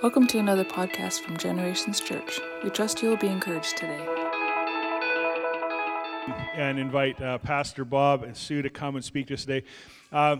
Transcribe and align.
Welcome 0.00 0.28
to 0.28 0.38
another 0.38 0.64
podcast 0.64 1.22
from 1.22 1.36
Generations 1.36 1.98
Church. 1.98 2.38
We 2.62 2.70
trust 2.70 3.02
you 3.02 3.08
will 3.08 3.16
be 3.16 3.26
encouraged 3.26 3.76
today. 3.76 3.98
And 6.54 6.78
invite 6.78 7.20
uh, 7.20 7.38
Pastor 7.38 7.84
Bob 7.84 8.22
and 8.22 8.36
Sue 8.36 8.62
to 8.62 8.70
come 8.70 8.94
and 8.94 9.04
speak 9.04 9.26
to 9.26 9.34
us 9.34 9.44
today. 9.44 9.66
Uh, 10.12 10.36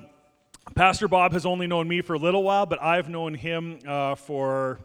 Pastor 0.77 1.09
Bob 1.09 1.33
has 1.33 1.45
only 1.45 1.67
known 1.67 1.89
me 1.89 2.03
for 2.03 2.15
a 2.15 2.19
little 2.21 2.45
while, 2.45 2.67
but 2.67 2.81
I've 2.81 3.09
known 3.09 3.35
him 3.35 3.81
uh, 3.85 4.15
for 4.15 4.79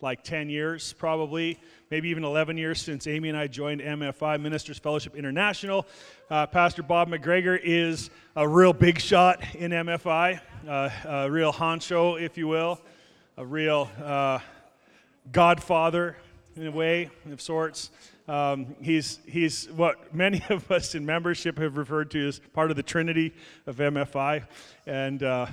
like 0.00 0.24
10 0.24 0.48
years, 0.48 0.94
probably, 0.94 1.58
maybe 1.90 2.08
even 2.08 2.24
11 2.24 2.56
years 2.56 2.80
since 2.80 3.06
Amy 3.06 3.28
and 3.28 3.36
I 3.36 3.48
joined 3.48 3.82
MFI, 3.82 4.40
Ministers 4.40 4.78
Fellowship 4.78 5.14
International. 5.14 5.86
Uh, 6.30 6.46
Pastor 6.46 6.82
Bob 6.82 7.10
McGregor 7.10 7.60
is 7.62 8.08
a 8.34 8.48
real 8.48 8.72
big 8.72 8.98
shot 8.98 9.42
in 9.54 9.72
MFI, 9.72 10.40
uh, 10.66 10.90
a 11.04 11.30
real 11.30 11.52
honcho, 11.52 12.18
if 12.18 12.38
you 12.38 12.48
will, 12.48 12.80
a 13.38 13.44
real 13.44 13.90
uh, 14.02 14.38
godfather 15.30 16.16
in 16.56 16.66
a 16.66 16.70
way 16.70 17.10
of 17.30 17.40
sorts. 17.42 17.90
Um, 18.28 18.74
he's, 18.80 19.18
he's 19.26 19.66
what 19.72 20.14
many 20.14 20.42
of 20.48 20.70
us 20.70 20.94
in 20.94 21.04
membership 21.04 21.58
have 21.58 21.76
referred 21.76 22.10
to 22.12 22.28
as 22.28 22.40
part 22.54 22.70
of 22.70 22.78
the 22.78 22.82
Trinity 22.82 23.34
of 23.66 23.76
MFI. 23.76 24.42
And 24.86 25.22
uh, 25.22 25.46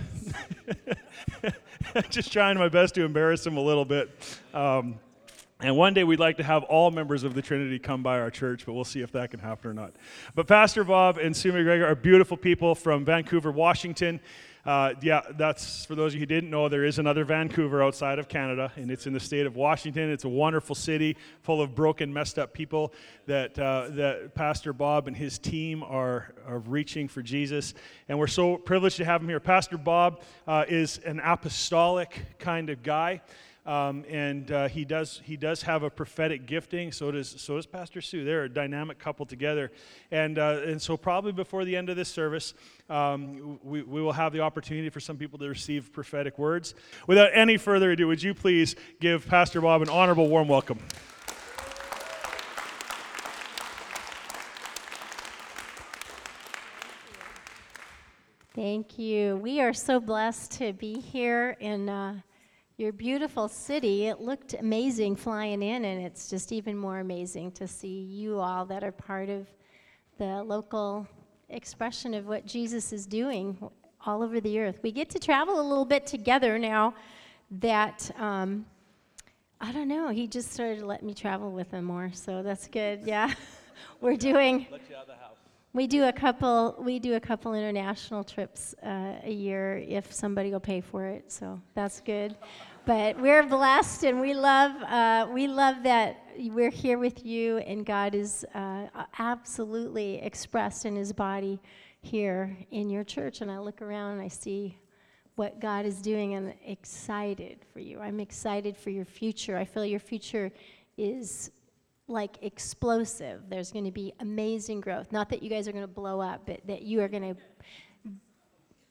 just 2.10 2.32
trying 2.32 2.58
my 2.58 2.70
best 2.70 2.96
to 2.96 3.04
embarrass 3.04 3.46
him 3.46 3.58
a 3.58 3.62
little 3.62 3.86
bit. 3.86 4.10
Um, 4.54 4.98
and 5.60 5.76
one 5.76 5.94
day 5.94 6.06
we'd 6.06 6.20
like 6.22 6.38
to 6.38 6.44
have 6.44 6.64
all 6.64 6.90
members 6.90 7.24
of 7.24 7.34
the 7.34 7.42
Trinity 7.42 7.80
come 7.80 8.02
by 8.02 8.20
our 8.20 8.32
church, 8.32 8.66
but 8.66 8.74
we'll 8.74 8.86
see 8.86 9.02
if 9.02 9.12
that 9.12 9.32
can 9.32 9.42
happen 9.42 9.72
or 9.72 9.74
not. 9.74 9.94
But 10.36 10.48
Pastor 10.48 10.86
Bob 10.86 11.18
and 11.18 11.36
Sue 11.36 11.52
McGregor 11.52 11.86
are 11.86 11.96
beautiful 11.96 12.38
people 12.38 12.76
from 12.76 13.04
Vancouver, 13.04 13.52
Washington. 13.52 14.22
Uh, 14.66 14.94
yeah, 15.02 15.22
that's 15.32 15.84
for 15.86 15.94
those 15.94 16.14
of 16.14 16.16
you 16.16 16.20
who 16.22 16.26
didn't 16.26 16.50
know, 16.50 16.70
there 16.70 16.86
is 16.86 16.98
another 16.98 17.26
Vancouver 17.26 17.84
outside 17.84 18.18
of 18.18 18.30
Canada, 18.30 18.72
and 18.78 18.90
it's 18.90 19.06
in 19.06 19.12
the 19.12 19.20
state 19.20 19.46
of 19.46 19.58
Washington. 19.58 20.10
It's 20.10 20.24
a 20.24 20.30
wonderful 20.30 20.74
city 20.74 21.18
full 21.42 21.62
of 21.62 21.76
broken, 21.76 22.14
messed 22.14 22.40
up 22.40 22.54
people 22.54 22.94
that, 23.26 23.60
uh, 23.60 23.88
that 23.90 24.36
Pastor 24.36 24.72
Bob 24.72 25.10
and 25.10 25.18
his 25.18 25.38
team 25.38 25.84
are, 25.84 26.34
are 26.48 26.60
reaching 26.60 27.10
for 27.10 27.22
Jesus. 27.22 27.74
And 28.08 28.18
we're 28.18 28.28
so 28.28 28.56
privileged 28.56 28.96
to 28.98 29.06
have 29.06 29.22
him 29.22 29.28
here. 29.28 29.42
Pastor 29.42 29.78
Bob 29.78 30.22
uh, 30.48 30.64
is 30.70 30.98
an 31.00 31.20
apostolic 31.20 32.18
kind 32.40 32.70
of 32.70 32.84
guy. 32.84 33.22
Um, 33.66 34.04
and 34.10 34.52
uh, 34.52 34.68
he 34.68 34.84
does 34.84 35.22
he 35.24 35.38
does 35.38 35.62
have 35.62 35.84
a 35.84 35.90
prophetic 35.90 36.46
gifting. 36.46 36.92
So 36.92 37.12
does 37.12 37.42
so 37.42 37.56
does 37.56 37.66
Pastor 37.66 38.02
Sue. 38.02 38.26
They're 38.26 38.44
a 38.44 38.50
dynamic 38.50 39.00
couple 39.00 39.26
together, 39.26 39.72
and 40.12 40.38
uh, 40.38 40.60
and 40.66 40.82
so 40.82 40.98
probably 40.98 41.32
before 41.32 41.64
the 41.64 41.78
end 41.78 41.90
of 41.90 41.96
this 41.96 42.10
service, 42.10 42.54
um, 42.90 43.60
we 43.64 43.82
we 43.82 44.02
will 44.02 44.12
have 44.12 44.34
the 44.34 44.42
opportunity 44.42 44.90
for 44.90 45.00
some 45.00 45.16
people 45.16 45.40
to 45.40 45.48
receive 45.48 45.94
prophetic 45.94 46.38
words. 46.38 46.76
Without 47.08 47.30
any 47.34 47.56
further 47.56 47.92
ado, 47.92 48.08
would 48.08 48.22
you 48.22 48.34
please 48.34 48.76
give 49.00 49.26
Pastor 49.28 49.62
Bob 49.62 49.82
an 49.82 49.88
honorable 49.88 50.28
warm 50.28 50.50
welcome? 50.50 50.80
Thank 58.54 59.00
you. 59.00 59.38
We 59.38 59.62
are 59.62 59.74
so 59.74 60.02
blessed 60.02 60.52
to 60.54 60.74
be 60.74 61.00
here 61.00 61.56
in. 61.62 61.88
Uh, 61.88 62.20
your 62.78 62.92
beautiful 62.92 63.48
city. 63.48 64.08
It 64.08 64.20
looked 64.20 64.54
amazing 64.54 65.16
flying 65.16 65.62
in, 65.62 65.86
and 65.86 66.04
it's 66.04 66.30
just 66.30 66.52
even 66.52 66.78
more 66.78 67.00
amazing 67.00 67.52
to 67.54 67.68
see 67.68 68.00
you 68.02 68.40
all 68.40 68.66
that 68.66 68.84
are 68.84 68.92
part 68.92 69.30
of 69.30 69.48
the 70.18 70.44
local 70.44 71.08
expression 71.50 72.14
of 72.14 72.26
what 72.26 72.46
Jesus 72.46 72.92
is 72.92 73.06
doing 73.06 73.58
all 74.06 74.24
over 74.24 74.40
the 74.40 74.60
earth. 74.60 74.80
We 74.82 74.92
get 74.92 75.10
to 75.12 75.20
travel 75.20 75.60
a 75.60 75.66
little 75.66 75.86
bit 75.86 76.06
together 76.06 76.58
now 76.58 76.96
that, 77.60 78.10
um, 78.18 78.66
I 79.62 79.72
don't 79.72 79.88
know, 79.88 80.10
he 80.10 80.28
just 80.28 80.52
started 80.52 80.80
to 80.80 80.86
let 80.86 81.04
me 81.04 81.14
travel 81.14 81.52
with 81.52 81.72
him 81.72 81.86
more, 81.86 82.12
so 82.14 82.44
that's 82.44 82.68
good. 82.68 83.02
Yeah. 83.06 83.34
We're 84.02 84.18
doing. 84.18 84.68
We 85.74 85.88
do 85.88 86.04
a 86.04 86.14
couple. 86.14 86.76
We 86.80 87.00
do 87.00 87.16
a 87.16 87.20
couple 87.20 87.54
international 87.54 88.24
trips 88.24 88.76
uh, 88.84 89.16
a 89.24 89.32
year 89.32 89.84
if 89.88 90.14
somebody 90.14 90.52
will 90.52 90.60
pay 90.60 90.82
for 90.82 91.06
it. 91.06 91.32
So 91.32 91.60
that's 91.74 92.00
good. 92.02 92.36
But 92.86 93.18
we're 93.18 93.44
blessed, 93.44 94.04
and 94.04 94.20
we 94.20 94.34
love. 94.34 94.72
Uh, 94.84 95.28
we 95.32 95.48
love 95.48 95.84
that 95.84 96.18
we're 96.38 96.70
here 96.70 96.98
with 96.98 97.26
you, 97.26 97.60
and 97.60 97.86
God 97.86 98.14
is 98.14 98.44
uh, 98.54 98.88
absolutely 99.20 100.16
expressed 100.22 100.86
in 100.86 100.98
His 100.98 101.14
body 101.14 101.62
here 102.02 102.58
in 102.72 102.90
your 102.90 103.06
church. 103.06 103.40
And 103.40 103.50
I 103.50 103.60
look 103.60 103.82
around 103.82 104.14
and 104.14 104.22
I 104.22 104.28
see 104.28 104.78
what 105.36 105.62
God 105.62 105.86
is 105.86 106.02
doing, 106.02 106.34
and 106.34 106.54
excited 106.66 107.60
for 107.72 107.80
you. 107.80 108.02
I'm 108.02 108.20
excited 108.20 108.76
for 108.76 108.90
your 108.90 109.06
future. 109.06 109.58
I 109.58 109.64
feel 109.64 109.86
your 109.86 110.02
future 110.02 110.52
is 110.98 111.52
like 112.10 112.38
explosive. 112.42 113.44
There's 113.50 113.72
going 113.72 113.86
to 113.86 113.92
be 113.92 114.14
amazing 114.20 114.82
growth. 114.82 115.14
Not 115.14 115.30
that 115.30 115.42
you 115.42 115.50
guys 115.50 115.70
are 115.70 115.72
going 115.72 115.86
to 115.86 115.88
blow 115.88 116.20
up, 116.20 116.42
but 116.46 116.60
that 116.68 116.82
you 116.82 117.02
are 117.02 117.08
going 117.08 117.34
to 117.34 117.42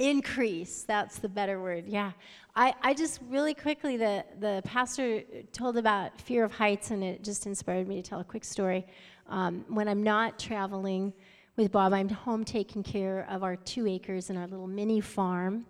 increase. 0.03 0.83
That's 0.83 1.19
the 1.19 1.29
better 1.29 1.63
word. 1.63 1.85
Yeah. 1.87 2.13
I, 2.55 2.75
I 2.83 2.93
just 2.93 3.21
really 3.31 3.55
quickly, 3.55 3.97
the, 3.97 4.25
the 4.41 4.63
pastor 4.65 5.23
told 5.53 5.77
about 5.77 6.21
fear 6.21 6.45
of 6.45 6.53
heights, 6.53 6.91
and 6.91 7.03
it 7.03 7.25
just 7.25 7.47
inspired 7.47 7.89
me 7.89 7.97
to 7.97 8.03
tell 8.03 8.21
a 8.21 8.25
quick 8.25 8.45
story. 8.45 8.85
Um, 9.29 9.65
when 9.69 9.89
I'm 9.89 10.03
not 10.03 10.39
traveling 10.39 11.13
with 11.57 11.71
Bob, 11.73 11.93
I'm 11.93 12.09
home 12.09 12.45
taking 12.45 12.83
care 12.83 13.27
of 13.31 13.43
our 13.43 13.57
two 13.57 13.87
acres 13.87 14.29
and 14.29 14.39
our 14.39 14.47
little 14.47 14.67
mini 14.67 15.01
farm. 15.01 15.65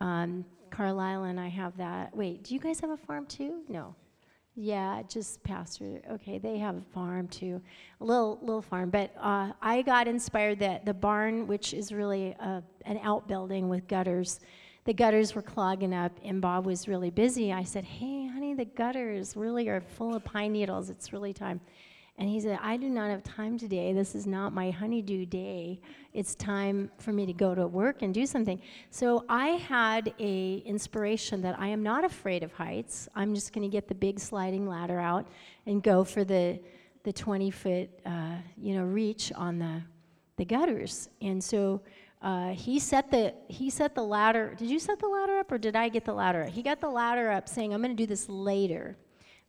Um, 0.00 0.44
Carlisle 0.70 1.24
and 1.24 1.38
I 1.38 1.48
have 1.48 1.76
that. 1.76 2.16
Wait, 2.16 2.42
do 2.42 2.54
you 2.54 2.60
guys 2.60 2.80
have 2.80 2.90
a 2.90 2.96
farm 2.96 3.26
too? 3.26 3.62
No. 3.68 3.94
Yeah, 4.56 5.02
just 5.08 5.42
pastor. 5.42 6.00
Okay, 6.12 6.38
they 6.38 6.58
have 6.58 6.76
a 6.76 6.82
farm 6.92 7.26
too, 7.26 7.60
a 8.00 8.04
little 8.04 8.38
little 8.40 8.62
farm. 8.62 8.88
But 8.90 9.12
uh, 9.20 9.50
I 9.60 9.82
got 9.82 10.06
inspired 10.06 10.60
that 10.60 10.84
the 10.84 10.94
barn, 10.94 11.48
which 11.48 11.74
is 11.74 11.92
really 11.92 12.36
a, 12.38 12.62
an 12.84 13.00
outbuilding 13.02 13.68
with 13.68 13.88
gutters, 13.88 14.38
the 14.84 14.94
gutters 14.94 15.34
were 15.34 15.42
clogging 15.42 15.92
up, 15.92 16.12
and 16.24 16.40
Bob 16.40 16.66
was 16.66 16.86
really 16.86 17.10
busy. 17.10 17.52
I 17.52 17.64
said, 17.64 17.84
"Hey, 17.84 18.28
honey, 18.28 18.54
the 18.54 18.64
gutters 18.64 19.36
really 19.36 19.68
are 19.68 19.80
full 19.80 20.14
of 20.14 20.22
pine 20.22 20.52
needles. 20.52 20.88
It's 20.88 21.12
really 21.12 21.32
time." 21.32 21.60
And 22.16 22.28
he 22.28 22.40
said, 22.40 22.60
I 22.62 22.76
do 22.76 22.88
not 22.88 23.10
have 23.10 23.24
time 23.24 23.58
today. 23.58 23.92
This 23.92 24.14
is 24.14 24.24
not 24.24 24.52
my 24.52 24.70
honeydew 24.70 25.26
day. 25.26 25.80
It's 26.12 26.36
time 26.36 26.90
for 26.98 27.12
me 27.12 27.26
to 27.26 27.32
go 27.32 27.56
to 27.56 27.66
work 27.66 28.02
and 28.02 28.14
do 28.14 28.24
something. 28.24 28.60
So 28.90 29.24
I 29.28 29.48
had 29.48 30.14
a 30.20 30.58
inspiration 30.58 31.42
that 31.42 31.58
I 31.58 31.66
am 31.66 31.82
not 31.82 32.04
afraid 32.04 32.44
of 32.44 32.52
heights. 32.52 33.08
I'm 33.16 33.34
just 33.34 33.52
going 33.52 33.68
to 33.68 33.72
get 33.72 33.88
the 33.88 33.96
big 33.96 34.20
sliding 34.20 34.68
ladder 34.68 35.00
out 35.00 35.26
and 35.66 35.82
go 35.82 36.04
for 36.04 36.24
the 36.24 36.60
the 37.02 37.12
20 37.12 37.50
foot 37.50 37.90
uh, 38.06 38.36
you 38.56 38.74
know 38.74 38.84
reach 38.84 39.32
on 39.34 39.58
the 39.58 39.82
the 40.36 40.44
gutters. 40.44 41.08
And 41.20 41.42
so 41.42 41.82
uh, 42.22 42.50
he 42.50 42.78
set 42.78 43.10
the 43.10 43.34
he 43.48 43.70
set 43.70 43.94
the 43.94 44.02
ladder. 44.02 44.54
Did 44.56 44.70
you 44.70 44.78
set 44.78 45.00
the 45.00 45.08
ladder 45.08 45.38
up 45.38 45.50
or 45.50 45.58
did 45.58 45.74
I 45.74 45.88
get 45.88 46.04
the 46.04 46.14
ladder? 46.14 46.44
He 46.44 46.62
got 46.62 46.80
the 46.80 46.88
ladder 46.88 47.30
up, 47.30 47.48
saying, 47.48 47.74
"I'm 47.74 47.82
going 47.82 47.94
to 47.94 48.00
do 48.02 48.06
this 48.06 48.28
later." 48.28 48.96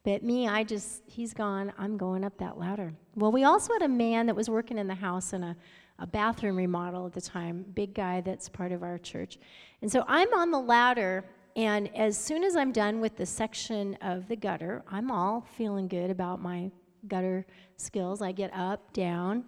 But 0.05 0.21
me, 0.21 0.47
I 0.47 0.63
just, 0.63 1.01
he's 1.07 1.33
gone, 1.33 1.73
I'm 1.79 1.97
going 1.97 2.23
up 2.23 2.37
that 2.37 2.59
ladder. 2.59 2.93
Well, 3.15 3.31
we 3.31 3.43
also 3.43 3.73
had 3.73 3.81
a 3.81 3.87
man 3.87 4.27
that 4.27 4.35
was 4.35 4.51
working 4.51 4.77
in 4.77 4.87
the 4.87 4.93
house 4.93 5.33
in 5.33 5.43
a, 5.43 5.57
a 5.97 6.05
bathroom 6.05 6.55
remodel 6.57 7.07
at 7.07 7.13
the 7.13 7.21
time, 7.21 7.65
big 7.73 7.95
guy 7.95 8.21
that's 8.21 8.47
part 8.47 8.71
of 8.71 8.83
our 8.83 8.99
church. 8.99 9.39
And 9.81 9.91
so 9.91 10.05
I'm 10.07 10.31
on 10.35 10.51
the 10.51 10.59
ladder, 10.59 11.25
and 11.55 11.93
as 11.95 12.19
soon 12.19 12.43
as 12.43 12.55
I'm 12.55 12.71
done 12.71 13.01
with 13.01 13.17
the 13.17 13.25
section 13.25 13.95
of 13.95 14.27
the 14.27 14.35
gutter, 14.35 14.83
I'm 14.91 15.09
all 15.09 15.43
feeling 15.57 15.87
good 15.87 16.11
about 16.11 16.39
my 16.39 16.69
gutter 17.07 17.47
skills. 17.77 18.21
I 18.21 18.31
get 18.31 18.53
up, 18.53 18.93
down. 18.93 19.43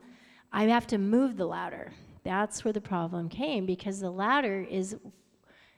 I 0.51 0.63
have 0.63 0.87
to 0.87 0.97
move 0.97 1.37
the 1.37 1.45
ladder. 1.45 1.93
That's 2.23 2.65
where 2.65 2.73
the 2.73 2.81
problem 2.81 3.29
came 3.29 3.67
because 3.67 3.99
the 3.99 4.09
ladder 4.09 4.65
is 4.67 4.97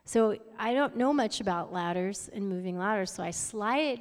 so 0.06 0.35
I 0.57 0.73
don't 0.73 0.97
know 0.97 1.13
much 1.13 1.40
about 1.40 1.72
ladders 1.72 2.31
and 2.34 2.50
moving 2.50 2.79
ladders, 2.79 3.11
so 3.11 3.22
I 3.22 3.29
slide 3.29 3.99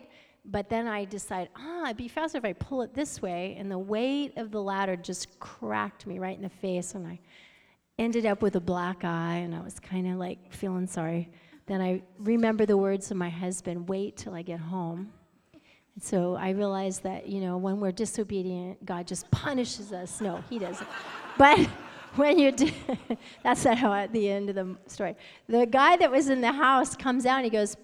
but 0.50 0.70
then 0.70 0.86
I 0.88 1.04
decide, 1.04 1.50
ah, 1.56 1.84
it'd 1.84 1.98
be 1.98 2.08
faster 2.08 2.38
if 2.38 2.44
I 2.44 2.54
pull 2.54 2.80
it 2.82 2.94
this 2.94 3.20
way. 3.20 3.54
And 3.58 3.70
the 3.70 3.78
weight 3.78 4.32
of 4.38 4.50
the 4.50 4.62
ladder 4.62 4.96
just 4.96 5.38
cracked 5.40 6.06
me 6.06 6.18
right 6.18 6.34
in 6.36 6.42
the 6.42 6.48
face. 6.48 6.94
And 6.94 7.06
I 7.06 7.20
ended 7.98 8.24
up 8.24 8.40
with 8.40 8.56
a 8.56 8.60
black 8.60 9.04
eye. 9.04 9.36
And 9.36 9.54
I 9.54 9.60
was 9.60 9.78
kind 9.78 10.10
of 10.10 10.18
like 10.18 10.52
feeling 10.52 10.86
sorry. 10.86 11.30
Then 11.66 11.82
I 11.82 12.02
remember 12.18 12.64
the 12.64 12.78
words 12.78 13.10
of 13.10 13.18
my 13.18 13.28
husband 13.28 13.88
wait 13.90 14.16
till 14.16 14.34
I 14.34 14.40
get 14.40 14.58
home. 14.58 15.12
And 15.52 16.02
so 16.02 16.34
I 16.34 16.50
realized 16.50 17.02
that, 17.02 17.28
you 17.28 17.40
know, 17.42 17.58
when 17.58 17.78
we're 17.78 17.92
disobedient, 17.92 18.86
God 18.86 19.06
just 19.06 19.30
punishes 19.30 19.92
us. 19.92 20.20
No, 20.20 20.42
He 20.48 20.58
doesn't. 20.58 20.88
but 21.36 21.58
when 22.14 22.38
you 22.38 22.52
do, 22.52 22.70
that's 23.42 23.64
how 23.64 23.92
at 23.92 24.14
the 24.14 24.30
end 24.30 24.48
of 24.48 24.54
the 24.54 24.76
story. 24.86 25.14
The 25.46 25.66
guy 25.66 25.98
that 25.98 26.10
was 26.10 26.30
in 26.30 26.40
the 26.40 26.52
house 26.52 26.96
comes 26.96 27.26
out 27.26 27.36
and 27.36 27.44
he 27.44 27.50
goes, 27.50 27.76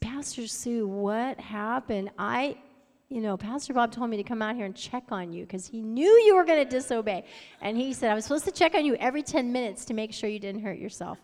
Pastor 0.00 0.46
Sue, 0.46 0.86
what 0.86 1.40
happened? 1.40 2.10
I, 2.18 2.56
you 3.08 3.20
know, 3.20 3.36
Pastor 3.36 3.74
Bob 3.74 3.90
told 3.90 4.08
me 4.10 4.16
to 4.16 4.22
come 4.22 4.40
out 4.40 4.54
here 4.54 4.64
and 4.64 4.76
check 4.76 5.04
on 5.10 5.32
you 5.32 5.44
because 5.44 5.66
he 5.66 5.82
knew 5.82 6.08
you 6.24 6.36
were 6.36 6.44
going 6.44 6.64
to 6.64 6.70
disobey. 6.70 7.24
And 7.60 7.76
he 7.76 7.92
said, 7.92 8.10
I 8.10 8.14
was 8.14 8.24
supposed 8.24 8.44
to 8.44 8.52
check 8.52 8.76
on 8.76 8.84
you 8.84 8.94
every 8.96 9.22
10 9.22 9.52
minutes 9.52 9.84
to 9.86 9.94
make 9.94 10.12
sure 10.12 10.30
you 10.30 10.38
didn't 10.38 10.62
hurt 10.62 10.78
yourself. 10.78 11.18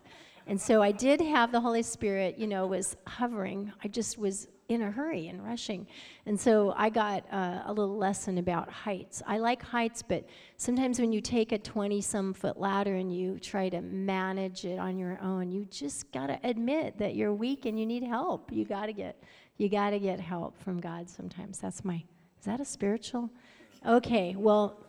And 0.45 0.59
so 0.59 0.81
I 0.81 0.91
did 0.91 1.21
have 1.21 1.53
the 1.53 1.61
Holy 1.61 1.83
Spirit, 1.83 2.37
you 2.37 2.47
know, 2.47 2.67
was 2.67 2.97
hovering. 3.07 3.71
I 3.81 3.87
just 3.87 4.17
was 4.17 4.49
in 4.69 4.81
a 4.81 4.91
hurry 4.91 5.27
and 5.27 5.43
rushing. 5.43 5.87
And 6.25 6.39
so 6.39 6.73
I 6.77 6.89
got 6.89 7.25
uh, 7.31 7.63
a 7.65 7.73
little 7.73 7.97
lesson 7.97 8.37
about 8.37 8.69
heights. 8.69 9.21
I 9.27 9.37
like 9.37 9.61
heights, 9.61 10.01
but 10.01 10.25
sometimes 10.57 10.99
when 10.99 11.11
you 11.11 11.21
take 11.21 11.51
a 11.51 11.57
20 11.57 12.01
some 12.01 12.33
foot 12.33 12.59
ladder 12.59 12.95
and 12.95 13.13
you 13.15 13.39
try 13.39 13.69
to 13.69 13.81
manage 13.81 14.65
it 14.65 14.79
on 14.79 14.97
your 14.97 15.19
own, 15.21 15.51
you 15.51 15.65
just 15.65 16.11
got 16.11 16.27
to 16.27 16.39
admit 16.43 16.97
that 16.97 17.15
you're 17.15 17.33
weak 17.33 17.65
and 17.65 17.79
you 17.79 17.85
need 17.85 18.03
help. 18.03 18.51
You 18.51 18.65
got 18.65 18.87
to 18.87 18.93
get 18.93 19.21
you 19.57 19.69
got 19.69 19.91
to 19.91 19.99
get 19.99 20.19
help 20.19 20.57
from 20.57 20.79
God 20.79 21.07
sometimes. 21.09 21.59
That's 21.59 21.85
my 21.85 22.03
Is 22.39 22.45
that 22.45 22.59
a 22.59 22.65
spiritual? 22.65 23.29
Okay, 23.85 24.35
well, 24.37 24.79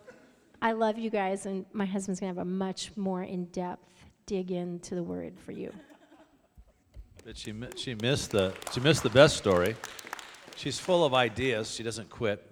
I 0.63 0.73
love 0.73 0.99
you 0.99 1.11
guys 1.11 1.47
and 1.47 1.67
my 1.73 1.85
husband's 1.85 2.21
going 2.21 2.33
to 2.33 2.41
have 2.41 2.47
a 2.47 2.51
much 2.51 2.97
more 2.97 3.23
in-depth 3.23 4.07
dig 4.27 4.51
into 4.51 4.95
the 4.95 5.03
word 5.03 5.39
for 5.39 5.53
you. 5.53 5.71
But 7.25 7.39
she, 7.39 7.55
she, 7.77 7.95
missed 7.95 8.33
the, 8.33 8.53
she 8.75 8.81
missed 8.81 9.03
the 9.03 9.09
best 9.09 9.39
story. 9.39 9.77
She's 10.57 10.79
full 10.79 11.07
of 11.07 11.15
ideas. 11.15 11.71
She 11.71 11.83
doesn't 11.83 12.11
quit. 12.11 12.47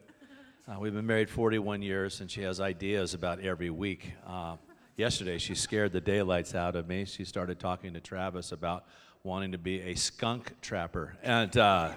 Uh, 0.67 0.81
we've 0.81 0.95
been 0.95 1.07
married 1.07 1.29
41 1.29 1.83
years, 1.83 2.23
and 2.23 2.31
she 2.31 2.41
has 2.41 2.59
ideas 2.59 3.13
about 3.13 3.41
every 3.41 3.69
week. 3.69 4.15
Uh, 4.27 4.57
yesterday, 4.97 5.37
she 5.37 5.55
scared 5.55 5.93
the 5.93 6.01
daylights 6.01 6.55
out 6.55 6.75
of 6.75 6.89
me. 6.89 7.05
She 7.05 7.27
started 7.27 7.61
talking 7.61 7.93
to 7.93 8.01
Travis 8.01 8.51
about 8.51 8.87
wanting 9.25 9.53
to 9.53 9.59
be 9.59 9.83
a 9.83 9.95
skunk 9.95 10.59
trapper. 10.63 11.19
And, 11.23 11.55
uh, 11.55 11.91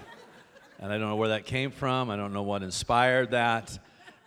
and 0.78 0.92
I 0.92 0.98
don't 0.98 1.08
know 1.08 1.16
where 1.16 1.30
that 1.30 1.46
came 1.46 1.70
from. 1.70 2.10
I 2.10 2.16
don't 2.16 2.34
know 2.34 2.42
what 2.42 2.62
inspired 2.62 3.30
that. 3.30 3.78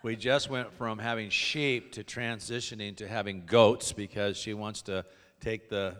We 0.02 0.16
just 0.16 0.50
went 0.50 0.72
from 0.72 0.98
having 0.98 1.30
sheep 1.30 1.92
to 1.92 2.02
transitioning 2.02 2.96
to 2.96 3.06
having 3.06 3.44
goats 3.46 3.92
because 3.92 4.36
she 4.36 4.54
wants 4.54 4.82
to 4.82 5.04
take 5.40 5.68
the 5.68 5.94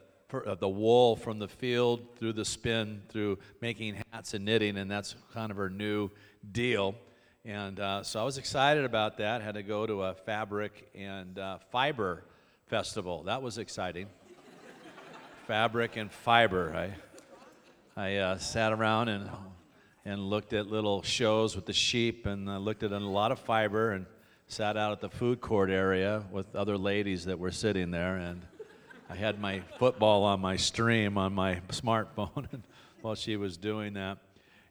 the 0.59 0.69
wool 0.69 1.17
from 1.17 1.39
the 1.39 1.49
field 1.49 2.01
through 2.19 2.33
the 2.33 2.45
spin 2.45 3.03
through 3.09 3.39
making 3.61 3.97
hats 4.13 4.35
and 4.35 4.45
knitting, 4.45 4.77
and 4.79 4.91
that's 4.91 5.15
kind 5.33 5.51
of 5.51 5.57
her 5.57 5.71
new 5.71 6.11
deal. 6.53 6.95
And 7.45 7.81
uh, 7.81 8.03
so 8.03 8.21
I 8.21 8.25
was 8.25 8.37
excited 8.37 8.85
about 8.85 9.17
that. 9.17 9.41
Had 9.41 9.55
to 9.55 9.63
go 9.63 9.87
to 9.87 10.03
a 10.03 10.15
fabric 10.15 10.91
and 10.95 11.39
uh, 11.39 11.59
fiber 11.71 12.25
festival. 12.67 13.23
That 13.25 13.43
was 13.43 13.57
exciting. 13.59 14.07
fabric 15.47 15.97
and 15.97 16.13
fiber. 16.13 16.75
I, 17.97 18.01
I 18.01 18.17
uh, 18.17 18.39
sat 18.39 18.73
around 18.73 19.09
and, 19.09 19.31
and 20.05 20.21
looked 20.21 20.53
at 20.53 20.67
little 20.67 21.03
shows 21.03 21.57
with 21.57 21.67
the 21.67 21.73
sheep 21.73 22.27
and 22.27 22.49
uh, 22.49 22.59
looked 22.59 22.83
at 22.83 22.93
a 22.93 22.99
lot 22.99 23.33
of 23.33 23.39
fiber 23.39 23.93
and 23.93 24.07
sat 24.47 24.77
out 24.77 24.93
at 24.93 25.01
the 25.01 25.09
food 25.09 25.41
court 25.41 25.71
area 25.71 26.23
with 26.31 26.55
other 26.55 26.77
ladies 26.77 27.25
that 27.25 27.39
were 27.39 27.51
sitting 27.51 27.91
there. 27.91 28.17
And 28.17 28.43
I 29.11 29.17
had 29.17 29.41
my 29.41 29.61
football 29.81 30.23
on 30.23 30.41
my 30.41 30.55
stream 30.55 31.19
on 31.19 31.35
my 31.35 31.57
smartphone 31.71 32.47
while 33.03 33.17
she 33.17 33.35
was 33.37 33.57
doing 33.57 33.95
that. 33.95 34.19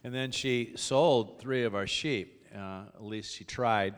And 0.01 0.15
then 0.15 0.31
she 0.31 0.71
sold 0.77 1.39
three 1.39 1.65
of 1.65 1.75
our 1.75 1.85
sheep, 1.85 2.45
uh, 2.55 2.83
at 2.95 3.03
least 3.03 3.35
she 3.35 3.43
tried, 3.43 3.95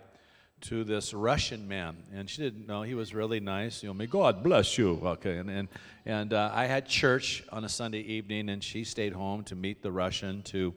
to 0.62 0.84
this 0.84 1.14
Russian 1.14 1.68
man. 1.68 1.96
And 2.12 2.28
she 2.28 2.42
didn't 2.42 2.66
know 2.66 2.82
he 2.82 2.96
was 2.96 3.14
really 3.14 3.40
nice. 3.40 3.84
You 3.84 3.90
know, 3.90 3.94
may 3.94 4.08
God 4.08 4.42
bless 4.42 4.80
you. 4.80 5.00
Okay. 5.04 5.38
And, 5.38 5.48
and, 5.48 5.68
and 6.08 6.34
uh, 6.34 6.50
I 6.52 6.66
had 6.66 6.88
church 6.88 7.44
on 7.52 7.64
a 7.64 7.70
Sunday 7.70 8.02
evening, 8.02 8.50
and 8.50 8.64
she 8.64 8.84
stayed 8.84 9.14
home 9.14 9.44
to 9.44 9.56
meet 9.56 9.84
the 9.84 9.92
Russian 9.92 10.42
to, 10.44 10.74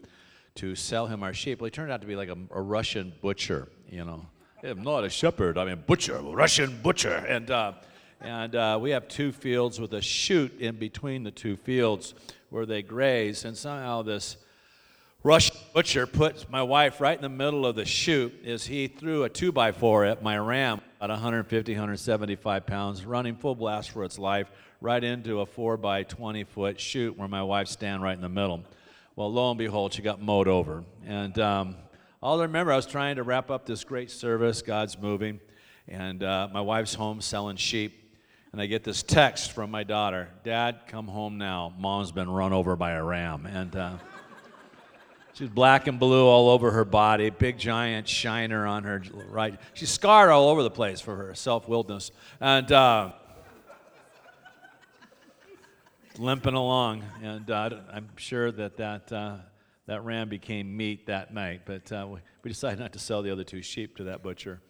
to 0.57 0.75
sell 0.75 1.07
him 1.07 1.23
our 1.23 1.33
sheep. 1.33 1.63
Well, 1.63 1.67
he 1.67 1.71
turned 1.71 1.91
out 1.91 2.03
to 2.03 2.07
be 2.07 2.17
like 2.17 2.29
a, 2.29 2.37
a 2.51 2.61
Russian 2.61 3.15
butcher, 3.23 3.69
you 3.89 4.05
know. 4.05 4.27
I'm 4.63 4.83
not 4.83 5.05
a 5.05 5.11
shepherd, 5.11 5.57
I 5.57 5.65
mean, 5.65 5.85
butcher, 5.87 6.21
Russian 6.21 6.81
butcher. 6.83 7.15
And, 7.15 7.51
uh, 7.51 7.73
and 8.25 8.57
uh, 8.57 8.79
we 8.81 8.91
have 8.91 9.07
two 9.07 9.33
fields 9.33 9.79
with 9.79 9.93
a 9.93 10.01
chute 10.01 10.59
in 10.59 10.77
between 10.77 11.25
the 11.25 11.31
two 11.31 11.57
fields 11.57 12.15
where 12.49 12.65
they 12.65 12.81
graze. 12.81 13.45
And 13.45 13.55
somehow 13.55 14.01
this 14.01 14.39
Russian 15.23 15.57
butcher 15.75 16.07
put 16.07 16.51
my 16.51 16.63
wife 16.63 17.03
right 17.03 17.17
in 17.17 17.23
the 17.23 17.29
middle 17.29 17.67
of 17.67 17.77
the 17.77 17.85
chute 17.85 18.33
as 18.47 18.65
he 18.65 18.89
threw 18.89 19.25
a 19.25 19.29
two 19.29 19.53
by 19.53 19.73
four 19.73 20.07
at 20.07 20.23
my 20.23 20.39
ram, 20.39 20.81
about 20.97 21.11
150, 21.11 21.73
175 21.73 22.67
pounds, 22.67 23.05
running 23.05 23.37
full 23.37 23.55
blast 23.55 23.91
for 23.91 24.05
its 24.05 24.19
life, 24.19 24.51
right 24.81 25.05
into 25.05 25.41
a 25.41 25.47
four 25.47 25.77
by 25.77 26.03
20 26.03 26.45
foot 26.45 26.81
chute 26.81 27.19
where 27.19 27.29
my 27.29 27.43
wife 27.43 27.69
stand 27.69 28.03
right 28.03 28.17
in 28.17 28.23
the 28.23 28.29
middle. 28.31 28.65
Well, 29.17 29.31
lo 29.31 29.51
and 29.51 29.59
behold, 29.59 29.93
she 29.93 30.01
got 30.01 30.21
mowed 30.21 30.49
over. 30.49 30.83
And 31.05 31.39
um, 31.39 31.77
all 32.23 32.41
I 32.41 32.45
remember, 32.45 32.73
I 32.73 32.77
was 32.77 32.87
trying 32.87 33.17
to 33.17 33.23
wrap 33.23 33.51
up 33.51 33.67
this 33.67 33.85
great 33.85 34.11
service. 34.11 34.63
God's 34.63 34.99
moving. 34.99 35.41
And 35.87 36.23
uh, 36.23 36.49
my 36.51 36.63
wife's 36.63 36.95
home 36.95 37.21
selling 37.21 37.57
sheep 37.57 38.04
and 38.55 38.61
I 38.61 38.67
get 38.67 38.85
this 38.85 39.03
text 39.03 39.51
from 39.51 39.73
my 39.73 39.83
daughter 39.83 40.29
Dad, 40.45 40.83
come 40.87 41.09
home 41.09 41.39
now. 41.39 41.75
Mom's 41.77 42.13
been 42.13 42.31
run 42.31 42.53
over 42.53 42.77
by 42.77 42.93
a 42.93 43.03
ram. 43.03 43.47
And 43.47 43.75
uh, 43.75 43.97
she's 45.33 45.49
black 45.49 45.89
and 45.89 45.99
blue 45.99 46.25
all 46.25 46.49
over 46.51 46.71
her 46.71 46.85
body, 46.85 47.31
big 47.31 47.59
giant 47.59 48.07
shiner 48.07 48.65
on 48.65 48.85
her 48.85 49.03
right. 49.29 49.59
She's 49.73 49.91
scarred 49.91 50.31
all 50.31 50.51
over 50.51 50.63
the 50.63 50.71
place 50.71 51.01
for 51.01 51.17
her 51.17 51.35
self 51.35 51.67
willedness. 51.67 52.13
And 52.41 52.71
uh, 52.71 53.11
limping 56.17 56.55
along. 56.55 57.03
And 57.25 57.51
uh, 57.51 57.71
I'm 57.93 58.09
sure 58.15 58.53
that 58.53 58.77
that, 58.77 59.13
uh, 59.13 59.39
that 59.87 60.05
ram 60.05 60.29
became 60.29 60.77
meat 60.77 61.07
that 61.07 61.35
night. 61.35 61.63
But 61.65 61.91
uh, 61.91 62.07
we 62.45 62.51
decided 62.51 62.79
not 62.79 62.93
to 62.93 63.01
sell 63.01 63.21
the 63.21 63.33
other 63.33 63.43
two 63.43 63.63
sheep 63.63 63.97
to 63.97 64.05
that 64.05 64.23
butcher. 64.23 64.61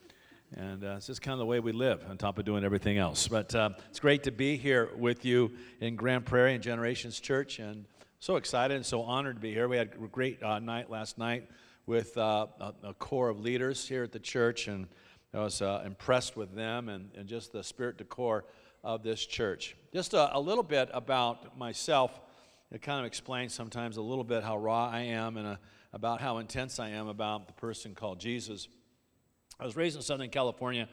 And 0.57 0.85
uh, 0.85 0.95
it's 0.97 1.09
just 1.09 1.21
kind 1.21 1.33
of 1.33 1.41
the 1.41 1.47
way 1.47 1.59
we 1.59 1.73
live 1.73 2.05
on 2.09 2.17
top 2.17 2.39
of 2.39 2.45
doing 2.45 2.63
everything 2.63 2.97
else. 2.97 3.27
But 3.27 3.53
uh, 3.55 3.71
it's 3.91 3.99
great 3.99 4.23
to 4.25 4.31
be 4.31 4.57
here 4.57 4.91
with 4.97 5.25
you 5.25 5.51
in 5.81 5.97
Grande 5.97 6.25
Prairie 6.25 6.55
and 6.55 6.63
Generations 6.63 7.19
Church. 7.19 7.59
And 7.59 7.87
so 8.21 8.37
excited 8.37 8.77
and 8.77 8.87
so 8.87 9.03
honored 9.03 9.37
to 9.37 9.41
be 9.41 9.53
here. 9.53 9.67
We 9.67 9.77
had 9.77 9.91
a 10.01 10.07
great 10.07 10.41
uh, 10.43 10.61
night 10.61 10.91
last 10.91 11.19
night 11.19 11.51
with 11.87 12.17
uh, 12.17 12.47
a, 12.61 12.75
a, 12.85 12.95
core 12.95 13.29
of 13.31 13.41
leaders 13.41 13.89
here 13.89 14.05
at 14.05 14.13
the 14.13 14.21
church. 14.21 14.69
And 14.69 14.87
I 15.33 15.41
was 15.41 15.61
uh, 15.61 15.83
impressed 15.85 16.37
with 16.37 16.55
them 16.55 16.89
and, 16.89 17.11
and 17.17 17.27
just 17.29 17.53
the 17.53 17.59
esprit 17.59 17.99
de 17.99 18.05
corps 18.05 18.45
of 18.85 19.03
this 19.03 19.27
church. 19.27 19.77
Just 19.93 20.15
a, 20.15 20.37
a 20.37 20.39
little 20.39 20.63
bit 20.63 20.89
about 20.93 21.59
myself. 21.59 22.21
It 22.71 22.81
kind 22.81 23.01
of 23.01 23.07
explains 23.07 23.53
sometimes 23.53 23.97
a 23.97 24.03
little 24.03 24.25
bit 24.25 24.45
how 24.45 24.57
raw 24.57 24.89
I 24.89 25.01
am 25.01 25.37
and 25.37 25.49
uh, 25.49 25.57
about 25.93 26.21
how 26.21 26.39
intense 26.39 26.79
I 26.79 26.91
am 26.91 27.09
about 27.09 27.49
the 27.49 27.55
person 27.55 27.95
called 27.95 28.21
Jesus. 28.21 28.69
I 29.65 29.67
was 29.67 29.77
raised 29.77 29.97
in 29.97 30.03
Southern 30.03 30.29
California 30.29 30.87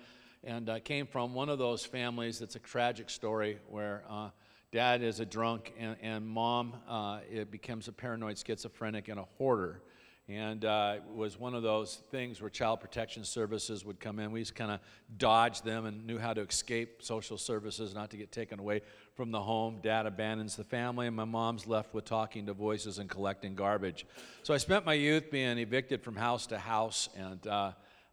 and 0.46 0.70
uh, 0.70 0.80
came 0.80 1.06
from 1.06 1.34
one 1.34 1.50
of 1.50 1.60
those 1.60 1.84
families 1.84 2.40
that's 2.40 2.56
a 2.56 2.60
tragic 2.60 3.10
story 3.10 3.60
where 3.68 4.06
uh, 4.10 4.30
dad 4.72 5.04
is 5.04 5.20
a 5.20 5.26
drunk 5.26 5.74
and, 5.78 5.98
and 6.02 6.26
mom 6.26 6.76
uh, 6.88 7.20
it 7.30 7.52
becomes 7.52 7.90
a 7.90 7.92
paranoid 7.92 8.38
schizophrenic 8.38 9.10
and 9.10 9.20
a 9.20 9.26
hoarder. 9.38 9.82
And 10.30 10.64
uh, 10.64 10.94
it 10.96 11.04
was 11.14 11.38
one 11.38 11.54
of 11.54 11.64
those 11.64 11.96
things 12.12 12.40
where 12.40 12.50
child 12.50 12.80
protection 12.80 13.26
services 13.26 13.84
would 13.84 14.00
come 14.00 14.20
in. 14.20 14.32
We 14.32 14.40
just 14.40 14.56
kind 14.56 14.72
of 14.72 14.80
dodged 15.18 15.66
them 15.66 15.86
and 15.86 16.08
knew 16.08 16.18
how 16.18 16.34
to 16.34 16.40
escape 16.40 17.04
social 17.04 17.38
services, 17.38 17.94
not 17.94 18.10
to 18.12 18.18
get 18.18 18.32
taken 18.32 18.58
away 18.58 18.84
from 19.16 19.32
the 19.32 19.42
home. 19.42 19.80
Dad 19.84 20.06
abandons 20.06 20.56
the 20.56 20.64
family, 20.64 21.08
and 21.08 21.16
my 21.18 21.26
mom's 21.26 21.68
left 21.68 21.94
with 21.94 22.06
talking 22.06 22.46
to 22.46 22.54
voices 22.54 23.00
and 23.00 23.10
collecting 23.10 23.54
garbage. 23.54 24.06
So 24.44 24.54
I 24.54 24.58
spent 24.58 24.86
my 24.86 24.94
youth 24.94 25.30
being 25.30 25.58
evicted 25.58 26.02
from 26.02 26.16
house 26.16 26.48
to 26.48 26.58
house 26.58 27.10
and 27.18 27.46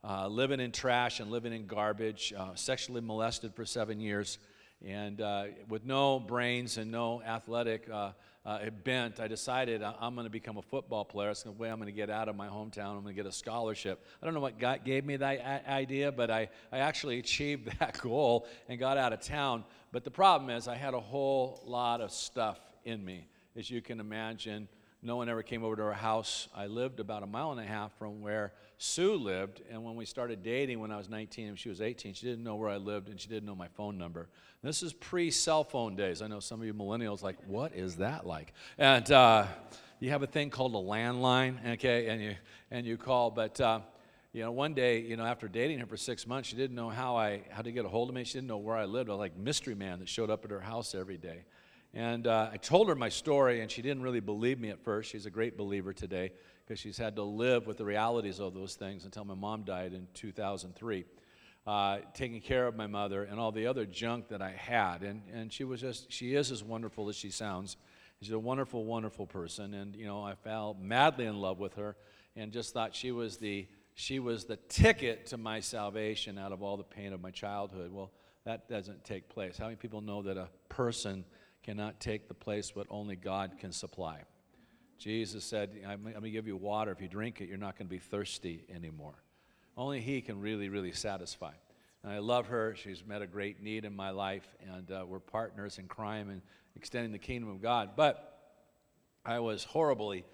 uh, 0.05 0.07
uh, 0.07 0.29
living 0.29 0.61
in 0.61 0.73
trash 0.73 1.21
and 1.21 1.31
living 1.31 1.53
in 1.53 1.67
garbage, 1.67 2.33
uh, 2.37 2.55
sexually 2.55 3.01
molested 3.01 3.55
for 3.55 3.65
seven 3.65 4.01
years, 4.01 4.39
and 4.85 5.21
uh, 5.21 5.45
with 5.69 5.85
no 5.85 6.21
brains 6.21 6.79
and 6.79 6.91
no 6.91 7.21
athletic 7.23 7.89
uh, 7.93 8.13
uh, 8.47 8.71
bent, 8.85 9.19
I 9.19 9.27
decided 9.27 9.83
I'm 9.83 10.15
going 10.15 10.27
to 10.27 10.31
become 10.31 10.57
a 10.57 10.63
football 10.63 11.05
player. 11.05 11.31
It's 11.31 11.43
the 11.43 11.51
way 11.51 11.69
I'm 11.69 11.79
going 11.79 11.87
to 11.87 11.93
get 11.93 12.11
out 12.11 12.29
of 12.29 12.37
my 12.37 12.47
hometown. 12.47 12.91
I'm 12.91 13.03
going 13.03 13.15
to 13.15 13.23
get 13.23 13.27
a 13.27 13.33
scholarship. 13.33 14.07
I 14.23 14.25
don't 14.25 14.35
know 14.35 14.41
what 14.41 14.59
God 14.59 14.85
gave 14.85 15.05
me 15.05 15.17
that 15.17 15.67
idea, 15.67 16.13
but 16.13 16.31
I, 16.31 16.49
I 16.71 16.79
actually 16.79 17.19
achieved 17.19 17.77
that 17.81 17.99
goal 17.99 18.47
and 18.69 18.79
got 18.79 18.99
out 18.99 19.13
of 19.13 19.21
town. 19.21 19.65
But 19.91 20.05
the 20.05 20.11
problem 20.11 20.49
is, 20.51 20.69
I 20.69 20.77
had 20.77 20.95
a 20.95 21.01
whole 21.01 21.61
lot 21.67 22.01
of 22.01 22.13
stuff 22.13 22.61
in 22.85 23.05
me, 23.05 23.27
as 23.57 23.69
you 23.69 23.83
can 23.83 23.99
imagine. 23.99 24.69
No 25.03 25.17
one 25.17 25.29
ever 25.29 25.43
came 25.43 25.65
over 25.65 25.77
to 25.77 25.83
our 25.83 25.93
house. 25.93 26.49
I 26.55 26.67
lived 26.67 27.01
about 27.01 27.23
a 27.23 27.27
mile 27.27 27.53
and 27.53 27.61
a 27.61 27.65
half 27.65 27.97
from 27.99 28.21
where 28.21 28.53
Sue 28.81 29.17
lived, 29.17 29.61
and 29.71 29.83
when 29.85 29.97
we 29.97 30.05
started 30.05 30.45
dating 30.45 30.79
when 30.79 30.93
I 30.93 30.97
was 30.97 31.09
19 31.09 31.49
and 31.49 31.59
she 31.59 31.69
was 31.69 31.81
18, 31.81 32.15
she 32.15 32.27
didn't 32.27 32.45
know 32.45 32.55
where 32.55 32.69
I 32.69 32.77
lived 32.77 33.09
and 33.09 33.21
she 33.21 33.29
didn't 33.29 33.45
know 33.45 33.57
my 33.57 33.67
phone 33.67 33.99
number. 33.99 34.29
This 34.63 34.85
is 34.85 34.93
pre 34.93 35.33
cell 35.33 35.65
phone 35.65 35.97
days. 35.97 36.23
I 36.23 36.29
know 36.29 36.39
some 36.39 36.61
of 36.61 36.67
you 36.67 36.73
millennials 36.73 37.21
like, 37.21 37.37
what 37.49 37.75
is 37.75 37.97
that 37.97 38.25
like? 38.25 38.53
And 38.79 39.11
uh, 39.11 39.47
you 39.99 40.11
have 40.11 40.23
a 40.23 40.29
thing 40.29 40.51
called 40.51 40.75
a 40.75 40.79
landline, 40.79 41.75
okay, 41.75 42.07
and 42.07 42.23
you 42.23 42.37
and 42.71 42.87
you 42.87 42.97
call, 42.97 43.31
but. 43.31 43.61
Uh, 43.61 43.81
you 44.35 44.43
know, 44.43 44.53
one 44.53 44.75
day, 44.75 45.01
you 45.01 45.17
know, 45.17 45.25
after 45.25 45.49
dating 45.49 45.79
her 45.79 45.87
for 45.87 45.97
six 45.97 46.27
months, 46.27 46.51
she 46.51 46.55
didn't 46.55 46.77
know 46.77 46.91
how 46.91 47.17
I 47.17 47.41
how 47.49 47.63
to 47.63 47.73
get 47.73 47.87
a 47.87 47.89
hold 47.89 48.11
of 48.11 48.15
me. 48.15 48.25
She 48.25 48.35
didn't 48.35 48.47
know 48.47 48.59
where 48.59 48.77
I 48.77 48.85
lived. 48.85 49.09
I 49.09 49.15
was 49.15 49.19
like 49.19 49.37
mystery 49.39 49.75
man 49.75 50.01
that 50.01 50.09
showed 50.09 50.29
up 50.29 50.45
at 50.45 50.51
her 50.51 50.61
house 50.61 50.95
every 50.95 51.17
day. 51.17 51.45
And 51.95 52.27
uh, 52.27 52.51
I 52.53 52.59
told 52.59 52.91
her 52.91 52.95
my 52.95 53.09
story, 53.09 53.63
and 53.63 53.71
she 53.71 53.81
didn't 53.81 54.03
really 54.03 54.21
believe 54.21 54.61
me 54.61 54.69
at 54.69 54.85
first. 54.85 55.11
She's 55.11 55.25
a 55.25 55.31
great 55.31 55.57
believer 55.57 55.95
today 55.95 56.33
because 56.69 56.79
she's 56.79 56.99
had 56.99 57.17
to 57.17 57.23
live 57.23 57.67
with 57.67 57.79
the 57.79 57.85
realities 57.85 58.41
of 58.41 58.53
those 58.53 58.75
things 58.75 59.07
until 59.07 59.25
my 59.25 59.35
mom 59.35 59.63
died 59.63 59.95
in 59.95 60.07
2003. 60.13 61.07
uh, 61.67 61.99
taking 62.15 62.41
care 62.41 62.67
of 62.67 62.77
my 62.77 62.87
mother 62.87 63.25
and 63.25 63.41
all 63.41 63.53
the 63.53 63.67
other 63.67 63.87
junk 63.87 64.29
that 64.29 64.41
I 64.43 64.51
had. 64.51 65.03
And, 65.03 65.23
and 65.33 65.53
she 65.53 65.65
was 65.65 65.81
just, 65.81 66.13
she 66.13 66.35
is 66.35 66.51
as 66.51 66.63
wonderful 66.63 67.09
as 67.09 67.17
she 67.17 67.31
sounds. 67.31 67.77
She's 68.21 68.33
a 68.33 68.39
wonderful, 68.39 68.85
wonderful 68.85 69.27
person. 69.27 69.75
And, 69.75 69.95
you 69.95 70.07
know, 70.07 70.23
I 70.23 70.35
fell 70.35 70.77
madly 70.81 71.27
in 71.27 71.41
love 71.41 71.59
with 71.59 71.75
her 71.75 71.97
and 72.37 72.53
just 72.53 72.73
thought 72.73 72.95
she 72.95 73.13
was 73.13 73.37
the, 73.39 73.67
she 73.95 74.19
was 74.19 74.45
the 74.45 74.57
ticket 74.69 75.27
to 75.27 75.37
my 75.37 75.61
salvation 75.61 76.39
out 76.39 76.53
of 76.53 76.63
all 76.63 76.77
the 76.77 76.85
pain 76.85 77.13
of 77.13 77.21
my 77.21 77.31
childhood. 77.31 77.93
Well, 77.93 78.13
that 78.45 78.69
doesn't 78.69 79.05
take 79.05 79.29
place. 79.29 79.59
How 79.59 79.65
many 79.65 79.77
people 79.77 80.01
know 80.01 80.23
that 80.23 80.37
a 80.37 80.49
person 80.69 81.25
cannot 81.63 82.01
take 82.01 82.29
the 82.29 82.35
place 82.35 82.75
what 82.75 82.87
only 82.89 83.17
God 83.17 83.59
can 83.59 83.73
supply? 83.73 84.23
Jesus 84.99 85.45
said, 85.45 85.71
I'm, 85.87 86.03
going 86.03 86.21
to 86.23 86.31
give 86.31 86.47
you 86.47 86.57
water. 86.57 86.91
If 86.91 87.01
you 87.01 87.09
drink 87.09 87.41
it, 87.41 87.49
you're 87.49 87.57
not 87.57 87.79
going 87.79 87.87
to 87.87 87.91
be 87.91 88.01
thirsty 88.01 88.65
anymore. 88.75 89.15
Only 89.77 90.01
He 90.01 90.21
can 90.21 90.41
really, 90.41 90.69
really 90.69 90.93
satisfy. 90.93 91.53
And 92.03 92.13
I 92.13 92.19
love 92.19 92.49
her. 92.49 92.75
She's 92.77 93.05
met 93.07 93.23
a 93.23 93.27
great 93.27 93.63
need 93.63 93.85
in 93.85 93.95
my 93.95 94.11
life, 94.11 94.47
and 94.75 94.91
uh, 94.91 95.05
we're 95.07 95.21
partners 95.21 95.79
in 95.79 95.87
crime 95.87 96.31
and 96.31 96.43
extending 96.75 97.13
the 97.13 97.19
kingdom 97.19 97.49
of 97.49 97.63
God. 97.63 97.91
But 97.97 98.39
I 99.25 99.39
was 99.39 99.65
horribly 99.65 100.25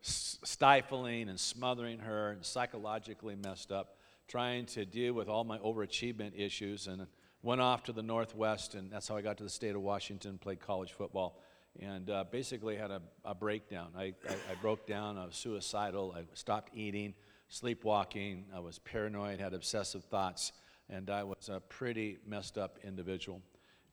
stifling 0.00 1.28
and 1.28 1.40
smothering 1.40 1.98
her 1.98 2.30
and 2.30 2.44
psychologically 2.44 3.36
messed 3.36 3.72
up, 3.72 3.96
trying 4.28 4.66
to 4.66 4.84
deal 4.84 5.14
with 5.14 5.28
all 5.28 5.44
my 5.44 5.58
overachievement 5.58 6.32
issues, 6.38 6.86
and 6.86 7.06
went 7.42 7.60
off 7.60 7.82
to 7.84 7.92
the 7.92 8.02
Northwest, 8.02 8.74
and 8.74 8.90
that's 8.90 9.08
how 9.08 9.16
I 9.16 9.22
got 9.22 9.36
to 9.38 9.44
the 9.44 9.50
state 9.50 9.74
of 9.74 9.82
Washington, 9.82 10.38
played 10.38 10.60
college 10.60 10.92
football, 10.92 11.38
and 11.80 12.10
uh, 12.10 12.24
basically 12.30 12.76
had 12.76 12.90
a, 12.90 13.02
a 13.24 13.34
breakdown. 13.34 13.88
I, 13.96 14.14
I, 14.28 14.34
I 14.50 14.54
broke 14.60 14.86
down, 14.86 15.18
I 15.18 15.26
was 15.26 15.36
suicidal, 15.36 16.14
I 16.16 16.22
stopped 16.34 16.72
eating 16.74 17.14
sleepwalking, 17.48 18.46
I 18.54 18.60
was 18.60 18.78
paranoid, 18.80 19.38
had 19.40 19.54
obsessive 19.54 20.04
thoughts, 20.04 20.52
and 20.88 21.10
I 21.10 21.22
was 21.22 21.48
a 21.48 21.60
pretty 21.60 22.18
messed 22.26 22.58
up 22.58 22.78
individual. 22.84 23.42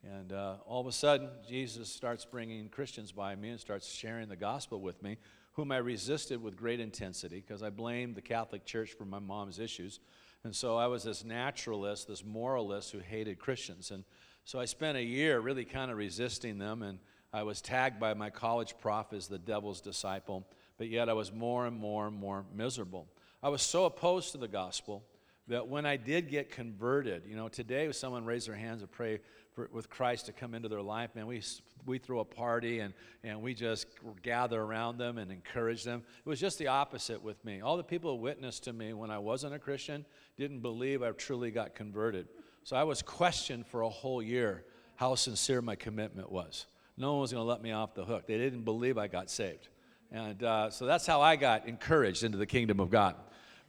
And 0.03 0.33
uh, 0.33 0.55
all 0.65 0.81
of 0.81 0.87
a 0.87 0.91
sudden, 0.91 1.29
Jesus 1.47 1.89
starts 1.89 2.25
bringing 2.25 2.69
Christians 2.69 3.11
by 3.11 3.35
me 3.35 3.49
and 3.49 3.59
starts 3.59 3.87
sharing 3.87 4.29
the 4.29 4.35
gospel 4.35 4.81
with 4.81 5.01
me, 5.03 5.17
whom 5.53 5.71
I 5.71 5.77
resisted 5.77 6.41
with 6.41 6.55
great 6.55 6.79
intensity 6.79 7.43
because 7.45 7.61
I 7.61 7.69
blamed 7.69 8.15
the 8.15 8.21
Catholic 8.21 8.65
Church 8.65 8.93
for 8.93 9.05
my 9.05 9.19
mom's 9.19 9.59
issues. 9.59 9.99
And 10.43 10.55
so 10.55 10.75
I 10.77 10.87
was 10.87 11.03
this 11.03 11.23
naturalist, 11.23 12.07
this 12.07 12.25
moralist 12.25 12.91
who 12.91 12.99
hated 12.99 13.37
Christians. 13.37 13.91
And 13.91 14.03
so 14.43 14.59
I 14.59 14.65
spent 14.65 14.97
a 14.97 15.03
year 15.03 15.39
really 15.39 15.65
kind 15.65 15.91
of 15.91 15.97
resisting 15.97 16.57
them, 16.57 16.81
and 16.81 16.97
I 17.33 17.43
was 17.43 17.61
tagged 17.61 17.99
by 17.99 18.13
my 18.13 18.29
college 18.29 18.75
prof 18.79 19.13
as 19.13 19.27
the 19.27 19.39
devil's 19.39 19.81
disciple, 19.81 20.45
but 20.77 20.89
yet 20.89 21.09
I 21.09 21.13
was 21.13 21.31
more 21.31 21.65
and 21.65 21.77
more 21.77 22.07
and 22.07 22.17
more 22.17 22.45
miserable. 22.53 23.07
I 23.41 23.49
was 23.49 23.61
so 23.61 23.85
opposed 23.85 24.33
to 24.33 24.37
the 24.37 24.47
gospel 24.47 25.03
that 25.47 25.67
when 25.67 25.85
I 25.85 25.97
did 25.97 26.29
get 26.29 26.51
converted, 26.51 27.23
you 27.27 27.35
know, 27.35 27.47
today 27.47 27.85
if 27.85 27.95
someone 27.95 28.25
raised 28.25 28.47
their 28.47 28.55
hands 28.55 28.81
and 28.81 28.91
pray 28.91 29.19
for, 29.53 29.69
with 29.73 29.89
Christ 29.89 30.27
to 30.27 30.31
come 30.31 30.53
into 30.53 30.69
their 30.69 30.81
life, 30.81 31.15
man, 31.15 31.25
we, 31.25 31.41
we 31.85 31.97
throw 31.97 32.19
a 32.19 32.25
party 32.25 32.79
and, 32.79 32.93
and 33.23 33.41
we 33.41 33.53
just 33.53 33.87
gather 34.21 34.61
around 34.61 34.97
them 34.97 35.17
and 35.17 35.31
encourage 35.31 35.83
them. 35.83 36.03
It 36.25 36.29
was 36.29 36.39
just 36.39 36.57
the 36.59 36.67
opposite 36.67 37.21
with 37.21 37.43
me. 37.43 37.61
All 37.61 37.75
the 37.75 37.83
people 37.83 38.11
who 38.11 38.21
witnessed 38.21 38.63
to 38.65 38.73
me 38.73 38.93
when 38.93 39.09
I 39.09 39.19
wasn't 39.19 39.53
a 39.53 39.59
Christian 39.59 40.05
didn't 40.37 40.59
believe 40.59 41.01
I 41.01 41.11
truly 41.11 41.51
got 41.51 41.75
converted. 41.75 42.27
So 42.63 42.75
I 42.75 42.83
was 42.83 43.01
questioned 43.01 43.65
for 43.67 43.81
a 43.81 43.89
whole 43.89 44.21
year 44.21 44.63
how 44.95 45.15
sincere 45.15 45.61
my 45.61 45.75
commitment 45.75 46.31
was. 46.31 46.67
No 46.97 47.13
one 47.13 47.21
was 47.21 47.31
going 47.31 47.43
to 47.43 47.49
let 47.49 47.61
me 47.61 47.71
off 47.71 47.93
the 47.93 48.05
hook. 48.05 48.27
They 48.27 48.37
didn't 48.37 48.63
believe 48.63 48.97
I 48.97 49.07
got 49.07 49.29
saved. 49.29 49.69
And 50.11 50.43
uh, 50.43 50.69
so 50.69 50.85
that's 50.85 51.07
how 51.07 51.21
I 51.21 51.35
got 51.35 51.67
encouraged 51.67 52.23
into 52.23 52.37
the 52.37 52.45
kingdom 52.45 52.79
of 52.79 52.89
God. 52.89 53.15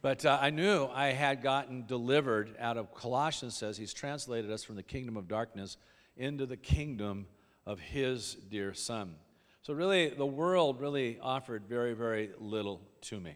But 0.01 0.25
uh, 0.25 0.37
I 0.41 0.49
knew 0.49 0.89
I 0.93 1.07
had 1.07 1.41
gotten 1.41 1.85
delivered 1.85 2.55
out 2.59 2.75
of 2.77 2.93
Colossians 2.93 3.55
says 3.55 3.77
he's 3.77 3.93
translated 3.93 4.51
us 4.51 4.63
from 4.63 4.75
the 4.75 4.83
kingdom 4.83 5.15
of 5.15 5.29
darkness 5.29 5.77
into 6.17 6.45
the 6.45 6.57
kingdom 6.57 7.25
of 7.65 7.79
his 7.79 8.33
dear 8.33 8.73
son. 8.73 9.15
So 9.61 9.73
really, 9.73 10.09
the 10.09 10.25
world 10.25 10.81
really 10.81 11.17
offered 11.21 11.63
very, 11.69 11.93
very 11.93 12.31
little 12.37 12.81
to 13.03 13.19
me. 13.19 13.35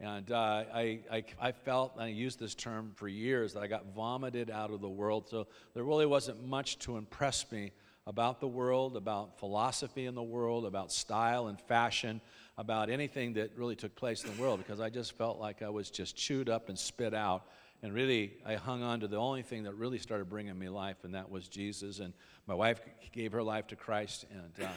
And 0.00 0.32
uh, 0.32 0.64
I, 0.74 1.00
I, 1.12 1.24
I, 1.38 1.52
felt, 1.52 1.92
and 1.94 2.04
I 2.04 2.08
used 2.08 2.40
this 2.40 2.54
term 2.54 2.92
for 2.96 3.06
years, 3.06 3.52
that 3.52 3.62
I 3.62 3.66
got 3.66 3.94
vomited 3.94 4.50
out 4.50 4.70
of 4.70 4.80
the 4.80 4.88
world. 4.88 5.28
So 5.28 5.46
there 5.74 5.84
really 5.84 6.06
wasn't 6.06 6.42
much 6.44 6.78
to 6.80 6.96
impress 6.96 7.52
me 7.52 7.72
about 8.06 8.40
the 8.40 8.48
world, 8.48 8.96
about 8.96 9.38
philosophy 9.38 10.06
in 10.06 10.14
the 10.14 10.22
world, 10.22 10.64
about 10.64 10.92
style 10.92 11.46
and 11.46 11.60
fashion 11.60 12.20
about 12.58 12.90
anything 12.90 13.34
that 13.34 13.50
really 13.56 13.76
took 13.76 13.94
place 13.94 14.24
in 14.24 14.34
the 14.34 14.40
world 14.40 14.58
because 14.58 14.80
I 14.80 14.90
just 14.90 15.16
felt 15.16 15.38
like 15.38 15.62
I 15.62 15.70
was 15.70 15.90
just 15.90 16.16
chewed 16.16 16.48
up 16.48 16.68
and 16.68 16.78
spit 16.78 17.14
out. 17.14 17.44
And 17.82 17.92
really, 17.92 18.34
I 18.46 18.54
hung 18.54 18.82
on 18.82 19.00
to 19.00 19.08
the 19.08 19.16
only 19.16 19.42
thing 19.42 19.64
that 19.64 19.74
really 19.74 19.98
started 19.98 20.28
bringing 20.28 20.56
me 20.56 20.68
life, 20.68 20.98
and 21.02 21.14
that 21.14 21.28
was 21.28 21.48
Jesus. 21.48 21.98
And 21.98 22.12
my 22.46 22.54
wife 22.54 22.80
gave 23.12 23.32
her 23.32 23.42
life 23.42 23.66
to 23.68 23.76
Christ, 23.76 24.26
and, 24.30 24.66
uh, 24.66 24.70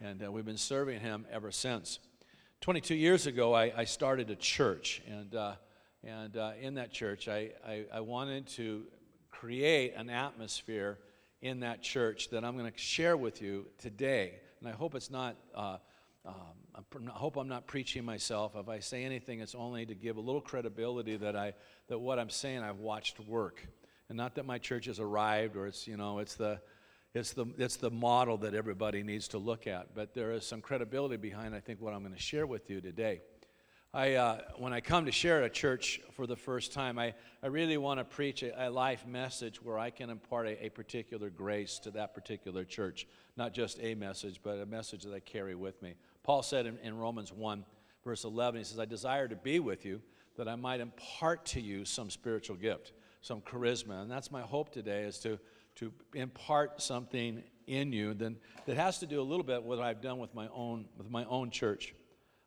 and 0.00 0.24
uh, 0.24 0.32
we've 0.32 0.44
been 0.44 0.56
serving 0.56 0.98
Him 0.98 1.24
ever 1.30 1.52
since. 1.52 2.00
22 2.60 2.96
years 2.96 3.28
ago, 3.28 3.54
I, 3.54 3.72
I 3.76 3.84
started 3.84 4.30
a 4.30 4.34
church, 4.34 5.02
and, 5.08 5.36
uh, 5.36 5.52
and 6.02 6.36
uh, 6.36 6.52
in 6.60 6.74
that 6.74 6.90
church, 6.90 7.28
I, 7.28 7.50
I, 7.64 7.84
I 7.92 8.00
wanted 8.00 8.48
to 8.48 8.82
create 9.30 9.94
an 9.94 10.10
atmosphere 10.10 10.98
in 11.42 11.60
that 11.60 11.82
church 11.82 12.30
that 12.30 12.44
I'm 12.44 12.56
going 12.56 12.70
to 12.70 12.78
share 12.78 13.16
with 13.16 13.40
you 13.40 13.66
today. 13.78 14.34
And 14.60 14.68
I 14.68 14.72
hope 14.72 14.94
it's 14.94 15.10
not 15.10 15.36
uh, 15.54 15.78
um, 16.26 16.34
I 16.74 17.10
hope 17.10 17.36
I'm 17.36 17.48
not 17.48 17.66
preaching 17.66 18.04
myself. 18.04 18.52
If 18.54 18.68
I 18.68 18.80
say 18.80 19.04
anything, 19.04 19.40
it's 19.40 19.54
only 19.54 19.86
to 19.86 19.94
give 19.94 20.16
a 20.16 20.20
little 20.20 20.40
credibility 20.40 21.16
that 21.16 21.34
I 21.34 21.54
that 21.88 21.98
what 21.98 22.18
I'm 22.18 22.30
saying 22.30 22.62
I've 22.62 22.78
watched 22.78 23.18
work, 23.20 23.66
and 24.08 24.16
not 24.16 24.34
that 24.34 24.46
my 24.46 24.58
church 24.58 24.86
has 24.86 25.00
arrived 25.00 25.56
or 25.56 25.66
it's 25.66 25.86
you 25.86 25.96
know 25.96 26.18
it's 26.18 26.34
the 26.34 26.60
it's 27.14 27.32
the 27.32 27.46
it's 27.56 27.76
the 27.76 27.90
model 27.90 28.36
that 28.38 28.54
everybody 28.54 29.02
needs 29.02 29.28
to 29.28 29.38
look 29.38 29.66
at. 29.66 29.94
But 29.94 30.14
there 30.14 30.32
is 30.32 30.46
some 30.46 30.60
credibility 30.60 31.16
behind 31.16 31.54
I 31.54 31.60
think 31.60 31.80
what 31.80 31.94
I'm 31.94 32.02
going 32.02 32.14
to 32.14 32.20
share 32.20 32.46
with 32.46 32.68
you 32.68 32.80
today. 32.80 33.22
I, 33.94 34.14
uh, 34.14 34.40
when 34.58 34.74
I 34.74 34.82
come 34.82 35.06
to 35.06 35.12
share 35.12 35.38
at 35.38 35.44
a 35.44 35.48
church 35.48 35.98
for 36.12 36.26
the 36.26 36.36
first 36.36 36.74
time, 36.74 36.98
I, 36.98 37.14
I 37.42 37.46
really 37.46 37.78
want 37.78 38.00
to 38.00 38.04
preach 38.04 38.42
a, 38.42 38.68
a 38.68 38.68
life 38.68 39.06
message 39.06 39.62
where 39.62 39.78
I 39.78 39.88
can 39.88 40.10
impart 40.10 40.46
a, 40.46 40.66
a 40.66 40.68
particular 40.68 41.30
grace 41.30 41.78
to 41.80 41.90
that 41.92 42.12
particular 42.12 42.64
church. 42.64 43.06
Not 43.38 43.54
just 43.54 43.78
a 43.80 43.94
message, 43.94 44.40
but 44.42 44.58
a 44.58 44.66
message 44.66 45.04
that 45.04 45.14
I 45.14 45.20
carry 45.20 45.54
with 45.54 45.80
me. 45.80 45.94
Paul 46.22 46.42
said 46.42 46.66
in, 46.66 46.76
in 46.82 46.98
Romans 46.98 47.32
1, 47.32 47.64
verse 48.04 48.24
11, 48.24 48.58
he 48.58 48.64
says, 48.64 48.78
I 48.78 48.84
desire 48.84 49.26
to 49.26 49.36
be 49.36 49.58
with 49.58 49.86
you 49.86 50.02
that 50.36 50.48
I 50.48 50.54
might 50.54 50.80
impart 50.80 51.46
to 51.46 51.60
you 51.60 51.86
some 51.86 52.10
spiritual 52.10 52.56
gift, 52.56 52.92
some 53.22 53.40
charisma. 53.40 54.02
And 54.02 54.10
that's 54.10 54.30
my 54.30 54.42
hope 54.42 54.70
today 54.70 55.04
is 55.04 55.18
to, 55.20 55.38
to 55.76 55.94
impart 56.12 56.82
something 56.82 57.42
in 57.66 57.94
you 57.94 58.12
that 58.12 58.76
has 58.76 58.98
to 58.98 59.06
do 59.06 59.18
a 59.18 59.22
little 59.22 59.44
bit 59.44 59.62
with 59.62 59.78
what 59.78 59.86
I've 59.86 60.02
done 60.02 60.18
with 60.18 60.34
my 60.34 60.48
own, 60.52 60.84
with 60.98 61.10
my 61.10 61.24
own 61.24 61.50
church. 61.50 61.94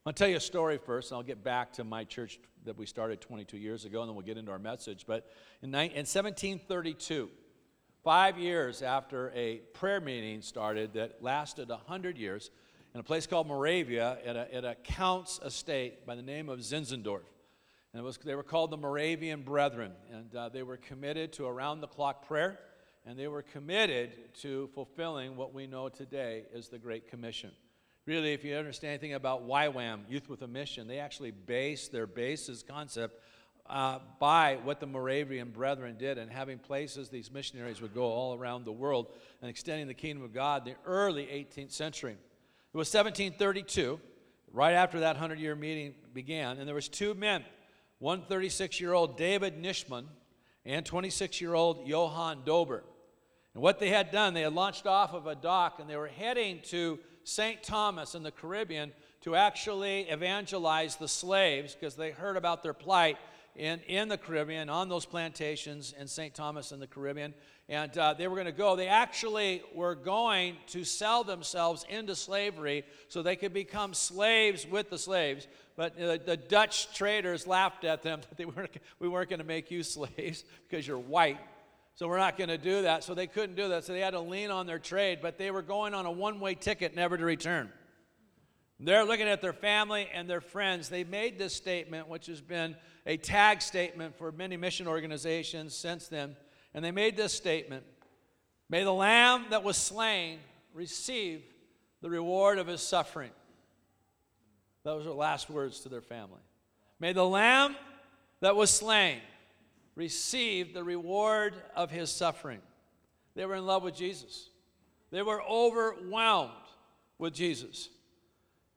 I'll 0.04 0.14
tell 0.14 0.28
you 0.28 0.38
a 0.38 0.40
story 0.40 0.80
first, 0.84 1.12
and 1.12 1.18
I'll 1.18 1.24
get 1.24 1.44
back 1.44 1.74
to 1.74 1.84
my 1.84 2.04
church 2.04 2.40
that 2.66 2.76
we 2.76 2.88
started 2.88 3.22
22 3.22 3.56
years 3.58 3.86
ago, 3.86 4.02
and 4.02 4.10
then 4.10 4.16
we'll 4.16 4.26
get 4.26 4.36
into 4.36 4.52
our 4.52 4.58
message. 4.58 5.06
But 5.06 5.30
in, 5.62 5.70
in 5.70 5.74
1732, 6.08 7.30
five 8.04 8.40
years 8.40 8.82
after 8.82 9.32
a 9.36 9.58
prayer 9.74 10.02
meeting 10.02 10.42
started 10.42 10.94
that 10.94 11.22
lasted 11.22 11.70
100 11.70 12.18
years, 12.18 12.50
in 12.96 13.00
a 13.00 13.04
place 13.04 13.28
called 13.28 13.48
Moravia 13.48 14.18
at 14.26 14.36
a, 14.36 14.52
at 14.52 14.66
a 14.66 14.74
count's 14.74 15.40
estate 15.46 16.04
by 16.08 16.16
the 16.16 16.24
name 16.24 16.50
of 16.50 16.62
Zinzendorf. 16.62 17.22
And 17.94 18.04
was, 18.04 18.18
they 18.18 18.34
were 18.34 18.42
called 18.42 18.72
the 18.72 18.78
Moravian 18.78 19.44
Brethren, 19.44 19.92
and 20.12 20.36
uh, 20.36 20.50
they 20.50 20.64
were 20.64 20.78
committed 20.78 21.32
to 21.34 21.46
around 21.46 21.80
the 21.80 21.88
clock 21.88 22.28
prayer, 22.28 22.58
and 23.06 23.20
they 23.20 23.28
were 23.28 23.44
committed 23.44 24.34
to 24.40 24.68
fulfilling 24.74 25.36
what 25.36 25.54
we 25.54 25.68
know 25.68 25.90
today 25.90 26.46
is 26.52 26.70
the 26.70 26.80
Great 26.80 27.08
Commission. 27.08 27.52
Really, 28.08 28.34
if 28.34 28.44
you 28.44 28.56
understand 28.56 28.94
anything 28.94 29.14
about 29.14 29.48
YWAM, 29.48 30.10
Youth 30.10 30.28
with 30.28 30.42
a 30.42 30.48
Mission, 30.48 30.88
they 30.88 30.98
actually 30.98 31.30
base 31.30 31.88
their 31.88 32.08
basis 32.08 32.64
concept 32.64 33.22
uh, 33.70 34.00
by 34.20 34.58
what 34.64 34.80
the 34.80 34.88
Moravian 34.88 35.52
Brethren 35.52 35.98
did 36.00 36.18
and 36.18 36.32
having 36.32 36.58
places 36.58 37.10
these 37.10 37.32
missionaries 37.32 37.80
would 37.80 37.94
go 37.94 38.06
all 38.06 38.34
around 38.34 38.66
the 38.66 38.72
world 38.72 39.14
and 39.42 39.52
extending 39.52 39.88
the 39.88 39.94
kingdom 39.94 40.24
of 40.24 40.34
God 40.34 40.68
in 40.68 40.74
the 40.74 40.80
early 40.90 41.26
18th 41.26 41.72
century. 41.72 42.14
It 42.14 42.78
was 42.78 42.92
1732, 42.92 44.00
right 44.52 44.74
after 44.74 45.02
that 45.02 45.14
100 45.14 45.38
year 45.40 45.56
meeting 45.56 45.94
began, 46.12 46.58
and 46.58 46.68
there 46.68 46.74
was 46.74 46.90
two 46.90 47.14
men, 47.14 47.46
one 48.00 48.24
36 48.24 48.82
year 48.82 48.94
old 48.94 49.16
David 49.16 49.62
Nitschmann 49.62 50.06
and 50.66 50.84
26 50.84 51.40
year 51.40 51.54
old 51.54 51.88
Johann 51.88 52.40
Dober. 52.46 52.84
And 53.54 53.62
what 53.62 53.78
they 53.78 53.90
had 53.90 54.12
done, 54.12 54.34
they 54.34 54.42
had 54.42 54.54
launched 54.54 54.88
off 54.88 55.14
of 55.14 55.28
a 55.28 55.36
dock 55.36 55.80
and 55.80 55.88
they 55.88 55.98
were 55.98 56.08
heading 56.08 56.62
to 56.70 56.98
St. 57.24 57.62
Thomas 57.64 58.16
in 58.16 58.24
the 58.24 58.32
Caribbean 58.32 58.92
to 59.22 59.36
actually 59.36 60.02
evangelize 60.10 60.96
the 60.96 61.08
slaves 61.08 61.76
because 61.76 61.96
they 61.96 62.12
heard 62.12 62.38
about 62.38 62.64
their 62.64 62.74
plight 62.74 63.18
in, 63.56 63.80
in 63.88 64.08
the 64.08 64.18
Caribbean, 64.18 64.70
on 64.70 64.90
those 64.90 65.06
plantations 65.06 65.94
in 66.00 66.08
St. 66.08 66.34
Thomas 66.34 66.72
in 66.72 66.80
the 66.80 66.88
Caribbean. 66.88 67.34
And 67.70 67.96
uh, 67.98 68.14
they 68.14 68.28
were 68.28 68.36
going 68.36 68.46
to 68.46 68.52
go. 68.52 68.76
They 68.76 68.88
actually 68.88 69.62
were 69.74 69.96
going 69.96 70.58
to 70.68 70.84
sell 70.84 71.24
themselves 71.24 71.86
into 71.90 72.16
slavery 72.16 72.84
so 73.08 73.22
they 73.22 73.36
could 73.36 73.54
become 73.54 73.94
slaves 73.94 74.68
with 74.68 74.90
the 74.90 74.98
slaves. 74.98 75.48
But 75.76 76.00
uh, 76.00 76.18
the 76.26 76.38
Dutch 76.38 76.94
traders 76.96 77.48
laughed 77.48 77.84
at 77.84 78.04
them 78.04 78.22
that 78.30 78.38
they 78.38 78.46
weren't, 78.46 78.76
we 79.00 79.08
weren't 79.08 79.30
going 79.30 79.40
to 79.40 79.46
make 79.46 79.72
you 79.72 79.84
slaves 79.84 80.44
because 80.70 80.88
you're 80.88 81.00
white. 81.00 81.40
So 81.96 82.08
we're 82.08 82.18
not 82.18 82.38
going 82.38 82.50
to 82.50 82.58
do 82.58 82.84
that. 82.84 83.04
So 83.04 83.14
they 83.14 83.28
couldn't 83.28 83.56
do 83.56 83.70
that. 83.70 83.84
So 83.84 83.94
they 83.94 84.00
had 84.00 84.12
to 84.12 84.20
lean 84.20 84.50
on 84.50 84.66
their 84.66 84.80
trade. 84.80 85.20
But 85.22 85.38
they 85.38 85.52
were 85.52 85.62
going 85.62 85.94
on 85.94 86.06
a 86.06 86.12
one 86.12 86.40
way 86.40 86.56
ticket, 86.56 86.96
never 86.96 87.18
to 87.18 87.26
return. 87.26 87.70
They're 88.80 89.06
looking 89.06 89.28
at 89.28 89.42
their 89.42 89.54
family 89.54 90.08
and 90.12 90.28
their 90.28 90.42
friends. 90.42 90.90
They 90.90 91.04
made 91.04 91.38
this 91.38 91.56
statement, 91.56 92.08
which 92.08 92.26
has 92.26 92.42
been 92.42 92.76
a 93.06 93.18
tag 93.18 93.62
statement 93.62 94.18
for 94.18 94.32
many 94.32 94.58
mission 94.58 94.88
organizations 94.88 95.76
since 95.76 96.08
then. 96.08 96.36
And 96.74 96.84
they 96.84 96.92
made 96.92 97.16
this 97.16 97.34
statement 97.34 97.84
May 98.70 98.86
the 98.86 98.94
lamb 98.94 99.48
that 99.50 99.64
was 99.64 99.76
slain 99.76 100.40
receive 100.74 101.44
the 102.02 102.10
reward 102.10 102.58
of 102.58 102.68
his 102.68 102.82
suffering. 102.82 103.32
Those 104.84 105.06
are 105.06 105.12
last 105.12 105.50
words 105.50 105.82
to 105.82 105.90
their 105.90 106.02
family. 106.02 106.40
May 106.98 107.12
the 107.12 107.26
lamb 107.26 107.76
that 108.40 108.56
was 108.56 108.72
slain 108.72 109.20
receive 109.96 110.74
the 110.74 110.84
reward 110.84 111.56
of 111.76 111.92
his 111.92 112.12
suffering. 112.12 112.62
They 113.36 113.46
were 113.46 113.56
in 113.56 113.66
love 113.66 113.84
with 113.84 113.96
Jesus, 113.96 114.50
they 115.12 115.22
were 115.22 115.42
overwhelmed 115.44 116.52
with 117.18 117.34
Jesus. 117.34 117.90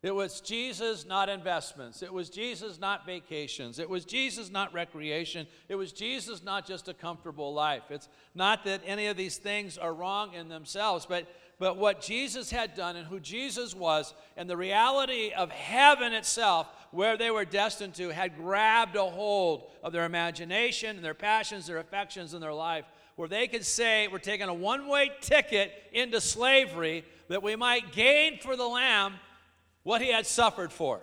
It 0.03 0.15
was 0.15 0.43
Jesus, 0.43 1.07
not 1.07 1.31
investments. 1.31 2.03
It 2.03 2.13
was 2.13 2.29
Jesus, 2.29 2.79
not 2.79 3.07
vacations. 3.07 3.79
It 3.79 3.89
was 3.89 4.05
Jesus, 4.05 4.51
not 4.51 4.75
recreation. 4.75 5.47
It 5.67 5.77
was 5.77 5.93
Jesus, 5.93 6.45
not 6.45 6.67
just 6.67 6.89
a 6.89 6.93
comfortable 6.93 7.55
life. 7.55 7.85
It's 7.89 8.11
not 8.35 8.65
that 8.65 8.83
any 8.85 9.07
of 9.07 9.17
these 9.17 9.39
things 9.39 9.79
are 9.79 9.95
wrong 9.95 10.35
in 10.35 10.51
themselves, 10.51 11.07
but, 11.07 11.27
but 11.65 11.79
what 11.79 12.03
Jesus 12.03 12.51
had 12.51 12.75
done 12.75 12.95
and 12.95 13.07
who 13.07 13.19
Jesus 13.19 13.75
was 13.75 14.13
and 14.37 14.51
the 14.51 14.55
reality 14.55 15.33
of 15.35 15.51
heaven 15.51 16.13
itself, 16.13 16.67
where 16.91 17.17
they 17.17 17.31
were 17.31 17.47
destined 17.47 17.95
to, 17.95 18.11
had 18.11 18.37
grabbed 18.37 18.97
a 18.97 19.05
hold 19.05 19.71
of 19.83 19.91
their 19.91 20.05
imagination 20.05 20.97
and 20.97 21.03
their 21.03 21.15
passions, 21.15 21.67
their 21.67 21.79
affections, 21.79 22.35
and 22.35 22.43
their 22.43 22.53
life, 22.53 22.85
where 23.17 23.29
they 23.29 23.49
could 23.49 23.65
say, 23.65 24.09
We're 24.09 24.19
taking 24.19 24.51
a 24.51 24.53
one 24.53 24.89
way 24.89 25.11
ticket 25.23 25.73
into 25.91 26.21
slavery 26.21 27.03
that 27.29 27.43
we 27.43 27.57
might 27.57 27.93
gain 27.93 28.41
for 28.41 28.57
the 28.57 28.69
Lamb 28.69 29.15
what 29.85 30.03
he 30.03 30.13
had 30.13 30.27
suffered 30.27 30.71
for. 30.71 31.01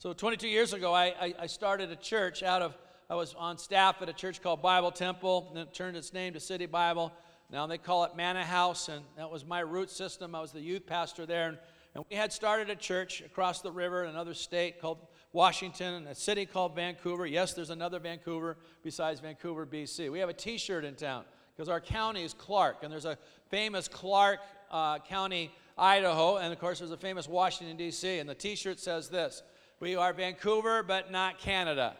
So 0.00 0.12
22 0.12 0.48
years 0.48 0.74
ago, 0.74 0.92
I, 0.92 1.06
I, 1.18 1.34
I, 1.40 1.46
started 1.46 1.90
a 1.90 1.96
church 1.96 2.42
out 2.42 2.60
of, 2.60 2.76
I 3.08 3.14
was 3.14 3.32
on 3.38 3.56
staff 3.56 4.02
at 4.02 4.10
a 4.10 4.12
church 4.12 4.42
called 4.42 4.60
Bible 4.60 4.90
Temple, 4.90 5.46
and 5.48 5.60
it 5.60 5.72
turned 5.72 5.96
its 5.96 6.12
name 6.12 6.34
to 6.34 6.40
City 6.40 6.66
Bible. 6.66 7.10
Now 7.50 7.66
they 7.66 7.78
call 7.78 8.04
it 8.04 8.16
Mannahouse, 8.16 8.88
and 8.88 9.04
that 9.16 9.30
was 9.30 9.44
my 9.44 9.60
root 9.60 9.90
system. 9.90 10.34
I 10.34 10.40
was 10.40 10.52
the 10.52 10.60
youth 10.60 10.86
pastor 10.86 11.26
there, 11.26 11.48
and, 11.48 11.58
and 11.94 12.04
we 12.10 12.16
had 12.16 12.32
started 12.32 12.70
a 12.70 12.76
church 12.76 13.20
across 13.20 13.60
the 13.60 13.70
river 13.70 14.04
in 14.04 14.10
another 14.10 14.34
state 14.34 14.80
called 14.80 14.98
Washington, 15.32 15.94
and 15.94 16.06
a 16.08 16.14
city 16.14 16.46
called 16.46 16.74
Vancouver. 16.74 17.26
Yes, 17.26 17.54
there's 17.54 17.70
another 17.70 17.98
Vancouver 17.98 18.56
besides 18.82 19.20
Vancouver, 19.20 19.66
BC. 19.66 20.10
We 20.10 20.20
have 20.20 20.28
a 20.28 20.34
t 20.34 20.58
shirt 20.58 20.84
in 20.84 20.94
town 20.94 21.24
because 21.54 21.68
our 21.68 21.80
county 21.80 22.24
is 22.24 22.34
Clark, 22.34 22.78
and 22.82 22.92
there's 22.92 23.04
a 23.04 23.18
famous 23.50 23.88
Clark 23.88 24.40
uh, 24.70 24.98
County 25.00 25.52
Idaho, 25.76 26.36
and 26.36 26.52
of 26.52 26.58
course, 26.58 26.78
there's 26.78 26.92
a 26.92 26.96
famous 26.96 27.28
Washington, 27.28 27.76
D.C., 27.76 28.18
and 28.18 28.28
the 28.28 28.34
t 28.34 28.54
shirt 28.54 28.78
says 28.78 29.08
this 29.08 29.42
We 29.80 29.96
are 29.96 30.12
Vancouver, 30.12 30.82
but 30.82 31.10
not 31.10 31.38
Canada. 31.38 31.96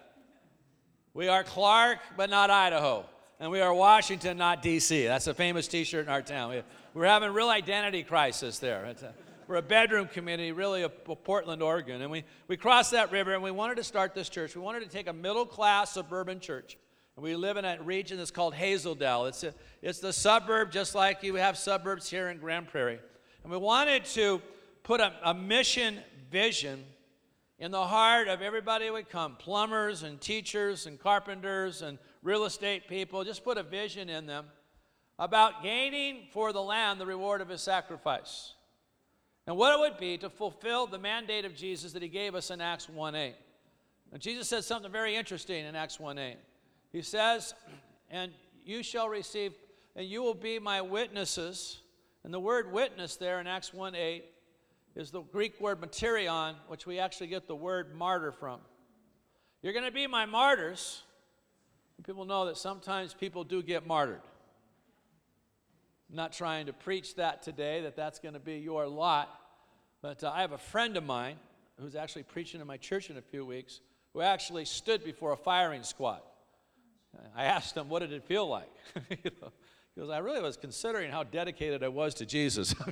We 1.13 1.29
are 1.29 1.45
Clark, 1.45 1.99
but 2.17 2.31
not 2.31 2.51
Idaho. 2.51 3.05
And 3.41 3.51
we 3.51 3.61
are 3.61 3.75
Washington, 3.75 4.37
not 4.37 4.63
D.C. 4.63 5.07
That's 5.07 5.27
a 5.27 5.35
famous 5.35 5.67
t 5.67 5.83
shirt 5.83 6.07
in 6.07 6.13
our 6.13 6.23
town. 6.23 6.63
We, 6.95 7.03
are 7.03 7.07
having 7.07 7.31
a 7.31 7.33
real 7.33 7.49
identity 7.49 8.05
crisis 8.05 8.61
there. 8.61 8.85
A, 8.85 9.15
we're 9.49 9.57
a 9.57 9.63
bedroom 9.63 10.07
community, 10.07 10.53
really, 10.53 10.83
of 10.83 10.93
Portland, 11.25 11.61
Oregon. 11.61 12.01
And 12.01 12.13
we, 12.13 12.23
we 12.47 12.57
crossed 12.57 12.93
that 12.93 13.11
river 13.11 13.35
and 13.35 13.43
we 13.43 13.51
wanted 13.51 13.77
to 13.77 13.85
start 13.85 14.15
this 14.15 14.29
church. 14.29 14.55
We 14.55 14.63
wanted 14.63 14.85
to 14.85 14.89
take 14.89 15.09
a 15.09 15.13
middle 15.13 15.47
class 15.47 15.95
suburban 15.95 16.39
church. 16.39 16.79
And 17.17 17.25
we 17.25 17.35
live 17.35 17.57
in 17.57 17.65
a 17.65 17.83
region 17.83 18.19
that's 18.19 18.31
called 18.31 18.55
Hazel 18.55 18.95
Dell. 18.95 19.27
It's, 19.27 19.43
a, 19.43 19.53
it's 19.83 19.99
the 19.99 20.13
suburb, 20.13 20.71
just 20.71 20.95
like 20.95 21.25
you 21.25 21.35
have 21.35 21.59
suburbs 21.59 22.09
here 22.09 22.29
in 22.29 22.39
Grande 22.39 22.69
Prairie. 22.69 23.01
And 23.43 23.51
we 23.51 23.59
wanted 23.59 24.05
to 24.07 24.41
put 24.85 25.01
a, 25.01 25.13
a 25.25 25.35
mission 25.35 25.99
vision 26.31 26.85
in 27.59 27.73
the 27.73 27.85
heart 27.85 28.29
of 28.29 28.43
everybody 28.43 28.87
who 28.87 28.93
would 28.93 29.11
come 29.11 29.35
plumbers 29.37 30.05
and 30.05 30.21
teachers 30.21 30.87
and 30.87 31.01
carpenters 31.01 31.83
and 31.83 31.99
real 32.25 32.45
estate 32.45 32.89
people. 32.89 33.23
Just 33.23 33.45
put 33.45 33.57
a 33.57 33.63
vision 33.63 34.09
in 34.09 34.27
them 34.27 34.47
about 35.17 35.63
gaining 35.63 36.25
for 36.33 36.53
the 36.53 36.61
land 36.61 37.01
the 37.01 37.07
reward 37.07 37.41
of 37.41 37.49
his 37.49 37.63
sacrifice. 37.63 38.55
And 39.47 39.57
what 39.57 39.73
it 39.73 39.79
would 39.79 40.01
be 40.01 40.19
to 40.19 40.29
fulfill 40.29 40.89
the 40.89 40.99
mandate 40.99 41.45
of 41.45 41.55
Jesus 41.55 41.93
that 41.93 42.03
he 42.03 42.09
gave 42.09 42.35
us 42.35 42.51
in 42.51 42.61
Acts 42.61 42.89
1 42.89 43.15
8. 43.15 43.35
And 44.13 44.21
Jesus 44.21 44.49
said 44.49 44.65
something 44.65 44.91
very 44.91 45.15
interesting 45.15 45.65
in 45.65 45.77
Acts 45.77 46.01
1 46.01 46.19
8. 46.19 46.37
He 46.91 47.03
says, 47.03 47.55
And 48.11 48.33
you 48.65 48.83
shall 48.83 49.09
receive, 49.09 49.53
and 49.95 50.05
you 50.05 50.23
will 50.23 50.35
be 50.35 50.59
my 50.59 50.81
witnesses 50.81 51.83
and 52.25 52.33
the 52.33 52.41
word 52.41 52.73
witness 52.73 53.17
there 53.17 53.39
in 53.39 53.47
Acts 53.47 53.75
1 53.75 53.95
8 53.95 54.25
is 54.97 55.11
the 55.11 55.21
Greek 55.21 55.61
word 55.61 55.81
martyrion, 55.81 56.55
which 56.69 56.87
we 56.87 56.99
actually 56.99 57.27
get 57.27 57.47
the 57.47 57.55
word 57.55 57.95
martyr 57.95 58.33
from. 58.33 58.61
You're 59.61 59.75
going 59.75 59.85
to 59.85 59.93
be 59.93 60.07
my 60.07 60.25
martyrs. 60.25 61.03
People 62.03 62.25
know 62.25 62.47
that 62.47 62.59
sometimes 62.59 63.15
people 63.15 63.45
do 63.45 63.63
get 63.63 63.87
martyred. 63.87 64.21
I'm 66.11 66.17
not 66.17 66.33
trying 66.33 66.67
to 66.67 66.73
preach 66.73 67.17
that 67.17 67.43
today, 67.43 67.83
that 67.83 67.97
that's 67.97 68.19
going 68.19 68.35
to 68.35 68.41
be 68.41 68.57
your 68.57 68.87
lot. 68.87 69.29
But 70.03 70.23
uh, 70.23 70.33
I 70.35 70.43
have 70.43 70.53
a 70.53 70.59
friend 70.59 70.97
of 70.97 71.05
mine 71.05 71.37
who's 71.81 71.95
actually 71.95 72.25
preaching 72.25 72.61
in 72.61 72.67
my 72.67 72.77
church 72.77 73.11
in 73.11 73.17
a 73.17 73.23
few 73.23 73.47
weeks 73.47 73.81
who 74.13 74.21
actually 74.21 74.65
stood 74.65 75.03
before 75.03 75.33
a 75.33 75.37
firing 75.37 75.83
squad. 75.83 76.21
I 77.37 77.45
asked 77.45 77.77
him, 77.77 77.89
What 77.89 78.01
did 78.01 78.13
it 78.13 78.25
feel 78.25 78.47
like? 78.47 78.71
you 79.11 79.31
know, 79.41 79.53
because 79.95 80.11
I 80.11 80.19
really 80.19 80.43
was 80.43 80.57
considering 80.57 81.11
how 81.11 81.23
dedicated 81.23 81.83
I 81.83 81.89
was 81.89 82.15
to 82.15 82.27
Jesus. 82.27 82.75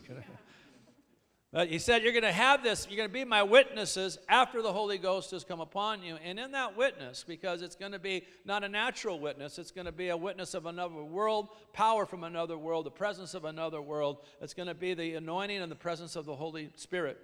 but 1.53 1.69
he 1.69 1.79
said, 1.79 2.03
You're 2.03 2.12
going 2.12 2.23
to 2.23 2.33
have 2.33 2.62
this, 2.62 2.87
you're 2.88 2.97
going 2.97 3.09
to 3.09 3.12
be 3.12 3.25
my 3.25 3.43
witnesses 3.43 4.19
after 4.29 4.62
the 4.62 4.73
Holy 4.73 4.97
Ghost 4.97 5.33
has 5.33 5.45
come 5.45 5.61
upon 5.61 6.03
you. 6.03 6.17
And 6.25 6.41
in 6.41 6.53
that 6.53 6.79
witness, 6.79 7.25
because 7.29 7.61
it's 7.61 7.77
going 7.77 7.93
to 7.93 7.99
be 7.99 8.25
not 8.47 8.65
a 8.65 8.69
natural 8.69 9.21
witness, 9.21 9.59
it's 9.59 9.71
going 9.71 9.85
to 9.85 9.93
be 9.93 10.09
a 10.09 10.17
witness 10.17 10.55
of 10.55 10.65
another 10.65 11.03
world, 11.03 11.51
power 11.75 12.07
from 12.07 12.25
another 12.25 12.57
world, 12.57 12.87
the 12.87 12.91
presence 12.91 13.35
of 13.35 13.45
another 13.45 13.83
world. 13.83 14.19
It's 14.41 14.55
going 14.55 14.69
to 14.69 14.75
be 14.75 14.95
the 14.95 15.15
anointing 15.15 15.61
and 15.61 15.71
the 15.71 15.77
presence 15.77 16.17
of 16.17 16.25
the 16.25 16.35
Holy 16.35 16.71
Spirit. 16.77 17.19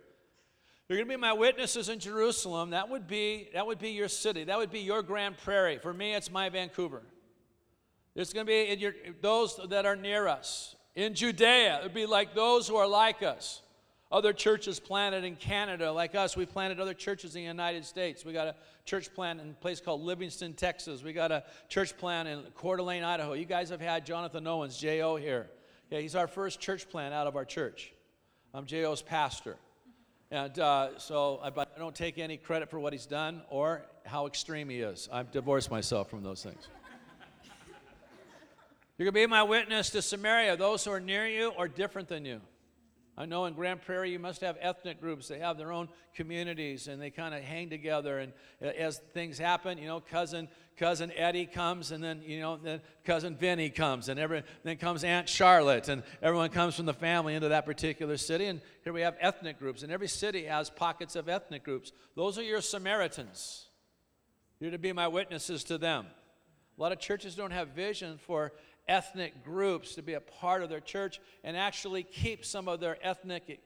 You're 0.89 0.99
going 0.99 1.09
to 1.09 1.17
be 1.17 1.21
my 1.21 1.33
witnesses 1.33 1.89
in 1.89 1.99
Jerusalem. 1.99 2.71
That 2.71 2.91
would 2.91 3.07
be 3.07 3.49
that 3.55 3.67
would 3.67 3.79
be 3.79 3.91
your 3.91 4.09
city. 4.09 4.45
That 4.45 4.59
would 4.59 4.71
be 4.71 4.81
your 4.81 5.03
Grande 5.03 5.39
Prairie. 5.39 5.79
For 5.79 5.95
me, 5.95 6.15
it's 6.15 6.31
my 6.31 6.51
Vancouver. 6.51 7.03
It's 8.15 8.33
going 8.33 8.47
to 8.47 8.51
be 8.51 8.69
in 8.69 8.79
your, 8.79 8.93
those 9.23 9.59
that 9.69 9.87
are 9.87 9.97
near 9.97 10.29
us. 10.29 10.77
In 10.95 11.15
Judea, 11.15 11.79
it 11.79 11.83
would 11.85 11.95
be 11.95 12.07
like 12.07 12.35
those 12.35 12.67
who 12.69 12.77
are 12.77 12.89
like 12.89 13.23
us. 13.23 13.63
Other 14.11 14.33
churches 14.33 14.81
planted 14.81 15.25
in 15.25 15.37
Canada, 15.37 15.93
like 15.93 16.15
us, 16.15 16.35
we 16.35 16.47
planted 16.47 16.81
other 16.81 16.95
churches 16.95 17.37
in 17.37 17.43
the 17.43 17.47
United 17.47 17.85
States. 17.85 18.25
We 18.25 18.33
got 18.33 18.47
a 18.47 18.55
church 18.87 19.13
plant 19.15 19.39
in 19.41 19.51
a 19.51 19.53
place 19.53 19.81
called 19.81 20.01
Livingston, 20.01 20.55
Texas. 20.55 21.03
We 21.03 21.13
got 21.13 21.31
a 21.31 21.45
church 21.69 21.95
plant 21.99 22.27
in 22.27 22.43
Coeur 22.55 22.79
d'Alene, 22.79 23.05
Idaho. 23.05 23.35
You 23.35 23.45
guys 23.45 23.69
have 23.69 23.83
had 23.83 24.07
Jonathan 24.07 24.47
Owens, 24.47 24.79
J.O. 24.79 25.17
here. 25.17 25.51
Yeah, 25.91 26.01
he's 26.01 26.15
our 26.15 26.27
first 26.27 26.59
church 26.59 26.89
plant 26.89 27.13
out 27.13 27.27
of 27.27 27.37
our 27.37 27.45
church. 27.45 27.93
I'm 28.55 28.65
J.O.'s 28.65 29.03
pastor. 29.03 29.57
And 30.31 30.59
uh, 30.59 30.99
so, 30.99 31.41
I, 31.43 31.49
I 31.49 31.79
don't 31.79 31.95
take 31.95 32.19
any 32.19 32.39
credit 32.39 32.71
for 32.71 32.81
what 32.81 32.95
he's 32.95 33.07
done 33.07 33.43
or 33.51 33.83
how 34.07 34.27
extreme 34.27 34.71
he 34.71 34.81
is. 34.81 35.09
I've 35.13 35.31
divorced 35.31 35.71
myself 35.71 36.09
from 36.09 36.23
those 36.23 36.43
things. 36.43 36.69
You're 38.97 39.05
going 39.05 39.15
to 39.15 39.27
be 39.29 39.31
my 39.31 39.43
witness 39.43 39.91
to 39.91 40.03
Samaria, 40.03 40.57
those 40.57 40.85
who 40.85 40.91
are 40.91 41.01
near 41.01 41.27
you 41.27 41.51
or 41.57 41.69
different 41.69 42.09
than 42.09 42.25
you. 42.25 42.41
I 43.19 43.27
know 43.27 43.47
in 43.47 43.55
Grande 43.55 43.83
Prairie 43.83 44.13
you 44.13 44.21
must 44.21 44.43
have 44.43 44.57
ethnic 44.61 45.01
groups. 45.01 45.27
They 45.27 45.41
have 45.41 45.59
their 45.59 45.73
own 45.73 45.89
communities 46.15 46.87
and 46.87 47.03
they 47.03 47.11
kind 47.11 47.35
of 47.35 47.43
hang 47.43 47.69
together. 47.69 48.21
And 48.21 48.33
uh, 48.63 48.67
as 48.67 48.99
things 49.13 49.39
happen, 49.39 49.77
you 49.77 49.89
know, 49.89 49.99
cousin 49.99 50.49
cousin 50.77 51.11
Eddie 51.17 51.47
comes, 51.47 51.91
and 51.91 52.03
then 52.03 52.23
you 52.25 52.39
know, 52.39 52.57
then 52.57 52.81
cousin 53.05 53.35
Vinny 53.35 53.69
comes, 53.69 54.09
and 54.09 54.21
every, 54.21 54.45
then 54.63 54.77
comes 54.77 55.03
Aunt 55.03 55.29
Charlotte, 55.29 55.89
and 55.89 56.05
everyone 56.23 56.51
comes 56.51 56.77
from 56.77 56.87
the 56.87 56.95
family 56.95 57.35
into 57.35 57.49
that 57.49 57.67
particular 57.67 58.17
city. 58.17 58.47
And 58.47 58.61
here 58.85 58.93
we 58.93 59.01
have 59.01 59.17
ethnic 59.19 59.59
groups, 59.59 59.83
and 59.83 59.91
every 59.91 60.07
city 60.07 60.45
has 60.45 60.71
pockets 60.71 61.17
of 61.17 61.29
ethnic 61.29 61.65
groups. 61.65 61.91
Those 62.15 62.39
are 62.39 62.45
your 62.45 62.61
Samaritans. 62.61 63.67
You're 64.61 64.71
to 64.71 64.79
be 64.79 64.93
my 64.93 65.09
witnesses 65.09 65.65
to 65.65 65.79
them. 65.79 66.07
A 66.79 66.81
lot 66.81 66.93
of 66.93 67.01
churches 67.01 67.35
don't 67.35 67.51
have 67.51 67.71
vision 67.71 68.19
for 68.25 68.53
ethnic 68.89 69.45
groups 69.45 69.95
to 69.95 70.03
be 70.03 70.15
a 70.15 70.21
part 70.21 70.63
of 70.63 70.69
their 70.69 70.81
church 70.81 71.21
and 71.45 71.57
actually 71.57 72.03
keep 72.03 72.45
some 72.45 72.69
of 72.69 72.81
their 72.81 72.97
ethnic 73.03 73.61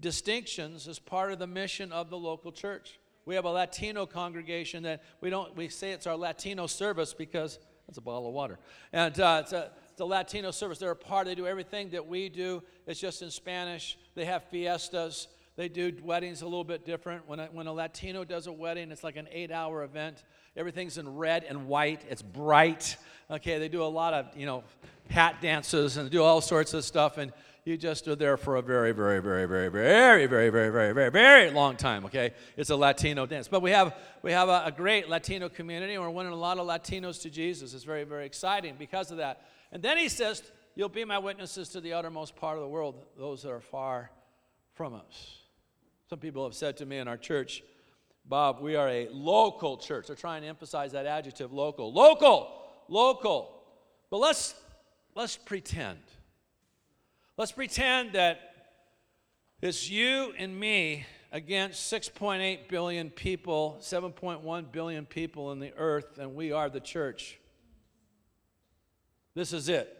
distinctions 0.00 0.88
as 0.88 0.98
part 0.98 1.32
of 1.32 1.38
the 1.38 1.46
mission 1.46 1.92
of 1.92 2.10
the 2.10 2.18
local 2.18 2.52
church. 2.52 2.98
We 3.26 3.36
have 3.36 3.44
a 3.44 3.50
Latino 3.50 4.04
congregation 4.04 4.82
that 4.82 5.02
we 5.20 5.30
don't, 5.30 5.56
we 5.56 5.68
say 5.68 5.92
it's 5.92 6.06
our 6.06 6.16
Latino 6.16 6.66
service 6.66 7.14
because 7.14 7.58
that's 7.86 7.98
a 7.98 8.02
bottle 8.02 8.28
of 8.28 8.34
water. 8.34 8.58
And 8.92 9.18
uh, 9.18 9.40
it's, 9.42 9.52
a, 9.52 9.70
a 9.98 10.04
Latino 10.04 10.50
service. 10.50 10.78
They're 10.78 10.90
a 10.90 10.96
part, 10.96 11.26
they 11.26 11.34
do 11.34 11.46
everything 11.46 11.90
that 11.90 12.06
we 12.06 12.28
do. 12.28 12.62
It's 12.86 13.00
just 13.00 13.22
in 13.22 13.30
Spanish. 13.30 13.96
They 14.14 14.24
have 14.24 14.44
fiestas. 14.50 15.28
They 15.56 15.68
do 15.68 15.92
weddings 16.02 16.42
a 16.42 16.46
little 16.46 16.64
bit 16.64 16.84
different. 16.84 17.28
When 17.28 17.38
a, 17.38 17.46
when 17.46 17.66
a 17.66 17.72
Latino 17.72 18.24
does 18.24 18.46
a 18.46 18.52
wedding, 18.52 18.90
it's 18.90 19.04
like 19.04 19.16
an 19.16 19.28
eight 19.30 19.52
hour 19.52 19.84
event. 19.84 20.24
Everything's 20.56 20.98
in 20.98 21.16
red 21.16 21.44
and 21.44 21.66
white, 21.66 22.02
it's 22.08 22.22
bright. 22.22 22.96
Okay, 23.30 23.58
they 23.58 23.68
do 23.68 23.82
a 23.82 23.86
lot 23.86 24.14
of, 24.14 24.26
you 24.36 24.46
know, 24.46 24.62
hat 25.10 25.36
dances 25.40 25.96
and 25.96 26.10
do 26.10 26.22
all 26.22 26.40
sorts 26.40 26.74
of 26.74 26.84
stuff. 26.84 27.18
And 27.18 27.32
you 27.64 27.78
just 27.78 28.06
are 28.08 28.14
there 28.14 28.36
for 28.36 28.56
a 28.56 28.62
very, 28.62 28.92
very, 28.92 29.20
very, 29.20 29.46
very, 29.46 29.68
very, 29.68 30.26
very, 30.26 30.50
very, 30.50 30.70
very, 30.70 30.92
very, 30.92 31.10
very 31.10 31.50
long 31.50 31.76
time. 31.76 32.04
Okay, 32.04 32.32
it's 32.56 32.70
a 32.70 32.76
Latino 32.76 33.24
dance, 33.24 33.48
but 33.48 33.62
we 33.62 33.70
have 33.70 33.96
we 34.22 34.32
have 34.32 34.48
a, 34.48 34.64
a 34.66 34.70
great 34.70 35.08
Latino 35.08 35.48
community, 35.48 35.94
and 35.94 36.02
we're 36.02 36.10
winning 36.10 36.32
a 36.32 36.36
lot 36.36 36.58
of 36.58 36.66
Latinos 36.66 37.22
to 37.22 37.30
Jesus. 37.30 37.72
It's 37.72 37.84
very, 37.84 38.04
very 38.04 38.26
exciting 38.26 38.76
because 38.78 39.10
of 39.10 39.16
that. 39.16 39.46
And 39.72 39.82
then 39.82 39.96
he 39.96 40.10
says, 40.10 40.42
"You'll 40.74 40.90
be 40.90 41.06
my 41.06 41.18
witnesses 41.18 41.70
to 41.70 41.80
the 41.80 41.94
uttermost 41.94 42.36
part 42.36 42.58
of 42.58 42.62
the 42.62 42.68
world, 42.68 43.02
those 43.18 43.42
that 43.42 43.50
are 43.50 43.60
far 43.60 44.10
from 44.74 44.94
us." 44.94 45.38
Some 46.10 46.18
people 46.18 46.44
have 46.44 46.54
said 46.54 46.76
to 46.76 46.86
me 46.86 46.98
in 46.98 47.08
our 47.08 47.16
church, 47.16 47.62
Bob, 48.26 48.60
we 48.60 48.74
are 48.76 48.88
a 48.88 49.08
local 49.10 49.76
church. 49.76 50.06
They're 50.06 50.16
trying 50.16 50.42
to 50.42 50.48
emphasize 50.48 50.92
that 50.92 51.06
adjective 51.06 51.52
local. 51.52 51.92
Local, 51.92 52.50
local. 52.88 53.62
But 54.10 54.18
let's 54.18 54.54
let's 55.14 55.36
pretend 55.36 55.98
Let's 57.36 57.50
pretend 57.50 58.12
that 58.12 58.38
it's 59.60 59.90
you 59.90 60.32
and 60.38 60.58
me 60.58 61.04
against 61.32 61.92
6.8 61.92 62.68
billion 62.68 63.10
people, 63.10 63.76
7.1 63.80 64.70
billion 64.70 65.04
people 65.04 65.50
in 65.50 65.58
the 65.58 65.72
earth, 65.76 66.18
and 66.18 66.36
we 66.36 66.52
are 66.52 66.70
the 66.70 66.78
church. 66.78 67.40
This 69.34 69.52
is 69.52 69.68
it. 69.68 69.98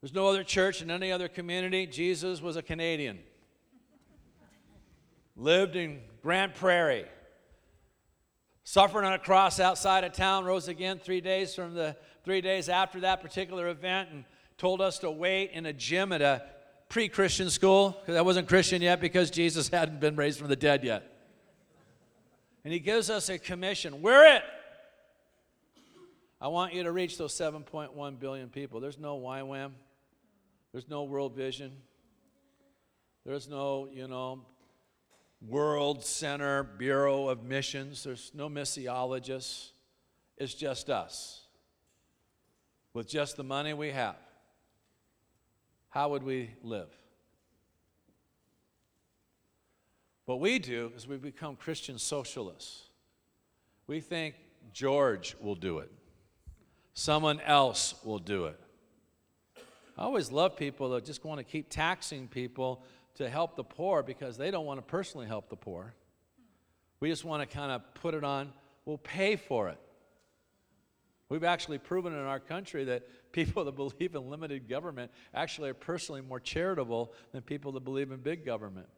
There's 0.00 0.14
no 0.14 0.26
other 0.26 0.42
church 0.42 0.80
in 0.80 0.90
any 0.90 1.12
other 1.12 1.28
community. 1.28 1.86
Jesus 1.86 2.40
was 2.40 2.56
a 2.56 2.62
Canadian, 2.62 3.18
lived 5.36 5.76
in 5.76 6.00
Grande 6.22 6.54
Prairie, 6.54 7.06
suffered 8.62 9.04
on 9.04 9.12
a 9.12 9.18
cross 9.18 9.58
outside 9.58 10.04
of 10.04 10.12
town, 10.12 10.44
rose 10.44 10.68
again 10.68 11.00
three 11.02 11.20
days 11.20 11.54
from 11.54 11.74
the 11.74 11.96
three 12.24 12.40
days 12.40 12.68
after 12.68 13.00
that 13.00 13.22
particular 13.22 13.68
event, 13.68 14.10
and 14.12 14.24
told 14.58 14.80
us 14.80 14.98
to 14.98 15.10
wait 15.10 15.50
in 15.52 15.64
a 15.66 15.72
gym 15.72 16.12
at 16.12 16.20
a 16.20 16.42
pre 16.88 17.08
Christian 17.08 17.48
school, 17.48 17.96
because 18.00 18.16
I 18.16 18.20
wasn't 18.20 18.48
Christian 18.48 18.82
yet 18.82 19.00
because 19.00 19.30
Jesus 19.30 19.68
hadn't 19.70 20.00
been 20.00 20.16
raised 20.16 20.38
from 20.38 20.48
the 20.48 20.56
dead 20.56 20.84
yet. 20.84 21.10
And 22.64 22.72
he 22.72 22.78
gives 22.78 23.08
us 23.08 23.30
a 23.30 23.38
commission. 23.38 24.02
We're 24.02 24.36
it. 24.36 24.42
I 26.42 26.48
want 26.48 26.74
you 26.74 26.82
to 26.82 26.92
reach 26.92 27.18
those 27.18 27.34
7.1 27.34 28.18
billion 28.18 28.48
people. 28.48 28.80
There's 28.80 28.98
no 28.98 29.18
YWAM. 29.18 29.72
There's 30.72 30.88
no 30.88 31.04
World 31.04 31.34
Vision. 31.34 31.72
There's 33.26 33.48
no, 33.48 33.88
you 33.92 34.08
know, 34.08 34.40
World 35.46 36.04
Center 36.04 36.62
Bureau 36.62 37.28
of 37.28 37.44
Missions. 37.44 38.04
There's 38.04 38.30
no 38.34 38.48
missiologists. 38.48 39.70
It's 40.36 40.54
just 40.54 40.90
us 40.90 41.42
with 42.92 43.08
just 43.08 43.36
the 43.36 43.44
money 43.44 43.72
we 43.72 43.90
have 43.90 44.16
how 45.90 46.08
would 46.10 46.22
we 46.22 46.50
live? 46.62 46.88
What 50.24 50.38
we 50.40 50.60
do 50.60 50.92
is 50.96 51.06
we 51.06 51.16
become 51.16 51.56
Christian 51.56 51.98
socialists. 51.98 52.84
We 53.88 54.00
think 54.00 54.36
George 54.72 55.34
will 55.40 55.56
do 55.56 55.78
it, 55.78 55.90
someone 56.94 57.40
else 57.40 57.94
will 58.04 58.20
do 58.20 58.46
it. 58.46 58.58
I 59.98 60.04
always 60.04 60.32
love 60.32 60.56
people 60.56 60.90
that 60.90 61.04
just 61.04 61.24
want 61.24 61.38
to 61.38 61.44
keep 61.44 61.68
taxing 61.68 62.28
people 62.28 62.84
to 63.20 63.28
help 63.28 63.54
the 63.54 63.64
poor 63.64 64.02
because 64.02 64.38
they 64.38 64.50
don't 64.50 64.64
want 64.64 64.78
to 64.78 64.82
personally 64.82 65.26
help 65.26 65.50
the 65.50 65.56
poor. 65.56 65.94
We 67.00 67.10
just 67.10 67.24
want 67.24 67.48
to 67.48 67.54
kind 67.54 67.70
of 67.70 67.82
put 67.94 68.14
it 68.14 68.24
on, 68.24 68.52
we'll 68.86 68.98
pay 68.98 69.36
for 69.36 69.68
it. 69.68 69.78
We've 71.28 71.44
actually 71.44 71.78
proven 71.78 72.14
in 72.14 72.18
our 72.18 72.40
country 72.40 72.84
that 72.84 73.02
people 73.32 73.64
that 73.64 73.76
believe 73.76 74.14
in 74.14 74.28
limited 74.28 74.68
government 74.68 75.10
actually 75.34 75.68
are 75.68 75.74
personally 75.74 76.22
more 76.22 76.40
charitable 76.40 77.12
than 77.32 77.42
people 77.42 77.72
that 77.72 77.84
believe 77.84 78.10
in 78.10 78.20
big 78.20 78.44
government. 78.44 78.88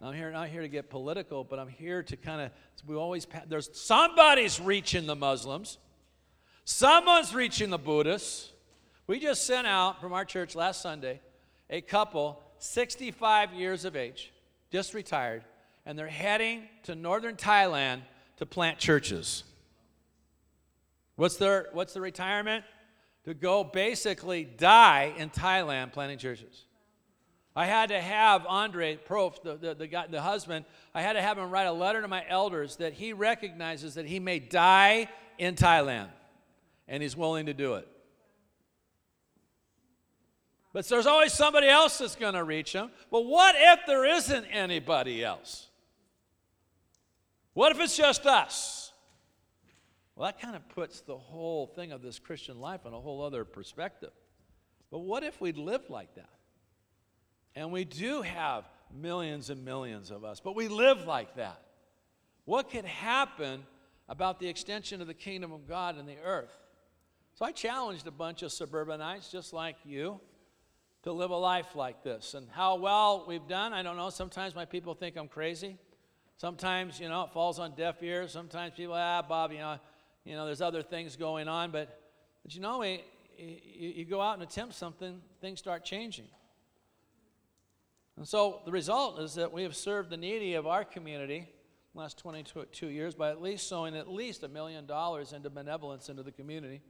I'm 0.00 0.14
here 0.14 0.32
not 0.32 0.48
here 0.48 0.62
to 0.62 0.68
get 0.68 0.90
political, 0.90 1.44
but 1.44 1.60
I'm 1.60 1.68
here 1.68 2.02
to 2.02 2.16
kind 2.16 2.40
of 2.40 2.50
we 2.88 2.96
always 2.96 3.24
there's 3.48 3.70
somebody's 3.72 4.60
reaching 4.60 5.06
the 5.06 5.14
Muslims, 5.14 5.78
someone's 6.64 7.32
reaching 7.32 7.70
the 7.70 7.78
Buddhists. 7.78 8.50
We 9.06 9.20
just 9.20 9.46
sent 9.46 9.68
out 9.68 10.00
from 10.00 10.12
our 10.12 10.24
church 10.24 10.56
last 10.56 10.82
Sunday 10.82 11.20
a 11.70 11.80
couple, 11.80 12.42
65 12.62 13.54
years 13.54 13.84
of 13.84 13.96
age, 13.96 14.32
just 14.70 14.94
retired, 14.94 15.42
and 15.84 15.98
they're 15.98 16.06
heading 16.06 16.68
to 16.84 16.94
northern 16.94 17.34
Thailand 17.34 18.02
to 18.36 18.46
plant 18.46 18.78
churches. 18.78 19.42
What's 21.16 21.36
their 21.36 21.68
what's 21.72 21.92
the 21.92 22.00
retirement? 22.00 22.64
To 23.24 23.34
go 23.34 23.62
basically 23.64 24.44
die 24.44 25.12
in 25.16 25.30
Thailand 25.30 25.92
planting 25.92 26.18
churches. 26.18 26.64
I 27.54 27.66
had 27.66 27.90
to 27.90 28.00
have 28.00 28.46
Andre 28.46 28.96
Prof, 28.96 29.42
the, 29.42 29.56
the, 29.56 29.74
the, 29.74 29.86
guy, 29.86 30.06
the 30.06 30.22
husband, 30.22 30.64
I 30.94 31.02
had 31.02 31.12
to 31.12 31.22
have 31.22 31.36
him 31.36 31.50
write 31.50 31.66
a 31.66 31.72
letter 31.72 32.00
to 32.00 32.08
my 32.08 32.24
elders 32.26 32.76
that 32.76 32.94
he 32.94 33.12
recognizes 33.12 33.94
that 33.94 34.06
he 34.06 34.18
may 34.18 34.38
die 34.38 35.08
in 35.38 35.54
Thailand 35.54 36.08
and 36.88 37.02
he's 37.02 37.16
willing 37.16 37.46
to 37.46 37.54
do 37.54 37.74
it. 37.74 37.86
But 40.72 40.88
there's 40.88 41.06
always 41.06 41.32
somebody 41.32 41.68
else 41.68 41.98
that's 41.98 42.16
going 42.16 42.34
to 42.34 42.44
reach 42.44 42.72
them. 42.72 42.90
But 43.10 43.26
what 43.26 43.54
if 43.58 43.80
there 43.86 44.06
isn't 44.06 44.46
anybody 44.46 45.22
else? 45.22 45.68
What 47.52 47.72
if 47.72 47.80
it's 47.80 47.96
just 47.96 48.24
us? 48.24 48.92
Well, 50.16 50.26
that 50.26 50.40
kind 50.40 50.56
of 50.56 50.66
puts 50.70 51.00
the 51.00 51.16
whole 51.16 51.66
thing 51.66 51.92
of 51.92 52.02
this 52.02 52.18
Christian 52.18 52.58
life 52.58 52.86
in 52.86 52.92
a 52.92 53.00
whole 53.00 53.22
other 53.22 53.44
perspective. 53.44 54.12
But 54.90 55.00
what 55.00 55.22
if 55.22 55.40
we 55.40 55.52
lived 55.52 55.90
like 55.90 56.14
that? 56.14 56.30
And 57.54 57.70
we 57.70 57.84
do 57.84 58.22
have 58.22 58.64
millions 58.94 59.50
and 59.50 59.64
millions 59.64 60.10
of 60.10 60.24
us, 60.24 60.40
but 60.40 60.56
we 60.56 60.68
live 60.68 61.06
like 61.06 61.36
that. 61.36 61.60
What 62.44 62.70
could 62.70 62.84
happen 62.84 63.64
about 64.08 64.38
the 64.38 64.48
extension 64.48 65.00
of 65.00 65.06
the 65.06 65.14
kingdom 65.14 65.52
of 65.52 65.68
God 65.68 65.98
in 65.98 66.06
the 66.06 66.18
earth? 66.24 66.56
So 67.34 67.44
I 67.44 67.52
challenged 67.52 68.06
a 68.06 68.10
bunch 68.10 68.42
of 68.42 68.52
suburbanites 68.52 69.30
just 69.30 69.52
like 69.52 69.76
you 69.84 70.20
to 71.02 71.12
live 71.12 71.30
a 71.30 71.36
life 71.36 71.74
like 71.74 72.02
this. 72.02 72.34
And 72.34 72.48
how 72.50 72.76
well 72.76 73.24
we've 73.26 73.46
done, 73.48 73.72
I 73.72 73.82
don't 73.82 73.96
know. 73.96 74.10
Sometimes 74.10 74.54
my 74.54 74.64
people 74.64 74.94
think 74.94 75.16
I'm 75.16 75.28
crazy. 75.28 75.78
Sometimes, 76.36 77.00
you 77.00 77.08
know, 77.08 77.22
it 77.22 77.32
falls 77.32 77.58
on 77.58 77.74
deaf 77.74 78.02
ears. 78.02 78.32
Sometimes 78.32 78.74
people, 78.76 78.94
ah, 78.94 79.22
Bob, 79.22 79.52
you 79.52 79.58
know, 79.58 79.78
you 80.24 80.34
know, 80.34 80.46
there's 80.46 80.60
other 80.60 80.82
things 80.82 81.16
going 81.16 81.48
on, 81.48 81.70
but, 81.70 82.00
but 82.42 82.54
you 82.54 82.60
know, 82.60 82.78
we, 82.78 83.02
you, 83.36 83.88
you 83.96 84.04
go 84.04 84.20
out 84.20 84.34
and 84.34 84.42
attempt 84.42 84.74
something, 84.74 85.20
things 85.40 85.58
start 85.58 85.84
changing. 85.84 86.26
And 88.16 88.26
so 88.26 88.60
the 88.64 88.72
result 88.72 89.18
is 89.20 89.34
that 89.34 89.52
we 89.52 89.62
have 89.62 89.74
served 89.74 90.10
the 90.10 90.16
needy 90.16 90.54
of 90.54 90.66
our 90.66 90.84
community 90.84 91.48
last 91.94 92.18
22 92.18 92.88
years 92.88 93.14
by 93.14 93.30
at 93.30 93.42
least 93.42 93.68
sowing 93.68 93.96
at 93.96 94.08
least 94.08 94.42
a 94.42 94.48
million 94.48 94.86
dollars 94.86 95.32
into 95.32 95.50
benevolence 95.50 96.08
into 96.08 96.22
the 96.22 96.32
community. 96.32 96.80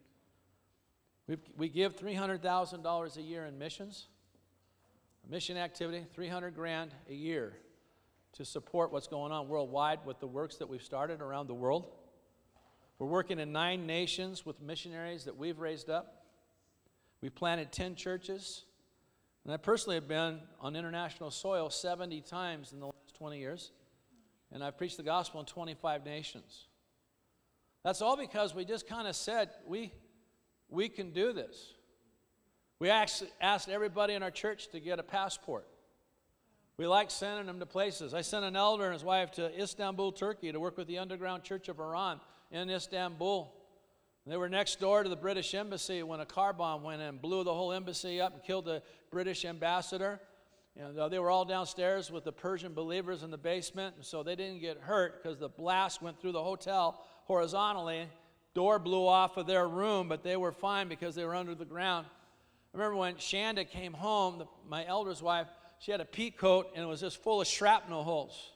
We 1.29 1.37
we 1.57 1.69
give 1.69 1.97
$300,000 1.97 3.17
a 3.17 3.23
year 3.23 3.47
in 3.47 3.59
missions, 3.59 4.09
mission 5.29 5.57
activity, 5.57 6.05
300 6.13 6.55
grand 6.55 6.93
a 7.09 7.15
year 7.15 7.55
to 8.33 8.45
support 8.45 8.93
what's 8.93 9.07
going 9.07 9.31
on 9.31 9.49
worldwide 9.49 10.01
with 10.05 10.19
the 10.21 10.27
works 10.27 10.57
that 10.57 10.69
we've 10.69 10.83
started 10.83 11.21
around 11.21 11.47
the 11.47 11.55
world. 11.55 11.87
We're 12.99 13.09
working 13.09 13.39
in 13.39 13.53
nine 13.53 13.87
nations 13.87 14.47
with 14.47 14.61
missionaries 14.63 15.25
that 15.25 15.37
we've 15.37 15.59
raised 15.59 15.91
up. 15.91 16.25
We've 17.21 17.35
planted 17.35 17.73
10 17.73 17.95
churches. 17.95 18.65
And 19.45 19.53
I 19.53 19.57
personally 19.57 19.97
have 19.97 20.09
been 20.09 20.41
on 20.61 20.77
international 20.77 21.31
soil 21.31 21.69
70 21.69 22.21
times 22.23 22.73
in 22.73 22.81
the 22.81 22.87
last 22.87 23.15
20 23.17 23.39
years. 23.39 23.73
And 24.53 24.63
I've 24.63 24.79
preached 24.79 24.97
the 24.97 25.03
gospel 25.03 25.41
in 25.41 25.47
25 25.47 26.05
nations. 26.05 26.67
That's 27.83 28.01
all 28.01 28.17
because 28.17 28.55
we 28.55 28.65
just 28.65 28.87
kind 28.87 29.09
of 29.09 29.17
said, 29.17 29.51
we, 29.67 29.93
we 30.73 30.89
can 30.89 31.11
do 31.11 31.33
this. 31.33 31.75
We 32.79 32.91
actually 32.91 33.31
asked 33.41 33.69
everybody 33.69 34.15
in 34.15 34.23
our 34.23 34.31
church 34.31 34.69
to 34.71 34.81
get 34.81 34.99
a 34.99 35.03
passport. 35.05 35.67
We 36.79 36.87
like 36.87 37.11
sending 37.11 37.47
them 37.47 37.61
to 37.61 37.67
places. 37.67 38.15
I 38.15 38.23
sent 38.23 38.45
an 38.45 38.57
elder 38.57 38.87
and 38.87 38.95
his 38.95 39.05
wife 39.05 39.31
to 39.33 39.61
Istanbul, 39.61 40.13
Turkey 40.13 40.51
to 40.51 40.59
work 40.59 40.77
with 40.77 40.89
the 40.89 40.99
underground 40.99 41.45
church 41.45 41.69
of 41.69 41.79
Iran 41.79 42.21
in 42.51 42.71
Istanbul. 42.71 43.53
They 44.27 44.37
were 44.37 44.49
next 44.49 44.81
door 44.81 45.03
to 45.03 45.09
the 45.09 45.17
British 45.17 45.55
embassy 45.55 46.03
when 46.03 46.21
a 46.21 46.27
car 46.27 46.53
bomb 46.53 46.83
went 46.83 47.03
in, 47.03 47.19
blew 47.19 47.45
the 47.45 47.55
whole 47.55 47.73
embassy 47.73 48.21
up, 48.21 48.35
and 48.35 48.43
killed 48.43 48.65
the 48.65 48.83
British 49.11 49.45
ambassador. 49.45 50.21
And 50.77 50.97
they 51.13 51.19
were 51.19 51.31
all 51.31 51.45
downstairs 51.45 52.11
with 52.11 52.25
the 52.25 52.33
Persian 52.33 52.73
believers 52.73 53.23
in 53.23 53.31
the 53.31 53.39
basement, 53.39 53.97
and 53.97 54.05
so 54.05 54.23
they 54.23 54.37
didn't 54.37 54.61
get 54.61 54.79
hurt 54.79 55.23
because 55.23 55.39
the 55.39 55.49
blast 55.49 56.01
went 56.01 56.21
through 56.21 56.33
the 56.33 56.43
hotel 56.43 57.05
horizontally. 57.25 58.09
Door 58.55 58.81
blew 58.81 59.07
off 59.07 59.37
of 59.37 59.47
their 59.47 59.67
room, 59.67 60.09
but 60.09 60.23
they 60.23 60.37
were 60.37 60.53
fine 60.53 60.89
because 60.89 61.15
they 61.15 61.25
were 61.25 61.35
under 61.35 61.55
the 61.55 61.65
ground. 61.65 62.07
I 62.75 62.79
remember 62.79 62.97
when 62.97 63.15
Shanda 63.17 63.69
came 63.69 63.93
home, 63.93 64.39
the, 64.39 64.47
my 64.69 64.87
elder's 64.87 65.23
wife, 65.23 65.47
she 65.79 65.91
had 65.91 66.01
a 66.01 66.05
pea 66.05 66.31
coat 66.31 66.71
and 66.75 66.85
it 66.85 66.87
was 66.87 67.01
just 67.01 67.23
full 67.23 67.41
of 67.41 67.47
shrapnel 67.47 68.05
holes. 68.05 68.53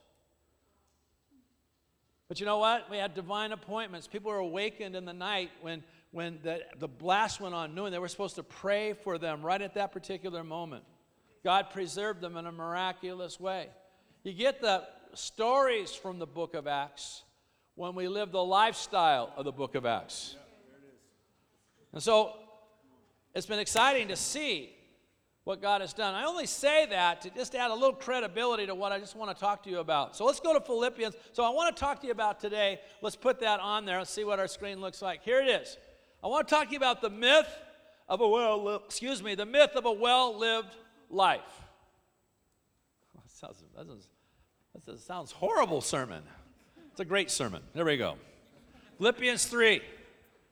But 2.27 2.39
you 2.39 2.45
know 2.45 2.57
what? 2.57 2.89
We 2.89 2.97
had 2.97 3.13
divine 3.13 3.51
appointments. 3.51 4.07
People 4.07 4.31
were 4.31 4.37
awakened 4.37 4.95
in 4.95 5.05
the 5.05 5.13
night 5.13 5.49
when, 5.61 5.83
when 6.11 6.39
the, 6.43 6.61
the 6.77 6.87
blast 6.87 7.39
went 7.39 7.55
on 7.55 7.73
noon. 7.73 7.91
They 7.91 7.99
were 7.99 8.07
supposed 8.07 8.35
to 8.35 8.43
pray 8.43 8.93
for 8.93 9.17
them 9.17 9.41
right 9.41 9.61
at 9.61 9.75
that 9.75 9.91
particular 9.91 10.43
moment. 10.43 10.83
God 11.43 11.69
preserved 11.69 12.21
them 12.21 12.35
in 12.37 12.45
a 12.45 12.51
miraculous 12.51 13.39
way. 13.39 13.69
You 14.23 14.33
get 14.33 14.61
the 14.61 14.83
stories 15.13 15.93
from 15.93 16.19
the 16.19 16.27
book 16.27 16.53
of 16.53 16.67
Acts 16.67 17.23
when 17.77 17.93
we 17.93 18.07
live 18.07 18.31
the 18.31 18.43
lifestyle 18.43 19.31
of 19.37 19.45
the 19.45 19.51
book 19.51 19.75
of 19.75 19.85
Acts. 19.85 20.35
And 21.93 22.01
so 22.01 22.33
it's 23.35 23.45
been 23.45 23.59
exciting 23.59 24.07
to 24.07 24.15
see 24.15 24.71
what 25.43 25.61
God 25.61 25.81
has 25.81 25.93
done. 25.93 26.15
I 26.15 26.25
only 26.25 26.47
say 26.47 26.87
that 26.87 27.21
to 27.21 27.29
just 27.29 27.53
add 27.53 27.69
a 27.69 27.73
little 27.75 27.93
credibility 27.93 28.65
to 28.65 28.73
what 28.73 28.91
I 28.91 28.99
just 28.99 29.15
want 29.15 29.33
to 29.33 29.39
talk 29.39 29.63
to 29.63 29.69
you 29.69 29.77
about. 29.77 30.15
So 30.15 30.25
let's 30.25 30.39
go 30.39 30.57
to 30.57 30.59
Philippians. 30.59 31.15
So 31.33 31.43
I 31.43 31.51
want 31.51 31.73
to 31.73 31.79
talk 31.79 32.01
to 32.01 32.07
you 32.07 32.11
about 32.11 32.39
today. 32.39 32.81
Let's 33.03 33.15
put 33.15 33.39
that 33.41 33.59
on 33.59 33.85
there. 33.85 33.99
Let's 33.99 34.09
see 34.09 34.23
what 34.23 34.39
our 34.39 34.47
screen 34.47 34.81
looks 34.81 35.03
like. 35.03 35.23
Here 35.23 35.39
it 35.39 35.47
is. 35.47 35.77
I 36.23 36.27
want 36.27 36.47
to 36.47 36.53
talk 36.53 36.65
to 36.65 36.71
you 36.71 36.77
about 36.77 37.01
the 37.01 37.11
myth 37.11 37.47
of 38.09 38.21
a 38.21 38.27
well, 38.27 38.81
excuse 38.85 39.21
me, 39.21 39.35
the 39.35 39.45
myth 39.45 39.75
of 39.75 39.85
a 39.85 39.91
well-lived 39.93 40.75
life. 41.11 41.41
That 43.13 43.29
sounds, 43.29 43.63
that, 43.75 43.85
sounds, 43.85 44.07
that 44.87 44.99
sounds 44.99 45.31
horrible 45.31 45.81
sermon. 45.81 46.23
It's 46.97 47.01
a 47.03 47.05
great 47.05 47.29
sermon. 47.29 47.61
There 47.75 47.85
we 47.85 47.95
go. 47.95 48.15
Philippians 48.97 49.45
3, 49.45 49.81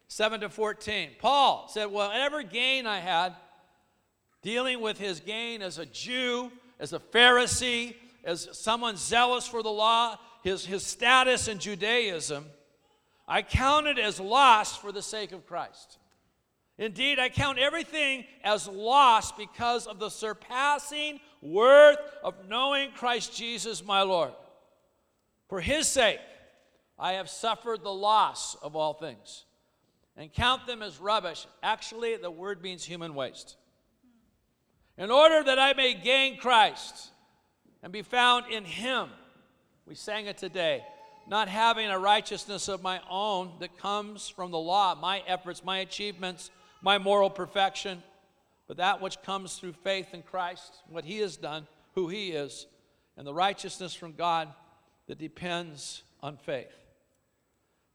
7 0.08 0.42
to 0.42 0.50
14. 0.50 1.10
Paul 1.18 1.68
said, 1.68 1.86
Whatever 1.86 2.44
gain 2.44 2.86
I 2.86 3.00
had, 3.00 3.34
dealing 4.44 4.80
with 4.80 5.00
his 5.00 5.22
gain 5.22 5.64
as 5.64 5.80
a 5.80 5.88
Jew, 5.88 6.52
as 6.80 6.94
a 6.94 7.00
Pharisee, 7.00 7.96
as 8.24 8.48
someone 8.52 8.96
zealous 8.96 9.48
for 9.48 9.64
the 9.64 9.72
law, 9.72 10.20
his, 10.44 10.64
his 10.64 10.86
status 10.86 11.48
in 11.48 11.58
Judaism, 11.58 12.46
I 13.28 13.42
counted 13.42 13.98
as 13.98 14.20
lost 14.20 14.80
for 14.82 14.92
the 14.92 15.02
sake 15.02 15.32
of 15.32 15.48
Christ. 15.48 15.98
Indeed, 16.78 17.18
I 17.18 17.30
count 17.30 17.58
everything 17.58 18.24
as 18.44 18.68
lost 18.68 19.36
because 19.36 19.88
of 19.88 19.98
the 19.98 20.10
surpassing 20.10 21.22
worth 21.42 21.98
of 22.24 22.36
knowing 22.48 22.92
Christ 22.92 23.36
Jesus 23.36 23.84
my 23.84 24.04
Lord. 24.04 24.34
For 25.50 25.60
his 25.60 25.88
sake, 25.88 26.20
I 26.98 27.14
have 27.14 27.30
suffered 27.30 27.84
the 27.84 27.94
loss 27.94 28.56
of 28.56 28.76
all 28.76 28.94
things 28.94 29.44
and 30.16 30.32
count 30.32 30.66
them 30.66 30.82
as 30.82 31.00
rubbish. 31.00 31.46
Actually, 31.62 32.16
the 32.16 32.32
word 32.32 32.62
means 32.62 32.86
human 32.86 33.16
waste 33.16 33.58
in 34.98 35.12
order 35.12 35.44
that 35.44 35.60
I 35.60 35.74
may 35.74 35.94
gain 35.94 36.38
Christ 36.38 37.10
and 37.84 37.92
be 37.92 38.02
found 38.02 38.52
in 38.52 38.64
Him. 38.64 39.10
We 39.86 39.96
sang 39.96 40.26
it 40.28 40.38
today. 40.38 40.84
Not 41.28 41.48
having 41.48 41.88
a 41.88 42.00
righteousness 42.00 42.68
of 42.68 42.84
my 42.84 43.02
own 43.10 43.54
that 43.60 43.78
comes 43.80 44.30
from 44.30 44.52
the 44.52 44.60
law, 44.60 44.96
my 44.96 45.24
efforts, 45.28 45.64
my 45.64 45.80
achievements, 45.80 46.52
my 46.82 47.00
moral 47.00 47.32
perfection, 47.32 48.04
but 48.68 48.78
that 48.78 49.02
which 49.02 49.22
comes 49.24 49.56
through 49.56 49.74
faith 49.74 50.14
in 50.14 50.22
Christ, 50.22 50.84
what 50.88 51.04
He 51.04 51.18
has 51.20 51.36
done, 51.36 51.68
who 51.96 52.10
He 52.10 52.30
is, 52.30 52.68
and 53.18 53.26
the 53.26 53.34
righteousness 53.34 53.96
from 53.96 54.14
God 54.14 54.50
that 55.08 55.18
depends 55.18 56.04
on 56.22 56.38
faith. 56.38 56.85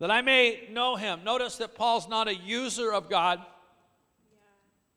That 0.01 0.11
I 0.11 0.23
may 0.23 0.69
know 0.73 0.97
Him. 0.97 1.21
Notice 1.25 1.57
that 1.59 1.75
Paul's 1.77 2.09
not 2.09 2.27
a 2.27 2.35
user 2.35 2.93
of 2.93 3.09
God 3.09 3.41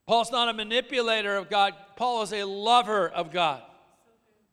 Paul's 0.05 0.31
not 0.31 0.49
a 0.49 0.53
manipulator 0.53 1.35
of 1.37 1.49
God, 1.49 1.73
Paul 1.95 2.23
is 2.23 2.33
a 2.33 2.43
lover 2.43 3.07
of 3.09 3.31
God. 3.31 3.61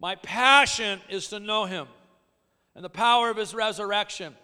My 0.00 0.14
passion 0.14 1.00
is 1.08 1.28
to 1.28 1.40
know 1.40 1.64
him 1.64 1.88
and 2.74 2.84
the 2.84 2.90
power 2.90 3.30
of 3.30 3.36
his 3.36 3.52
resurrection. 3.52 4.34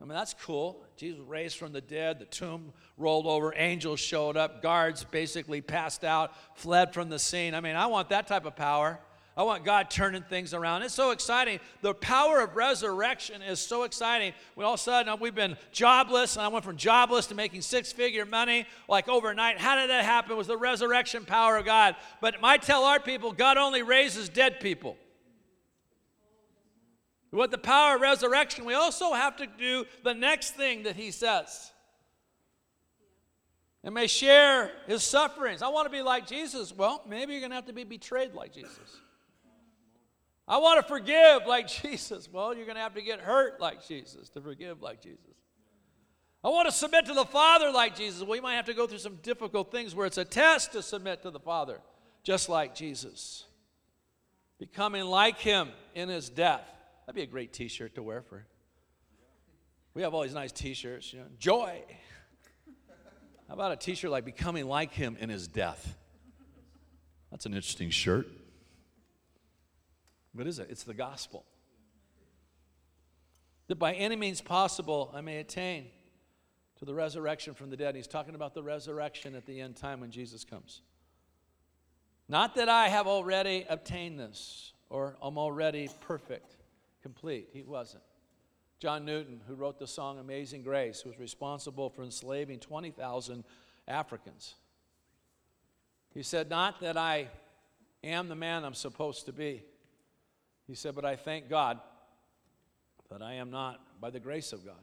I 0.00 0.04
mean, 0.04 0.14
that's 0.14 0.34
cool. 0.34 0.84
Jesus 0.96 1.20
raised 1.20 1.56
from 1.56 1.72
the 1.72 1.80
dead, 1.80 2.18
the 2.18 2.24
tomb 2.24 2.72
rolled 2.96 3.26
over, 3.26 3.52
angels 3.56 4.00
showed 4.00 4.36
up, 4.36 4.62
guards 4.62 5.04
basically 5.04 5.60
passed 5.60 6.04
out, 6.04 6.32
fled 6.58 6.94
from 6.94 7.08
the 7.08 7.18
scene. 7.18 7.54
I 7.54 7.60
mean, 7.60 7.76
I 7.76 7.86
want 7.86 8.08
that 8.10 8.26
type 8.26 8.44
of 8.44 8.56
power. 8.56 9.00
I 9.34 9.44
want 9.44 9.64
God 9.64 9.90
turning 9.90 10.22
things 10.22 10.52
around. 10.52 10.82
It's 10.82 10.92
so 10.92 11.10
exciting. 11.10 11.58
The 11.80 11.94
power 11.94 12.40
of 12.40 12.54
resurrection 12.54 13.40
is 13.40 13.60
so 13.60 13.84
exciting. 13.84 14.34
We 14.56 14.64
all 14.64 14.74
of 14.74 14.80
a 14.80 14.82
sudden 14.82 15.08
uh, 15.08 15.16
we've 15.16 15.34
been 15.34 15.56
jobless, 15.70 16.36
and 16.36 16.44
I 16.44 16.48
went 16.48 16.64
from 16.64 16.76
jobless 16.76 17.26
to 17.28 17.34
making 17.34 17.62
six-figure 17.62 18.26
money 18.26 18.66
like 18.88 19.08
overnight. 19.08 19.58
How 19.58 19.76
did 19.76 19.88
that 19.88 20.04
happen? 20.04 20.32
It 20.32 20.36
was 20.36 20.48
the 20.48 20.58
resurrection 20.58 21.24
power 21.24 21.56
of 21.56 21.64
God. 21.64 21.96
But 22.20 22.36
I 22.42 22.58
tell 22.58 22.84
our 22.84 23.00
people, 23.00 23.32
God 23.32 23.56
only 23.56 23.82
raises 23.82 24.28
dead 24.28 24.60
people. 24.60 24.98
With 27.30 27.50
the 27.50 27.58
power 27.58 27.94
of 27.94 28.02
resurrection, 28.02 28.66
we 28.66 28.74
also 28.74 29.14
have 29.14 29.36
to 29.38 29.46
do 29.46 29.86
the 30.04 30.12
next 30.12 30.50
thing 30.50 30.82
that 30.82 30.96
He 30.96 31.10
says. 31.10 31.72
And 33.84 33.94
may 33.94 34.06
share 34.06 34.70
his 34.86 35.02
sufferings. 35.02 35.60
I 35.60 35.68
want 35.68 35.86
to 35.86 35.90
be 35.90 36.02
like 36.02 36.26
Jesus. 36.26 36.72
Well, 36.72 37.02
maybe 37.08 37.32
you're 37.32 37.40
going 37.40 37.50
to 37.50 37.56
have 37.56 37.66
to 37.66 37.72
be 37.72 37.82
betrayed 37.82 38.32
like 38.32 38.52
Jesus. 38.52 38.78
I 40.46 40.58
want 40.58 40.80
to 40.80 40.86
forgive 40.86 41.46
like 41.46 41.68
Jesus. 41.82 42.28
Well, 42.30 42.54
you're 42.54 42.66
going 42.66 42.76
to 42.76 42.82
have 42.82 42.94
to 42.94 43.02
get 43.02 43.20
hurt 43.20 43.60
like 43.60 43.86
Jesus 43.86 44.28
to 44.30 44.40
forgive 44.40 44.82
like 44.82 45.00
Jesus. 45.00 45.18
I 46.44 46.48
want 46.48 46.68
to 46.68 46.72
submit 46.72 47.06
to 47.06 47.14
the 47.14 47.24
Father 47.24 47.70
like 47.70 47.94
Jesus. 47.94 48.22
Well, 48.22 48.34
you 48.34 48.42
might 48.42 48.56
have 48.56 48.64
to 48.64 48.74
go 48.74 48.86
through 48.86 48.98
some 48.98 49.16
difficult 49.22 49.70
things 49.70 49.94
where 49.94 50.06
it's 50.06 50.18
a 50.18 50.24
test 50.24 50.72
to 50.72 50.82
submit 50.82 51.22
to 51.22 51.30
the 51.30 51.38
Father, 51.38 51.80
just 52.24 52.48
like 52.48 52.74
Jesus. 52.74 53.44
Becoming 54.58 55.04
like 55.04 55.38
Him 55.38 55.70
in 55.94 56.08
His 56.08 56.28
death. 56.28 56.66
That'd 57.06 57.14
be 57.14 57.22
a 57.22 57.26
great 57.26 57.52
t 57.52 57.68
shirt 57.68 57.94
to 57.94 58.02
wear 58.02 58.22
for. 58.22 58.44
We 59.94 60.02
have 60.02 60.14
all 60.14 60.22
these 60.22 60.34
nice 60.34 60.50
t 60.50 60.74
shirts, 60.74 61.12
you 61.12 61.20
know, 61.20 61.26
joy. 61.38 61.80
How 63.46 63.54
about 63.54 63.72
a 63.72 63.76
t 63.76 63.94
shirt 63.94 64.10
like 64.10 64.24
becoming 64.24 64.66
like 64.66 64.92
Him 64.92 65.16
in 65.20 65.28
His 65.28 65.46
death? 65.46 65.96
That's 67.30 67.46
an 67.46 67.54
interesting 67.54 67.90
shirt. 67.90 68.26
What 70.34 70.46
is 70.46 70.58
it? 70.58 70.68
It's 70.70 70.84
the 70.84 70.94
gospel. 70.94 71.44
That 73.68 73.78
by 73.78 73.94
any 73.94 74.16
means 74.16 74.40
possible 74.40 75.12
I 75.14 75.20
may 75.20 75.38
attain 75.38 75.86
to 76.78 76.84
the 76.84 76.94
resurrection 76.94 77.54
from 77.54 77.70
the 77.70 77.76
dead. 77.76 77.94
He's 77.94 78.06
talking 78.06 78.34
about 78.34 78.54
the 78.54 78.62
resurrection 78.62 79.34
at 79.34 79.46
the 79.46 79.60
end 79.60 79.76
time 79.76 80.00
when 80.00 80.10
Jesus 80.10 80.44
comes. 80.44 80.80
Not 82.28 82.54
that 82.56 82.68
I 82.68 82.88
have 82.88 83.06
already 83.06 83.66
obtained 83.68 84.18
this 84.18 84.72
or 84.88 85.16
I'm 85.22 85.38
already 85.38 85.88
perfect, 86.00 86.56
complete. 87.02 87.48
He 87.52 87.62
wasn't. 87.62 88.02
John 88.78 89.04
Newton, 89.04 89.40
who 89.46 89.54
wrote 89.54 89.78
the 89.78 89.86
song 89.86 90.18
Amazing 90.18 90.62
Grace, 90.62 91.04
was 91.04 91.18
responsible 91.18 91.88
for 91.88 92.02
enslaving 92.02 92.58
20,000 92.58 93.44
Africans. 93.86 94.54
He 96.12 96.22
said, 96.22 96.50
Not 96.50 96.80
that 96.80 96.96
I 96.96 97.28
am 98.02 98.28
the 98.28 98.34
man 98.34 98.64
I'm 98.64 98.74
supposed 98.74 99.26
to 99.26 99.32
be, 99.32 99.62
he 100.72 100.76
said, 100.76 100.94
But 100.94 101.04
I 101.04 101.16
thank 101.16 101.50
God 101.50 101.78
that 103.10 103.20
I 103.20 103.34
am 103.34 103.50
not, 103.50 103.78
by 104.00 104.08
the 104.08 104.18
grace 104.18 104.54
of 104.54 104.64
God, 104.64 104.80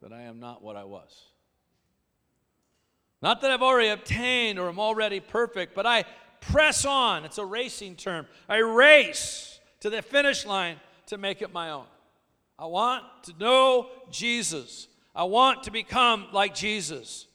that 0.00 0.14
I 0.14 0.22
am 0.22 0.40
not 0.40 0.62
what 0.62 0.76
I 0.76 0.84
was. 0.84 1.24
Not 3.20 3.42
that 3.42 3.50
I've 3.50 3.60
already 3.60 3.90
obtained 3.90 4.58
or 4.58 4.66
am 4.66 4.80
already 4.80 5.20
perfect, 5.20 5.74
but 5.74 5.84
I 5.84 6.06
press 6.40 6.86
on. 6.86 7.26
It's 7.26 7.36
a 7.36 7.44
racing 7.44 7.96
term. 7.96 8.26
I 8.48 8.56
race 8.56 9.60
to 9.80 9.90
the 9.90 10.00
finish 10.00 10.46
line 10.46 10.80
to 11.08 11.18
make 11.18 11.42
it 11.42 11.52
my 11.52 11.72
own. 11.72 11.84
I 12.58 12.64
want 12.64 13.04
to 13.24 13.34
know 13.38 13.90
Jesus. 14.10 14.88
I 15.14 15.24
want 15.24 15.64
to 15.64 15.70
become 15.70 16.28
like 16.32 16.54
Jesus 16.54 17.26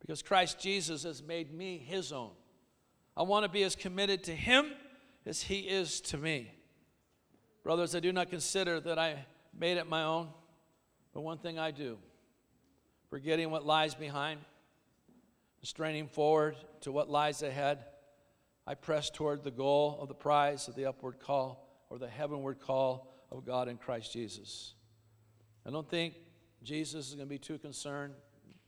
because 0.00 0.20
Christ 0.20 0.60
Jesus 0.60 1.04
has 1.04 1.22
made 1.22 1.54
me 1.54 1.78
his 1.78 2.12
own. 2.12 2.32
I 3.16 3.22
want 3.22 3.46
to 3.46 3.48
be 3.48 3.62
as 3.62 3.74
committed 3.74 4.24
to 4.24 4.34
him 4.34 4.72
as 5.24 5.40
he 5.40 5.60
is 5.60 6.02
to 6.02 6.18
me. 6.18 6.52
Brothers, 7.68 7.94
I 7.94 8.00
do 8.00 8.14
not 8.14 8.30
consider 8.30 8.80
that 8.80 8.98
I 8.98 9.26
made 9.52 9.76
it 9.76 9.86
my 9.86 10.02
own, 10.02 10.28
but 11.12 11.20
one 11.20 11.36
thing 11.36 11.58
I 11.58 11.70
do 11.70 11.98
forgetting 13.10 13.50
what 13.50 13.66
lies 13.66 13.94
behind, 13.94 14.40
straining 15.60 16.06
forward 16.06 16.56
to 16.80 16.90
what 16.90 17.10
lies 17.10 17.42
ahead, 17.42 17.80
I 18.66 18.72
press 18.72 19.10
toward 19.10 19.44
the 19.44 19.50
goal 19.50 19.98
of 20.00 20.08
the 20.08 20.14
prize 20.14 20.66
of 20.68 20.76
the 20.76 20.86
upward 20.86 21.20
call 21.20 21.68
or 21.90 21.98
the 21.98 22.08
heavenward 22.08 22.58
call 22.58 23.14
of 23.30 23.44
God 23.44 23.68
in 23.68 23.76
Christ 23.76 24.14
Jesus. 24.14 24.72
I 25.66 25.70
don't 25.70 25.90
think 25.90 26.14
Jesus 26.62 27.08
is 27.08 27.14
going 27.16 27.28
to 27.28 27.30
be 27.30 27.38
too 27.38 27.58
concerned 27.58 28.14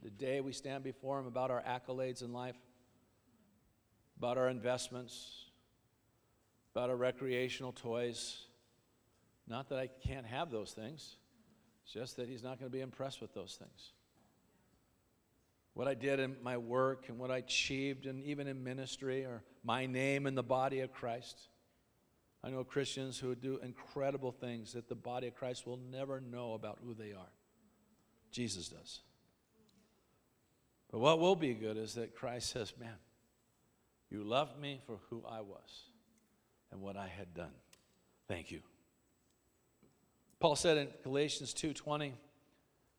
the 0.03 0.11
day 0.11 0.43
we 0.43 0.53
stand 0.53 0.85
before 0.85 1.19
Him 1.19 1.27
about 1.27 1.51
our 1.51 1.63
accolades 1.63 2.23
in 2.23 2.35
life, 2.35 2.59
about 4.19 4.37
our 4.37 4.51
investments, 4.51 5.47
about 6.75 6.91
our 6.91 6.97
recreational 6.97 7.73
toys. 7.73 8.45
Not 9.51 9.69
that 9.71 9.81
I 9.81 9.89
can't 10.07 10.25
have 10.25 10.53
those 10.53 10.71
things, 10.71 11.17
it's 11.83 11.93
just 11.93 12.17
that 12.17 12.29
he's 12.29 12.45
not 12.45 12.61
going 12.61 12.71
to 12.71 12.75
be 12.75 12.81
impressed 12.81 13.21
with 13.21 13.35
those 13.35 13.57
things. 13.59 13.93
What 15.75 15.89
I 15.89 15.95
did 15.95 16.21
in 16.21 16.37
my 16.41 16.57
work 16.57 17.09
and 17.09 17.19
what 17.19 17.33
I 17.33 17.39
achieved, 17.39 18.07
and 18.07 18.23
even 18.23 18.47
in 18.47 18.63
ministry, 18.63 19.25
or 19.25 19.43
my 19.65 19.87
name 19.87 20.27
in 20.27 20.37
the 20.37 20.43
body 20.45 20.81
of 20.81 20.93
Christ. 20.93 21.37
I 22.45 22.51
know 22.51 22.63
Christians 22.63 23.19
who 23.19 23.35
do 23.35 23.59
incredible 23.63 24.31
things 24.31 24.73
that 24.73 24.89
the 24.89 24.95
body 24.95 25.27
of 25.27 25.35
Christ 25.35 25.67
will 25.67 25.81
never 25.91 26.21
know 26.21 26.55
about 26.55 26.79
who 26.85 26.95
they 26.95 27.13
are. 27.13 27.33
Jesus 28.31 28.69
does. 28.69 29.01
But 30.91 31.01
what 31.01 31.19
will 31.19 31.37
be 31.37 31.55
good 31.55 31.77
is 31.77 31.95
that 31.95 32.15
Christ 32.15 32.51
says, 32.51 32.73
Man, 32.79 32.95
you 34.11 34.23
loved 34.23 34.59
me 34.59 34.81
for 34.87 34.99
who 35.11 35.25
I 35.29 35.41
was 35.41 35.85
and 36.71 36.81
what 36.81 36.97
I 36.97 37.09
had 37.09 37.35
done. 37.35 37.53
Thank 38.29 38.51
you. 38.51 38.61
Paul 40.41 40.57
said 40.57 40.79
in 40.79 40.89
Galatians 41.05 41.55
2:20, 41.55 42.15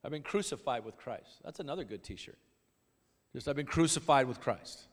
I've 0.03 0.11
been 0.11 0.23
crucified 0.23 0.85
with 0.85 0.95
Christ. 0.97 1.41
That's 1.43 1.59
another 1.59 1.83
good 1.83 2.03
t-shirt. 2.03 2.37
Just 3.33 3.47
I've 3.47 3.55
been 3.55 3.65
crucified 3.65 4.27
with 4.27 4.39
Christ. 4.39 4.87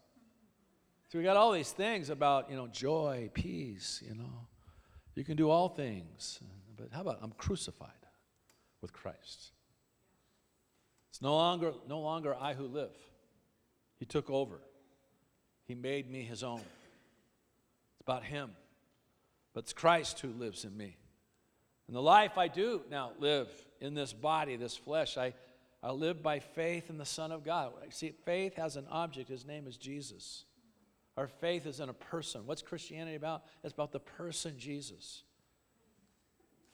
So 1.09 1.19
we 1.19 1.25
got 1.25 1.37
all 1.37 1.53
these 1.53 1.73
things 1.73 2.11
about, 2.11 2.51
you 2.51 2.57
know, 2.57 2.67
joy, 2.67 3.31
peace, 3.33 4.03
you 4.07 4.15
know. 4.15 4.47
You 5.15 5.25
can 5.25 5.37
do 5.37 5.51
all 5.51 5.69
things. 5.69 6.41
But 6.77 6.89
how 6.93 7.01
about 7.01 7.19
I'm 7.23 7.33
crucified 7.33 7.91
with 8.81 8.93
Christ? 8.93 9.53
It's 11.11 11.21
no 11.21 11.35
longer 11.35 11.75
no 11.87 12.01
longer 12.01 12.35
I 12.35 12.55
who 12.55 12.67
live. 12.67 12.97
He 13.97 14.07
took 14.07 14.31
over. 14.31 14.61
He 15.65 15.75
made 15.75 16.11
me 16.11 16.23
his 16.23 16.43
own. 16.43 16.61
It's 16.61 18.01
about 18.01 18.25
him. 18.25 18.53
But 19.53 19.65
it's 19.65 19.73
Christ 19.73 20.21
who 20.21 20.29
lives 20.29 20.65
in 20.65 20.77
me. 20.77 20.97
And 21.89 21.97
the 21.97 22.03
life 22.03 22.37
I 22.39 22.49
do 22.49 22.83
now 22.91 23.13
live 23.19 23.49
in 23.81 23.95
this 23.95 24.13
body, 24.13 24.57
this 24.57 24.77
flesh, 24.77 25.17
I, 25.17 25.33
I 25.83 25.91
live 25.91 26.23
by 26.23 26.39
faith 26.39 26.91
in 26.91 26.99
the 26.99 27.07
Son 27.07 27.33
of 27.33 27.45
God. 27.45 27.73
See, 27.91 28.13
faith 28.25 28.57
has 28.57 28.77
an 28.77 28.87
object. 28.91 29.31
His 29.31 29.47
name 29.47 29.67
is 29.67 29.77
Jesus. 29.77 30.45
Our 31.17 31.27
faith 31.27 31.67
is 31.67 31.81
in 31.81 31.89
a 31.89 31.95
person. 31.95 32.43
What's 32.47 32.63
Christianity 32.63 33.17
about? 33.17 33.43
It's 33.65 33.73
about 33.73 33.93
the 33.93 34.01
person 34.01 34.59
Jesus. 34.59 35.23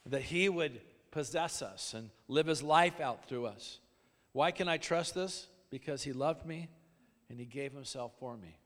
That 0.05 0.21
he 0.21 0.49
would 0.49 0.81
possess 1.11 1.61
us 1.61 1.93
and 1.93 2.09
live 2.27 2.47
his 2.47 2.61
life 2.61 2.99
out 2.99 3.27
through 3.27 3.45
us. 3.45 3.79
Why 4.33 4.51
can 4.51 4.67
I 4.67 4.77
trust 4.77 5.15
this? 5.15 5.47
Because 5.71 6.03
he 6.03 6.11
loved 6.11 6.45
me 6.45 6.67
and 7.29 7.39
he 7.39 7.45
gave 7.45 7.71
himself 7.71 8.11
for 8.19 8.35
me. 8.35 8.59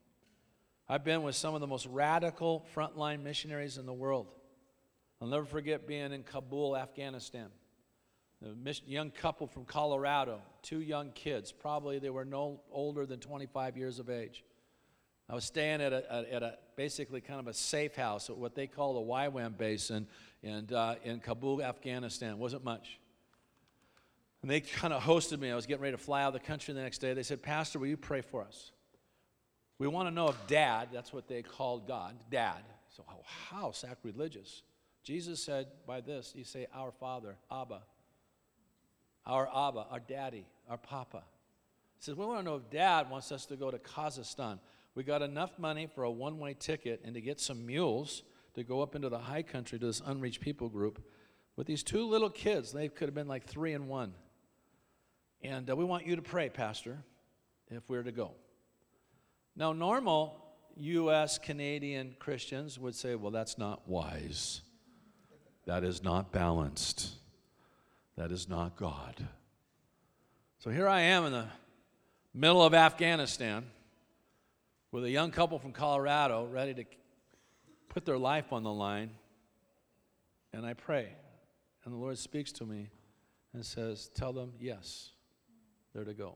I've 0.88 1.04
been 1.04 1.22
with 1.22 1.36
some 1.36 1.54
of 1.54 1.60
the 1.60 1.68
most 1.68 1.86
radical 1.86 2.66
frontline 2.74 3.22
missionaries 3.22 3.78
in 3.78 3.86
the 3.86 3.92
world. 3.92 4.34
I'll 5.20 5.28
never 5.28 5.44
forget 5.44 5.86
being 5.86 6.12
in 6.12 6.22
Kabul, 6.22 6.76
Afghanistan. 6.76 7.48
A 8.42 8.74
young 8.86 9.10
couple 9.10 9.46
from 9.46 9.66
Colorado, 9.66 10.40
two 10.62 10.80
young 10.80 11.10
kids, 11.10 11.52
probably 11.52 11.98
they 11.98 12.08
were 12.08 12.24
no 12.24 12.60
older 12.72 13.04
than 13.04 13.20
25 13.20 13.76
years 13.76 13.98
of 13.98 14.08
age. 14.08 14.44
I 15.28 15.34
was 15.34 15.44
staying 15.44 15.82
at 15.82 15.92
a, 15.92 16.26
at 16.32 16.42
a 16.42 16.58
basically 16.74 17.20
kind 17.20 17.38
of 17.38 17.46
a 17.46 17.54
safe 17.54 17.94
house 17.94 18.30
at 18.30 18.36
what 18.36 18.54
they 18.54 18.66
call 18.66 18.94
the 18.94 19.12
YWAM 19.12 19.58
base 19.58 19.90
in, 19.90 20.06
in, 20.42 20.72
uh, 20.74 20.96
in 21.04 21.20
Kabul, 21.20 21.62
Afghanistan. 21.62 22.38
Wasn't 22.38 22.64
much. 22.64 22.98
And 24.42 24.50
they 24.50 24.60
kind 24.60 24.94
of 24.94 25.02
hosted 25.02 25.38
me. 25.38 25.50
I 25.50 25.54
was 25.54 25.66
getting 25.66 25.82
ready 25.82 25.96
to 25.96 26.02
fly 26.02 26.22
out 26.22 26.28
of 26.28 26.40
the 26.40 26.46
country 26.46 26.72
the 26.72 26.80
next 26.80 26.98
day. 26.98 27.12
They 27.12 27.22
said, 27.22 27.42
Pastor, 27.42 27.78
will 27.78 27.88
you 27.88 27.98
pray 27.98 28.22
for 28.22 28.42
us? 28.42 28.72
We 29.78 29.86
want 29.86 30.08
to 30.08 30.14
know 30.14 30.28
if 30.28 30.46
dad, 30.46 30.88
that's 30.92 31.12
what 31.12 31.28
they 31.28 31.42
called 31.42 31.86
God, 31.86 32.16
dad. 32.30 32.62
So, 32.96 33.04
oh, 33.08 33.22
how 33.50 33.70
sacrilegious. 33.70 34.62
Jesus 35.02 35.42
said 35.42 35.66
by 35.86 36.00
this, 36.00 36.32
you 36.36 36.44
say, 36.44 36.66
Our 36.74 36.92
Father, 36.92 37.36
Abba. 37.50 37.82
Our 39.26 39.48
Abba, 39.48 39.86
our 39.90 40.00
daddy, 40.00 40.46
our 40.68 40.78
papa. 40.78 41.22
He 41.98 42.04
says, 42.04 42.16
We 42.16 42.26
want 42.26 42.40
to 42.40 42.44
know 42.44 42.56
if 42.56 42.70
dad 42.70 43.10
wants 43.10 43.32
us 43.32 43.46
to 43.46 43.56
go 43.56 43.70
to 43.70 43.78
Kazakhstan. 43.78 44.58
We 44.94 45.04
got 45.04 45.22
enough 45.22 45.58
money 45.58 45.88
for 45.94 46.04
a 46.04 46.10
one 46.10 46.38
way 46.38 46.54
ticket 46.58 47.00
and 47.04 47.14
to 47.14 47.20
get 47.20 47.40
some 47.40 47.66
mules 47.66 48.22
to 48.54 48.64
go 48.64 48.82
up 48.82 48.94
into 48.94 49.08
the 49.08 49.18
high 49.18 49.42
country 49.42 49.78
to 49.78 49.86
this 49.86 50.02
unreached 50.04 50.40
people 50.40 50.68
group 50.68 51.04
with 51.56 51.66
these 51.66 51.82
two 51.82 52.06
little 52.06 52.30
kids. 52.30 52.72
They 52.72 52.88
could 52.88 53.08
have 53.08 53.14
been 53.14 53.28
like 53.28 53.46
three 53.46 53.74
and 53.74 53.88
one. 53.88 54.12
And 55.42 55.70
uh, 55.70 55.76
we 55.76 55.84
want 55.84 56.06
you 56.06 56.16
to 56.16 56.22
pray, 56.22 56.48
Pastor, 56.48 56.98
if 57.70 57.88
we're 57.88 58.02
to 58.02 58.12
go. 58.12 58.32
Now, 59.56 59.72
normal 59.72 60.44
U.S. 60.76 61.38
Canadian 61.38 62.16
Christians 62.18 62.78
would 62.78 62.94
say, 62.94 63.14
well, 63.14 63.30
that's 63.30 63.58
not 63.58 63.88
wise. 63.88 64.62
That 65.70 65.84
is 65.84 66.02
not 66.02 66.32
balanced. 66.32 67.10
That 68.16 68.32
is 68.32 68.48
not 68.48 68.74
God. 68.74 69.14
So 70.58 70.68
here 70.68 70.88
I 70.88 71.02
am 71.02 71.26
in 71.26 71.32
the 71.32 71.46
middle 72.34 72.60
of 72.60 72.74
Afghanistan 72.74 73.64
with 74.90 75.04
a 75.04 75.10
young 75.10 75.30
couple 75.30 75.60
from 75.60 75.70
Colorado 75.70 76.44
ready 76.50 76.74
to 76.74 76.84
put 77.88 78.04
their 78.04 78.18
life 78.18 78.52
on 78.52 78.64
the 78.64 78.72
line. 78.72 79.10
And 80.52 80.66
I 80.66 80.74
pray. 80.74 81.12
And 81.84 81.94
the 81.94 81.98
Lord 81.98 82.18
speaks 82.18 82.50
to 82.54 82.66
me 82.66 82.90
and 83.54 83.64
says, 83.64 84.10
Tell 84.12 84.32
them 84.32 84.54
yes, 84.58 85.10
they're 85.94 86.02
to 86.02 86.14
go. 86.14 86.34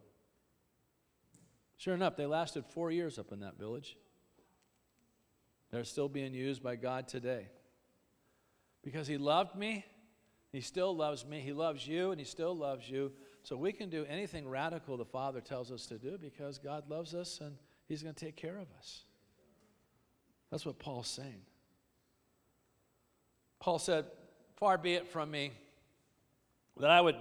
Sure 1.76 1.94
enough, 1.94 2.14
they 2.14 2.26
lasted 2.26 2.66
four 2.66 2.92
years 2.92 3.18
up 3.18 3.32
in 3.32 3.40
that 3.40 3.58
village. 3.58 3.96
They're 5.72 5.82
still 5.82 6.08
being 6.08 6.34
used 6.34 6.62
by 6.62 6.76
God 6.76 7.08
today. 7.08 7.48
Because 8.84 9.06
He 9.06 9.16
loved 9.16 9.56
me, 9.56 9.84
He 10.52 10.60
still 10.60 10.94
loves 10.94 11.24
me, 11.24 11.40
He 11.40 11.52
loves 11.52 11.86
you, 11.86 12.10
and 12.10 12.20
He 12.20 12.26
still 12.26 12.56
loves 12.56 12.88
you. 12.88 13.12
So 13.42 13.56
we 13.56 13.72
can 13.72 13.90
do 13.90 14.06
anything 14.08 14.48
radical 14.48 14.96
the 14.96 15.04
Father 15.04 15.40
tells 15.40 15.72
us 15.72 15.86
to 15.86 15.98
do 15.98 16.16
because 16.18 16.58
God 16.58 16.88
loves 16.88 17.14
us 17.14 17.40
and 17.40 17.56
He's 17.86 18.02
going 18.02 18.14
to 18.14 18.24
take 18.24 18.36
care 18.36 18.58
of 18.58 18.66
us. 18.78 19.04
That's 20.50 20.64
what 20.64 20.78
Paul's 20.78 21.08
saying. 21.08 21.42
Paul 23.60 23.78
said, 23.78 24.04
Far 24.56 24.78
be 24.78 24.94
it 24.94 25.08
from 25.08 25.30
me 25.30 25.52
that 26.78 26.90
I 26.90 27.00
would 27.00 27.16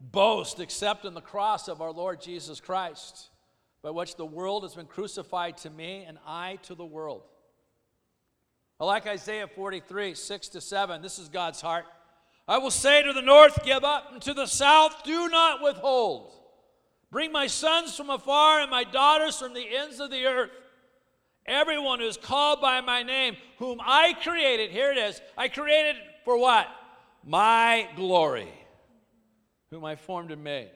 boast 0.00 0.60
except 0.60 1.04
in 1.04 1.14
the 1.14 1.20
cross 1.20 1.68
of 1.68 1.82
our 1.82 1.92
Lord 1.92 2.20
Jesus 2.20 2.60
Christ 2.60 3.28
by 3.82 3.90
which 3.90 4.16
the 4.16 4.26
world 4.26 4.62
has 4.62 4.74
been 4.74 4.86
crucified 4.86 5.56
to 5.58 5.70
me 5.70 6.04
and 6.06 6.18
I 6.26 6.58
to 6.62 6.74
the 6.74 6.84
world. 6.84 7.22
Like 8.80 9.06
Isaiah 9.06 9.46
43, 9.46 10.14
6 10.14 10.48
to 10.48 10.60
7, 10.60 11.02
this 11.02 11.18
is 11.18 11.28
God's 11.28 11.60
heart. 11.60 11.84
I 12.48 12.58
will 12.58 12.70
say 12.70 13.02
to 13.02 13.12
the 13.12 13.20
north, 13.20 13.62
Give 13.62 13.84
up, 13.84 14.12
and 14.12 14.22
to 14.22 14.34
the 14.34 14.46
south, 14.46 15.04
Do 15.04 15.28
not 15.28 15.62
withhold. 15.62 16.32
Bring 17.10 17.30
my 17.30 17.46
sons 17.46 17.94
from 17.94 18.08
afar 18.08 18.60
and 18.60 18.70
my 18.70 18.84
daughters 18.84 19.38
from 19.38 19.52
the 19.52 19.66
ends 19.76 20.00
of 20.00 20.10
the 20.10 20.24
earth. 20.24 20.50
Everyone 21.44 22.00
who 22.00 22.06
is 22.06 22.16
called 22.16 22.60
by 22.60 22.80
my 22.80 23.02
name, 23.02 23.36
whom 23.58 23.80
I 23.84 24.14
created, 24.22 24.70
here 24.70 24.92
it 24.92 24.98
is, 24.98 25.20
I 25.36 25.48
created 25.48 25.96
for 26.24 26.38
what? 26.38 26.66
My 27.24 27.88
glory, 27.96 28.48
whom 29.70 29.84
I 29.84 29.96
formed 29.96 30.30
and 30.30 30.42
made. 30.42 30.70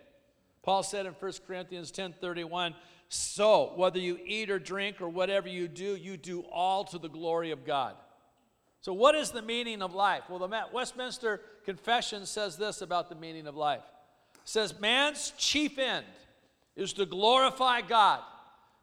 Paul 0.62 0.82
said 0.82 1.06
in 1.06 1.12
1 1.12 1.32
Corinthians 1.46 1.90
10 1.90 2.14
31, 2.20 2.74
so, 3.14 3.74
whether 3.76 4.00
you 4.00 4.18
eat 4.26 4.50
or 4.50 4.58
drink 4.58 5.00
or 5.00 5.08
whatever 5.08 5.46
you 5.46 5.68
do, 5.68 5.94
you 5.94 6.16
do 6.16 6.40
all 6.50 6.82
to 6.86 6.98
the 6.98 7.08
glory 7.08 7.52
of 7.52 7.64
God. 7.64 7.94
So, 8.80 8.92
what 8.92 9.14
is 9.14 9.30
the 9.30 9.40
meaning 9.40 9.82
of 9.82 9.94
life? 9.94 10.24
Well, 10.28 10.40
the 10.40 10.64
Westminster 10.72 11.40
Confession 11.64 12.26
says 12.26 12.56
this 12.56 12.82
about 12.82 13.08
the 13.08 13.14
meaning 13.14 13.46
of 13.46 13.54
life. 13.54 13.84
It 14.34 14.40
says, 14.48 14.80
Man's 14.80 15.32
chief 15.38 15.78
end 15.78 16.04
is 16.74 16.92
to 16.94 17.06
glorify 17.06 17.82
God 17.82 18.20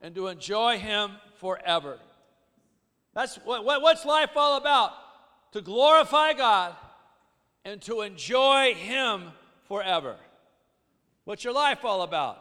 and 0.01 0.15
to 0.15 0.27
enjoy 0.27 0.79
Him 0.79 1.11
forever. 1.39 1.99
That's 3.13 3.35
what, 3.43 3.65
what, 3.65 3.81
what's 3.81 4.05
life 4.05 4.31
all 4.37 4.55
about? 4.55 4.93
To 5.51 5.59
glorify 5.59 6.31
God 6.31 6.73
and 7.65 7.81
to 7.81 7.99
enjoy 7.99 8.75
Him 8.75 9.33
forever. 9.67 10.15
What's 11.25 11.43
your 11.43 11.53
life 11.53 11.83
all 11.83 12.03
about? 12.03 12.40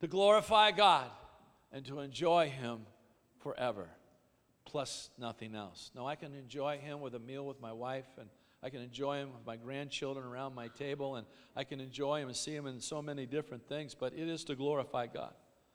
To 0.00 0.06
glorify 0.06 0.70
God 0.70 1.08
and 1.72 1.84
to 1.86 2.00
enjoy 2.00 2.48
Him 2.48 2.80
forever, 3.40 3.88
plus 4.64 5.10
nothing 5.18 5.54
else. 5.54 5.90
Now, 5.94 6.06
I 6.06 6.14
can 6.14 6.34
enjoy 6.34 6.78
Him 6.78 7.00
with 7.00 7.14
a 7.14 7.18
meal 7.18 7.46
with 7.46 7.60
my 7.60 7.72
wife, 7.72 8.06
and 8.18 8.28
I 8.62 8.70
can 8.70 8.80
enjoy 8.80 9.18
Him 9.18 9.32
with 9.32 9.46
my 9.46 9.56
grandchildren 9.56 10.26
around 10.26 10.54
my 10.54 10.68
table, 10.68 11.16
and 11.16 11.26
I 11.56 11.64
can 11.64 11.80
enjoy 11.80 12.20
Him 12.20 12.28
and 12.28 12.36
see 12.36 12.54
Him 12.54 12.66
in 12.66 12.80
so 12.80 13.02
many 13.02 13.26
different 13.26 13.68
things, 13.68 13.94
but 13.94 14.12
it 14.14 14.28
is 14.28 14.44
to 14.44 14.54
glorify 14.54 15.06
God. 15.06 15.34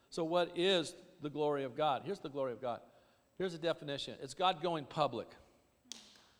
So, 0.09 0.23
what 0.23 0.51
is 0.55 0.93
the 1.21 1.30
glory 1.30 1.63
of 1.63 1.76
God? 1.76 2.03
Here's 2.05 2.19
the 2.19 2.30
glory 2.30 2.53
of 2.53 2.61
God. 2.61 2.80
Here's 3.38 3.53
a 3.53 3.59
definition 3.59 4.15
it's 4.21 4.34
God 4.34 4.61
going 4.61 4.86
public 4.86 5.28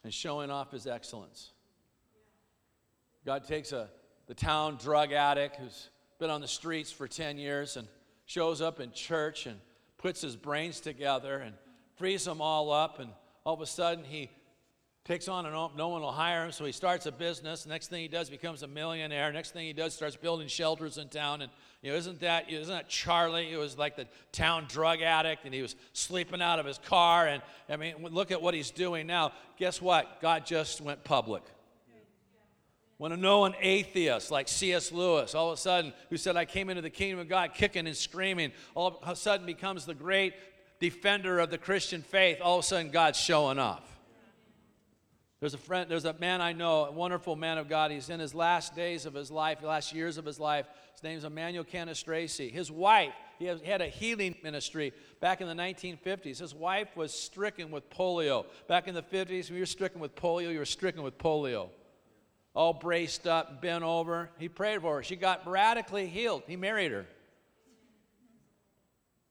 and 0.04 0.14
showing 0.14 0.52
off 0.52 0.72
His 0.72 0.88
excellence. 0.88 1.52
God 3.26 3.46
takes 3.46 3.72
a, 3.72 3.90
the 4.28 4.34
town 4.34 4.78
drug 4.78 5.14
addict 5.14 5.56
who's 5.56 5.90
been 6.24 6.30
on 6.30 6.40
the 6.40 6.48
streets 6.48 6.90
for 6.90 7.06
10 7.06 7.38
years 7.38 7.76
and 7.76 7.86
shows 8.26 8.62
up 8.62 8.80
in 8.80 8.94
church 8.94 9.46
and 9.46 9.60
puts 9.98 10.22
his 10.22 10.38
brains 10.38 10.80
together 10.80 11.40
and 11.40 11.54
frees 11.98 12.24
them 12.24 12.40
all 12.40 12.72
up 12.72 13.02
and 13.02 13.10
All 13.44 13.54
of 13.54 13.60
a 13.60 13.66
sudden, 13.66 14.06
he 14.06 14.30
takes 15.04 15.28
on 15.28 15.46
and 15.46 15.54
no 15.54 15.90
one 15.90 16.02
will 16.02 16.14
hire 16.14 16.46
him, 16.46 16.54
so 16.54 16.64
he 16.64 16.72
starts 16.72 17.08
a 17.08 17.12
business. 17.12 17.66
Next 17.66 17.90
thing 17.90 18.02
he 18.02 18.08
does 18.08 18.30
becomes 18.30 18.64
a 18.64 18.68
millionaire. 18.68 19.34
Next 19.34 19.52
thing 19.52 19.66
he 19.66 19.74
does 19.74 19.94
starts 19.94 20.16
building 20.16 20.48
shelters 20.48 20.98
in 20.98 21.10
town. 21.10 21.42
And 21.42 21.52
you 21.82 21.92
know, 21.92 21.98
isn't 21.98 22.22
that 22.22 22.50
isn't 22.50 22.74
that 22.74 22.88
Charlie? 22.88 23.50
He 23.50 23.58
was 23.58 23.78
like 23.78 23.98
the 23.98 24.08
town 24.32 24.68
drug 24.70 25.02
addict, 25.02 25.44
and 25.44 25.54
he 25.54 25.62
was 25.62 25.76
sleeping 25.92 26.42
out 26.42 26.58
of 26.58 26.66
his 26.66 26.78
car. 26.78 27.28
And 27.28 27.44
I 27.70 27.76
mean, 27.76 27.96
look 28.00 28.32
at 28.32 28.42
what 28.42 28.54
he's 28.54 28.72
doing 28.72 29.08
now. 29.08 29.34
Guess 29.58 29.82
what? 29.82 30.22
God 30.22 30.46
just 30.46 30.80
went 30.80 31.04
public. 31.04 31.44
When 32.98 33.12
a 33.12 33.18
known 33.18 33.56
atheist 33.60 34.32
like 34.32 34.48
C.S. 34.48 34.92
Lewis, 34.92 35.36
all 35.36 35.52
of 35.52 35.58
a 35.58 35.62
sudden, 35.62 35.94
who 36.10 36.18
said, 36.18 36.38
I 36.38 36.46
came 36.46 36.70
into 36.70 36.82
the 36.82 36.90
kingdom 36.90 37.20
of 37.20 37.28
God 37.28 37.54
kicking 37.54 37.88
and 37.88 37.98
screaming, 37.98 38.52
all 38.76 38.88
of 38.88 39.10
a 39.10 39.16
sudden 39.16 39.46
becomes 39.46 39.86
the 39.86 39.96
great 39.96 40.34
defender 40.80 41.40
of 41.40 41.50
the 41.50 41.58
Christian 41.58 42.02
faith, 42.02 42.40
all 42.42 42.60
of 42.60 42.66
a 42.66 42.68
sudden 42.68 42.92
God's 42.92 43.20
showing 43.20 43.60
off. 43.60 43.84
There's 45.40 45.54
a 45.54 45.58
friend, 45.58 45.92
there's 45.92 46.06
a 46.06 46.14
man 46.14 46.40
I 46.40 46.54
know, 46.54 46.86
a 46.86 46.92
wonderful 46.92 47.36
man 47.36 47.58
of 47.58 47.68
God. 47.68 47.92
He's 47.92 48.10
in 48.10 48.22
his 48.22 48.34
last 48.34 48.76
days 48.78 49.06
of 49.06 49.14
his 49.14 49.30
life, 49.30 49.62
last 49.62 49.94
years 49.94 50.18
of 50.18 50.24
his 50.24 50.40
life. 50.40 50.66
His 50.94 51.04
name's 51.04 51.26
Emmanuel 51.26 51.66
Cannistraci. 51.66 52.50
His 52.50 52.72
wife, 52.72 53.14
he 53.40 53.46
had 53.48 53.82
a 53.82 53.90
healing 53.90 54.36
ministry 54.42 54.94
back 55.20 55.42
in 55.42 55.48
the 55.50 55.54
1950s. 55.54 56.40
His 56.40 56.56
wife 56.56 56.96
was 56.96 57.14
stricken 57.14 57.72
with 57.72 57.90
polio. 57.90 58.46
Back 58.70 58.88
in 58.88 58.96
the 58.96 59.04
50s, 59.04 59.50
when 59.50 59.56
you 59.56 59.64
were 59.64 59.66
stricken 59.66 60.00
with 60.00 60.16
polio, 60.16 60.54
you 60.54 60.60
were 60.60 60.66
stricken 60.66 61.04
with 61.04 61.18
polio. 61.18 61.68
All 62.56 62.74
braced 62.74 63.26
up, 63.26 63.62
bent 63.62 63.84
over. 63.84 64.30
He 64.38 64.48
prayed 64.48 64.82
for 64.82 64.98
her. 64.98 65.04
She 65.04 65.16
got 65.16 65.48
radically 65.48 66.08
healed. 66.08 66.44
He 66.48 66.56
married 66.56 66.92
her. 66.92 67.06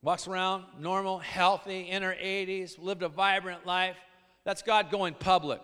Walks 0.03 0.27
around 0.27 0.65
normal, 0.81 1.19
healthy, 1.19 1.89
in 1.89 2.03
her 2.03 2.17
80s, 2.21 2.77
lived 2.83 3.05
a 3.05 3.09
vibrant 3.09 3.65
life. 3.65 3.97
That's 4.45 4.63
God 4.63 4.91
going 4.91 5.15
public. 5.15 5.61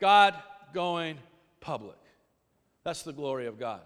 God 0.00 0.34
going 0.72 1.18
public. 1.60 1.98
That's 2.84 3.02
the 3.02 3.12
glory 3.12 3.46
of 3.46 3.58
God. 3.58 3.82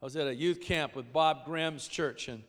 I 0.00 0.04
was 0.04 0.14
at 0.14 0.28
a 0.28 0.34
youth 0.34 0.60
camp 0.60 0.94
with 0.94 1.12
Bob 1.12 1.44
Grimm's 1.44 1.88
church, 1.88 2.28
and 2.28 2.44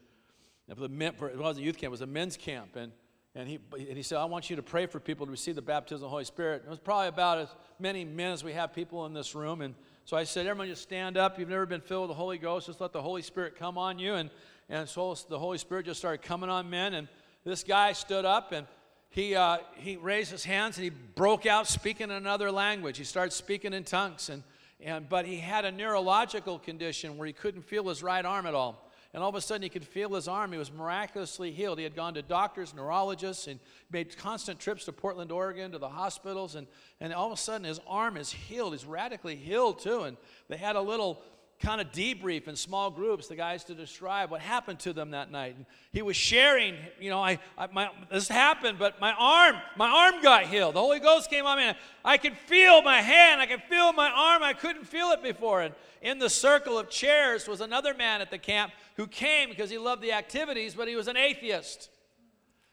it 0.67 0.77
wasn't 0.77 1.57
a 1.57 1.61
youth 1.63 1.77
camp, 1.77 1.85
it 1.85 1.89
was 1.89 2.01
a 2.01 2.05
men's 2.05 2.37
camp. 2.37 2.75
And, 2.75 2.91
and, 3.35 3.47
he, 3.47 3.59
and 3.77 3.95
he 3.95 4.01
said, 4.01 4.17
I 4.17 4.25
want 4.25 4.49
you 4.49 4.55
to 4.55 4.63
pray 4.63 4.87
for 4.87 4.99
people 4.99 5.25
to 5.25 5.31
receive 5.31 5.55
the 5.55 5.61
baptism 5.61 5.97
of 5.97 6.01
the 6.01 6.09
Holy 6.09 6.25
Spirit. 6.25 6.63
It 6.65 6.69
was 6.69 6.79
probably 6.79 7.09
about 7.09 7.37
as 7.37 7.49
many 7.79 8.03
men 8.03 8.31
as 8.31 8.43
we 8.43 8.53
have 8.53 8.73
people 8.73 9.05
in 9.05 9.13
this 9.13 9.35
room. 9.35 9.61
And 9.61 9.75
so 10.05 10.17
I 10.17 10.23
said, 10.23 10.47
Everyone 10.47 10.67
just 10.67 10.81
stand 10.81 11.15
up. 11.17 11.37
You've 11.37 11.49
never 11.49 11.67
been 11.67 11.81
filled 11.81 12.09
with 12.09 12.15
the 12.15 12.21
Holy 12.21 12.39
Ghost. 12.39 12.65
Just 12.65 12.81
let 12.81 12.91
the 12.91 13.01
Holy 13.01 13.21
Spirit 13.21 13.55
come 13.55 13.77
on 13.77 13.99
you. 13.99 14.15
And, 14.15 14.31
and 14.67 14.89
so 14.89 15.15
the 15.29 15.37
Holy 15.37 15.59
Spirit 15.59 15.85
just 15.85 15.99
started 15.99 16.23
coming 16.23 16.49
on 16.49 16.69
men. 16.69 16.95
And 16.95 17.07
this 17.43 17.63
guy 17.63 17.93
stood 17.93 18.25
up 18.25 18.51
and 18.51 18.65
he, 19.09 19.35
uh, 19.35 19.59
he 19.75 19.95
raised 19.97 20.31
his 20.31 20.43
hands 20.43 20.77
and 20.77 20.83
he 20.83 20.89
broke 20.89 21.45
out 21.45 21.67
speaking 21.67 22.09
in 22.09 22.15
another 22.15 22.51
language. 22.51 22.97
He 22.97 23.03
started 23.03 23.31
speaking 23.31 23.73
in 23.73 23.83
tongues. 23.83 24.29
And, 24.29 24.43
and, 24.81 25.07
but 25.07 25.25
he 25.25 25.37
had 25.37 25.65
a 25.65 25.71
neurological 25.71 26.57
condition 26.57 27.17
where 27.17 27.27
he 27.27 27.33
couldn't 27.33 27.63
feel 27.63 27.87
his 27.89 28.01
right 28.01 28.25
arm 28.25 28.47
at 28.47 28.55
all. 28.55 28.88
And 29.13 29.23
all 29.23 29.29
of 29.29 29.35
a 29.35 29.41
sudden, 29.41 29.63
he 29.63 29.69
could 29.69 29.85
feel 29.85 30.13
his 30.13 30.27
arm. 30.27 30.51
He 30.51 30.59
was 30.59 30.71
miraculously 30.71 31.51
healed. 31.51 31.79
He 31.79 31.83
had 31.83 31.95
gone 31.95 32.13
to 32.13 32.21
doctors, 32.21 32.75
neurologists, 32.75 33.47
and 33.47 33.59
made 33.91 34.15
constant 34.15 34.59
trips 34.59 34.85
to 34.85 34.91
Portland, 34.91 35.31
Oregon, 35.31 35.71
to 35.71 35.79
the 35.79 35.89
hospitals. 35.89 36.53
And, 36.53 36.67
and 36.99 37.11
all 37.11 37.27
of 37.27 37.33
a 37.33 37.41
sudden, 37.41 37.65
his 37.65 37.79
arm 37.87 38.17
is 38.17 38.31
healed. 38.31 38.73
He's 38.73 38.85
radically 38.85 39.35
healed, 39.35 39.79
too. 39.79 40.03
And 40.03 40.15
they 40.47 40.57
had 40.57 40.75
a 40.75 40.81
little 40.81 41.23
kind 41.59 41.81
of 41.81 41.91
debrief 41.91 42.47
in 42.47 42.55
small 42.55 42.89
groups, 42.89 43.27
the 43.27 43.35
guys 43.35 43.65
to 43.65 43.73
describe 43.73 44.31
what 44.31 44.39
happened 44.39 44.79
to 44.79 44.93
them 44.93 45.11
that 45.11 45.29
night. 45.29 45.55
And 45.57 45.65
he 45.91 46.01
was 46.01 46.15
sharing, 46.15 46.75
you 47.01 47.09
know, 47.09 47.21
I, 47.21 47.37
I 47.57 47.67
my, 47.67 47.89
this 48.09 48.29
happened, 48.29 48.79
but 48.79 49.01
my 49.01 49.11
arm, 49.11 49.55
my 49.75 49.89
arm 49.89 50.21
got 50.23 50.45
healed. 50.45 50.75
The 50.75 50.79
Holy 50.79 50.99
Ghost 50.99 51.29
came 51.29 51.45
on 51.45 51.57
me. 51.57 51.73
I 52.05 52.17
could 52.17 52.37
feel 52.37 52.81
my 52.81 53.01
hand, 53.01 53.41
I 53.41 53.45
could 53.45 53.63
feel 53.63 53.91
my 53.91 54.09
arm. 54.09 54.41
I 54.41 54.53
couldn't 54.53 54.85
feel 54.85 55.09
it 55.11 55.21
before. 55.21 55.61
And 55.61 55.75
in 56.01 56.17
the 56.17 56.29
circle 56.29 56.79
of 56.79 56.89
chairs 56.89 57.47
was 57.47 57.59
another 57.59 57.93
man 57.93 58.21
at 58.21 58.31
the 58.31 58.37
camp 58.37 58.71
who 58.95 59.05
came 59.05 59.49
because 59.49 59.69
he 59.69 59.77
loved 59.77 60.01
the 60.01 60.13
activities, 60.13 60.75
but 60.75 60.87
he 60.87 60.95
was 60.95 61.09
an 61.09 61.17
atheist. 61.17 61.89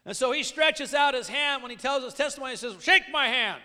And 0.05 0.15
so 0.15 0.31
he 0.31 0.43
stretches 0.43 0.93
out 0.93 1.13
his 1.13 1.27
hand 1.27 1.61
when 1.61 1.71
he 1.71 1.77
tells 1.77 2.05
his 2.05 2.13
testimony. 2.13 2.51
He 2.51 2.57
says, 2.57 2.75
Shake 2.79 3.03
my 3.11 3.27
hand. 3.27 3.61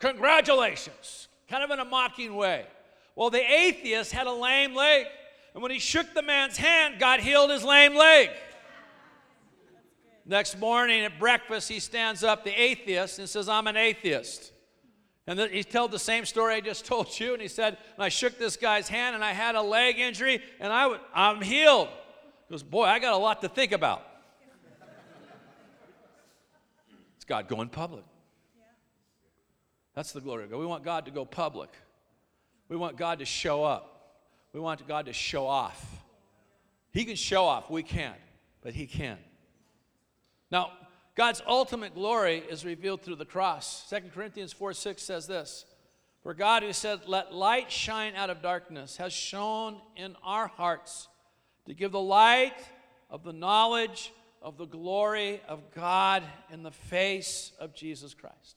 Congratulations. 0.00 1.28
Kind 1.48 1.62
of 1.62 1.70
in 1.70 1.78
a 1.78 1.84
mocking 1.84 2.34
way. 2.34 2.66
Well, 3.16 3.30
the 3.30 3.42
atheist 3.42 4.12
had 4.12 4.26
a 4.26 4.32
lame 4.32 4.74
leg. 4.74 5.06
And 5.54 5.62
when 5.62 5.72
he 5.72 5.78
shook 5.78 6.12
the 6.14 6.22
man's 6.22 6.58
hand, 6.58 6.96
God 7.00 7.20
healed 7.20 7.50
his 7.50 7.64
lame 7.64 7.94
leg. 7.94 8.28
Next 10.26 10.58
morning 10.58 11.02
at 11.02 11.18
breakfast, 11.18 11.68
he 11.68 11.80
stands 11.80 12.22
up, 12.22 12.44
the 12.44 12.50
atheist, 12.50 13.18
and 13.18 13.28
says, 13.28 13.48
I'm 13.48 13.66
an 13.66 13.76
atheist. 13.76 14.52
And 15.26 15.40
he 15.40 15.64
told 15.64 15.92
the 15.92 15.98
same 15.98 16.26
story 16.26 16.54
I 16.54 16.60
just 16.60 16.84
told 16.86 17.18
you. 17.18 17.32
And 17.32 17.40
he 17.40 17.48
said, 17.48 17.78
and 17.94 18.04
I 18.04 18.10
shook 18.10 18.38
this 18.38 18.56
guy's 18.56 18.86
hand 18.86 19.14
and 19.14 19.24
I 19.24 19.32
had 19.32 19.54
a 19.54 19.62
leg 19.62 19.98
injury 19.98 20.42
and 20.60 20.72
I 20.72 20.82
w- 20.82 21.00
I'm 21.14 21.40
healed. 21.40 21.88
He 22.48 22.52
goes, 22.52 22.62
Boy, 22.62 22.84
I 22.84 22.98
got 22.98 23.14
a 23.14 23.16
lot 23.16 23.40
to 23.42 23.48
think 23.48 23.72
about. 23.72 24.06
it's 27.16 27.24
God 27.24 27.48
going 27.48 27.68
public. 27.68 28.04
That's 29.94 30.12
the 30.12 30.20
glory 30.20 30.44
of 30.44 30.50
God. 30.50 30.58
We 30.58 30.66
want 30.66 30.84
God 30.84 31.06
to 31.06 31.10
go 31.10 31.24
public. 31.24 31.70
We 32.68 32.76
want 32.76 32.96
God 32.96 33.20
to 33.20 33.24
show 33.24 33.64
up. 33.64 33.96
We 34.52 34.60
want 34.60 34.86
God 34.88 35.06
to 35.06 35.12
show 35.12 35.46
off. 35.46 35.84
He 36.92 37.04
can 37.04 37.16
show 37.16 37.44
off, 37.44 37.70
we 37.70 37.82
can't, 37.82 38.16
but 38.62 38.72
He 38.74 38.86
can. 38.86 39.18
Now, 40.50 40.72
God's 41.14 41.42
ultimate 41.46 41.94
glory 41.94 42.42
is 42.48 42.64
revealed 42.64 43.02
through 43.02 43.16
the 43.16 43.24
cross. 43.24 43.88
2 43.90 44.10
Corinthians 44.14 44.52
4 44.52 44.72
6 44.72 45.02
says 45.02 45.26
this 45.26 45.66
For 46.22 46.34
God, 46.34 46.62
who 46.62 46.72
said, 46.72 47.00
Let 47.06 47.34
light 47.34 47.70
shine 47.70 48.14
out 48.14 48.30
of 48.30 48.42
darkness, 48.42 48.96
has 48.96 49.12
shone 49.12 49.78
in 49.96 50.16
our 50.22 50.46
hearts 50.46 51.08
to 51.66 51.74
give 51.74 51.92
the 51.92 52.00
light 52.00 52.56
of 53.10 53.24
the 53.24 53.32
knowledge 53.32 54.12
of 54.42 54.56
the 54.56 54.66
glory 54.66 55.40
of 55.48 55.74
God 55.74 56.22
in 56.52 56.62
the 56.62 56.70
face 56.70 57.52
of 57.58 57.74
Jesus 57.74 58.14
Christ. 58.14 58.56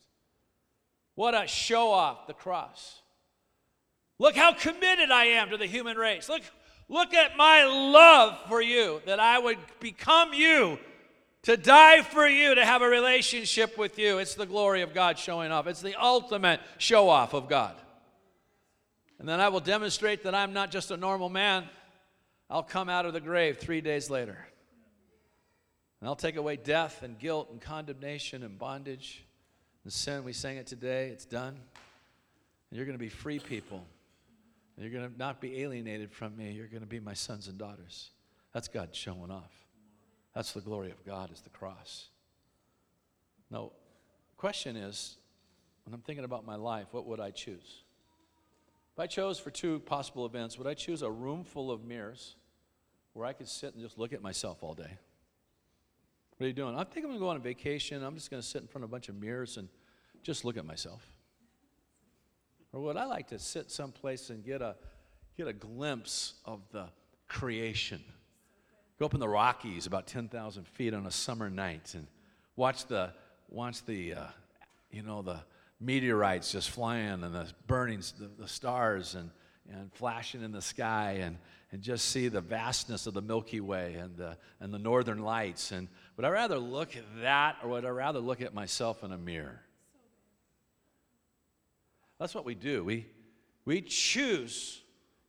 What 1.16 1.34
a 1.34 1.48
show 1.48 1.92
off, 1.92 2.28
the 2.28 2.34
cross. 2.34 3.02
Look 4.20 4.36
how 4.36 4.54
committed 4.54 5.10
I 5.10 5.26
am 5.26 5.50
to 5.50 5.58
the 5.58 5.66
human 5.66 5.98
race. 5.98 6.28
Look, 6.28 6.42
look 6.90 7.14
at 7.14 7.38
my 7.38 7.64
love 7.64 8.38
for 8.50 8.62
you, 8.62 9.02
that 9.06 9.20
I 9.20 9.40
would 9.40 9.58
become 9.80 10.34
you, 10.34 10.78
to 11.44 11.56
die 11.56 12.02
for 12.02 12.28
you, 12.28 12.54
to 12.54 12.66
have 12.66 12.82
a 12.82 12.90
relationship 12.90 13.78
with 13.78 13.98
you. 13.98 14.18
It's 14.18 14.36
the 14.36 14.46
glory 14.46 14.82
of 14.82 14.94
God 14.94 15.18
showing 15.18 15.54
off. 15.54 15.68
It's 15.68 15.82
the 15.82 15.96
ultimate 15.96 16.60
show 16.78 17.08
off 17.08 17.34
of 17.34 17.48
God. 17.48 17.76
And 19.20 19.28
then 19.28 19.40
I 19.40 19.48
will 19.48 19.62
demonstrate 19.62 20.24
that 20.24 20.36
I'm 20.36 20.52
not 20.52 20.70
just 20.70 20.92
a 20.92 20.98
normal 20.98 21.30
man. 21.30 21.64
I'll 22.50 22.64
come 22.64 22.90
out 22.90 23.06
of 23.06 23.14
the 23.14 23.22
grave 23.22 23.58
three 23.58 23.80
days 23.80 24.10
later. 24.10 24.38
And 26.02 26.10
I'll 26.10 26.16
take 26.16 26.36
away 26.36 26.58
death 26.58 27.04
and 27.04 27.18
guilt 27.18 27.50
and 27.52 27.62
condemnation 27.62 28.44
and 28.44 28.58
bondage 28.60 29.24
and 29.86 29.94
sin. 29.94 30.26
We 30.26 30.34
sang 30.34 30.58
it 30.58 30.68
today. 30.68 31.08
It's 31.08 31.26
done. 31.26 31.56
And 32.70 32.78
you're 32.78 32.86
going 32.86 32.98
to 32.98 33.04
be 33.04 33.10
free 33.10 33.40
people. 33.40 33.86
You're 34.80 34.92
going 34.92 35.12
to 35.12 35.18
not 35.18 35.42
be 35.42 35.62
alienated 35.62 36.12
from 36.12 36.38
me. 36.38 36.52
You're 36.52 36.68
going 36.68 36.82
to 36.82 36.88
be 36.88 37.02
my 37.02 37.14
sons 37.14 37.48
and 37.48 37.58
daughters. 37.58 38.12
That's 38.54 38.70
God 38.70 38.90
showing 38.94 39.30
off. 39.30 39.52
That's 40.34 40.54
the 40.54 40.62
glory 40.62 40.90
of 40.92 41.06
God 41.06 41.32
is 41.32 41.42
the 41.42 41.50
cross. 41.50 42.08
Now, 43.52 43.72
question 44.38 44.78
is, 44.78 45.18
when 45.86 45.94
I'm 45.94 46.02
thinking 46.02 46.24
about 46.24 46.46
my 46.46 46.56
life, 46.56 46.88
what 46.92 47.06
would 47.08 47.20
I 47.20 47.32
choose? 47.32 47.84
If 48.94 49.00
I 49.00 49.08
chose 49.08 49.38
for 49.38 49.52
two 49.52 49.80
possible 49.82 50.26
events, 50.26 50.58
would 50.58 50.68
I 50.68 50.76
choose 50.76 51.02
a 51.02 51.12
room 51.12 51.44
full 51.44 51.72
of 51.72 51.84
mirrors 51.84 52.36
where 53.14 53.26
I 53.26 53.34
could 53.34 53.50
sit 53.50 53.74
and 53.74 53.84
just 53.84 53.98
look 53.98 54.14
at 54.14 54.22
myself 54.22 54.64
all 54.64 54.76
day? 54.76 54.98
What 56.38 56.46
are 56.46 56.48
you 56.48 56.54
doing? 56.54 56.76
I 56.76 56.86
think 56.86 57.06
I'm 57.06 57.12
going 57.12 57.16
to 57.16 57.20
go 57.20 57.30
on 57.30 57.36
a 57.36 57.40
vacation. 57.40 58.02
I'm 58.02 58.16
just 58.16 58.32
going 58.32 58.42
to 58.42 58.48
sit 58.48 58.62
in 58.62 58.68
front 58.68 58.84
of 58.84 58.90
a 58.90 58.92
bunch 58.92 59.10
of 59.10 59.16
mirrors 59.16 59.58
and 59.58 59.68
just 60.24 60.46
look 60.46 60.56
at 60.56 60.66
myself. 60.66 61.06
Or 62.72 62.82
would 62.82 62.98
I 62.98 63.06
like 63.06 63.28
to 63.30 63.40
sit 63.40 63.72
someplace 63.72 64.30
and 64.30 64.44
get 64.44 64.62
a, 64.62 64.76
get 65.38 65.48
a 65.48 65.54
glimpse 65.54 66.36
of 66.46 66.62
the 66.72 66.86
creation? 67.28 68.04
Go 69.00 69.06
up 69.06 69.14
in 69.14 69.20
the 69.20 69.30
Rockies 69.30 69.88
about 69.88 70.08
10,000 70.08 70.68
feet 70.68 70.94
on 70.94 71.06
a 71.06 71.12
summer 71.12 71.50
night 71.50 71.94
and 71.96 72.06
watch 72.56 72.86
the, 72.86 73.12
watch 73.50 73.84
the 73.86 74.14
uh, 74.14 74.24
you 74.92 75.02
know, 75.02 75.22
the 75.22 75.40
meteorites 75.80 76.52
just 76.52 76.70
flying 76.70 77.24
and 77.24 77.34
the 77.34 77.48
burning, 77.66 78.04
the, 78.20 78.30
the 78.38 78.48
stars 78.48 79.16
and, 79.16 79.32
and 79.72 79.92
flashing 79.94 80.44
in 80.44 80.52
the 80.52 80.62
sky 80.62 81.20
and, 81.22 81.38
and 81.72 81.82
just 81.82 82.06
see 82.10 82.28
the 82.28 82.42
vastness 82.42 83.08
of 83.08 83.14
the 83.14 83.22
Milky 83.22 83.62
Way 83.62 83.96
and 83.96 84.18
the, 84.18 84.38
and 84.60 84.74
the 84.74 84.80
northern 84.80 85.20
lights. 85.20 85.72
And 85.72 85.88
would 86.18 86.26
I 86.26 86.30
rather 86.30 86.58
look 86.58 86.96
at 86.96 87.04
that 87.22 87.58
or 87.64 87.70
would 87.70 87.86
I 87.86 87.90
rather 87.90 88.20
look 88.20 88.42
at 88.42 88.54
myself 88.54 89.04
in 89.04 89.12
a 89.12 89.18
mirror? 89.18 89.62
That's 92.20 92.36
what 92.36 92.46
we 92.46 92.56
do. 92.56 92.84
We, 92.84 93.08
we 93.66 93.82
choose 93.82 94.82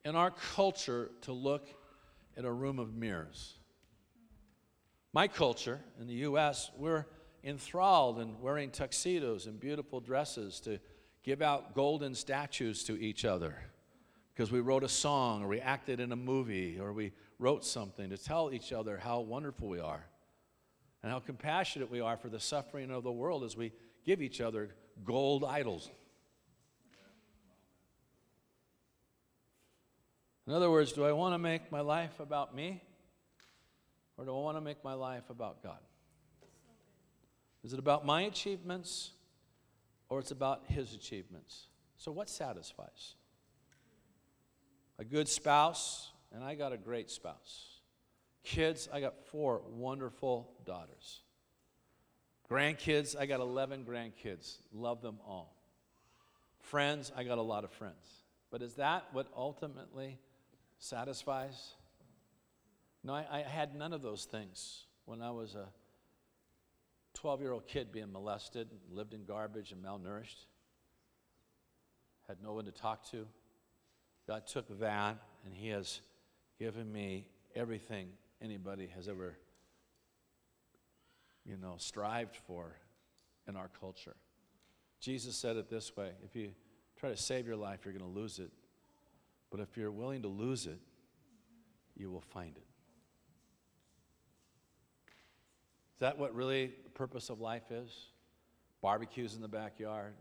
in 0.05 0.17
our 0.17 0.33
culture 0.55 1.11
to 1.23 1.33
look 1.33 1.67
at 2.37 2.45
a 2.45 2.53
room 2.53 2.79
of 2.79 2.95
mirrors. 2.95 3.55
My 5.13 5.29
culture 5.29 5.81
in 6.01 6.07
the 6.07 6.15
U.S., 6.15 6.71
we're 6.77 7.07
enthralled 7.43 8.21
in 8.21 8.41
wearing 8.41 8.71
tuxedos 8.71 9.47
and 9.47 9.59
beautiful 9.59 10.01
dresses 10.01 10.61
to 10.61 10.79
give 11.23 11.43
out 11.43 11.75
golden 11.75 12.15
statues 12.15 12.85
to 12.85 13.01
each 13.01 13.25
other 13.25 13.55
because 14.35 14.51
we 14.51 14.61
wrote 14.61 14.85
a 14.85 14.89
song 14.89 15.43
or 15.43 15.49
we 15.49 15.61
acted 15.61 16.01
in 16.01 16.13
a 16.13 16.17
movie 16.17 16.79
or 16.79 16.93
we 16.93 17.13
wrote 17.39 17.65
something 17.65 18.11
to 18.11 18.19
tell 18.19 18.53
each 18.53 18.73
other 18.73 18.99
how 18.99 19.21
wonderful 19.21 19.69
we 19.69 19.81
are 19.81 20.05
and 21.03 21.11
how 21.11 21.19
compassionate 21.19 21.91
we 21.91 22.01
are 22.01 22.17
for 22.17 22.29
the 22.29 22.41
suffering 22.41 22.91
of 22.91 23.03
the 23.03 23.13
world 23.13 23.45
as 23.45 23.57
we 23.57 23.73
give 24.05 24.23
each 24.23 24.41
other 24.41 24.71
gold 25.05 25.45
idols. 25.45 25.91
In 30.51 30.57
other 30.57 30.69
words, 30.69 30.91
do 30.91 31.05
I 31.05 31.13
want 31.13 31.33
to 31.33 31.39
make 31.39 31.71
my 31.71 31.81
life 31.81 32.19
about 32.19 32.57
me 32.57 32.83
or 34.17 34.25
do 34.25 34.37
I 34.37 34.41
want 34.41 34.57
to 34.57 34.61
make 34.61 34.83
my 34.83 34.95
life 34.95 35.31
about 35.31 35.63
God? 35.63 35.79
Is 37.63 37.73
it 37.73 37.79
about 37.79 38.05
my 38.05 38.23
achievements 38.23 39.13
or 40.09 40.19
it's 40.19 40.33
about 40.33 40.65
his 40.67 40.93
achievements? 40.93 41.69
So 41.99 42.11
what 42.11 42.29
satisfies? 42.29 43.15
A 44.99 45.05
good 45.05 45.29
spouse, 45.29 46.11
and 46.33 46.43
I 46.43 46.57
got 46.57 46.73
a 46.73 46.77
great 46.77 47.13
spouse. 47.13 47.79
Kids, 48.43 48.89
I 48.93 49.01
got 49.01 49.25
four 49.27 49.63
wonderful 49.71 50.51
daughters. 50.67 51.21
Grandkids, 52.51 53.15
I 53.17 53.27
got 53.27 53.39
11 53.39 53.85
grandkids. 53.85 54.57
Love 54.73 55.01
them 55.01 55.21
all. 55.25 55.55
Friends, 56.59 57.13
I 57.17 57.23
got 57.23 57.39
a 57.39 57.43
lot 57.43 57.63
of 57.63 57.71
friends. 57.71 58.05
But 58.51 58.63
is 58.63 58.75
that 58.75 59.05
what 59.13 59.29
ultimately 59.37 60.19
satisfies? 60.81 61.75
No, 63.05 63.15
I, 63.15 63.27
I 63.31 63.41
had 63.43 63.75
none 63.75 63.93
of 63.93 64.03
those 64.03 64.25
things 64.25 64.87
when 65.05 65.23
I 65.23 65.31
was 65.31 65.55
a 65.55 65.67
12 67.15 67.41
year 67.41 67.53
old 67.53 67.69
kid 67.69 67.93
being 67.93 68.13
molested, 68.13 68.69
lived 68.91 69.15
in 69.15 69.25
garbage 69.25 69.73
and 69.73 69.83
malnourished, 69.83 70.47
had 72.27 72.39
no 72.43 72.55
one 72.55 72.65
to 72.65 72.73
talk 72.73 73.09
to. 73.11 73.27
God 74.27 74.47
took 74.47 74.81
that 74.81 75.17
and 75.45 75.55
He 75.55 75.69
has 75.69 76.01
given 76.59 76.91
me 76.91 77.27
everything 77.55 78.09
anybody 78.43 78.89
has 78.95 79.09
ever, 79.09 79.37
you 81.45 81.57
know, 81.57 81.75
strived 81.79 82.37
for 82.37 82.77
in 83.49 83.57
our 83.57 83.71
culture. 83.81 84.17
Jesus 85.01 85.35
said 85.35 85.57
it 85.57 85.69
this 85.69 85.97
way 85.97 86.11
if 86.25 86.37
you 86.37 86.51
try 86.99 87.11
to 87.11 87.17
save 87.17 87.47
your 87.47 87.57
life, 87.57 87.81
you're 87.85 87.95
going 87.95 88.05
to 88.05 88.19
lose 88.19 88.39
it. 88.39 88.51
But 89.51 89.61
if 89.61 89.77
you're 89.77 89.91
willing 89.91 90.23
to 90.23 90.29
lose 90.29 90.67
it, 90.67 90.79
you 91.97 92.11
will 92.11 92.21
find 92.21 92.57
it. 92.57 92.67
Is 95.95 96.01
that 96.01 96.19
what 96.19 96.35
really 96.35 96.73
the 96.85 96.91
purpose 96.91 97.29
of 97.29 97.41
life 97.41 97.71
is? 97.71 97.91
Barbecues 98.81 99.35
in 99.35 99.43
the 99.43 99.49
backyard, 99.49 100.15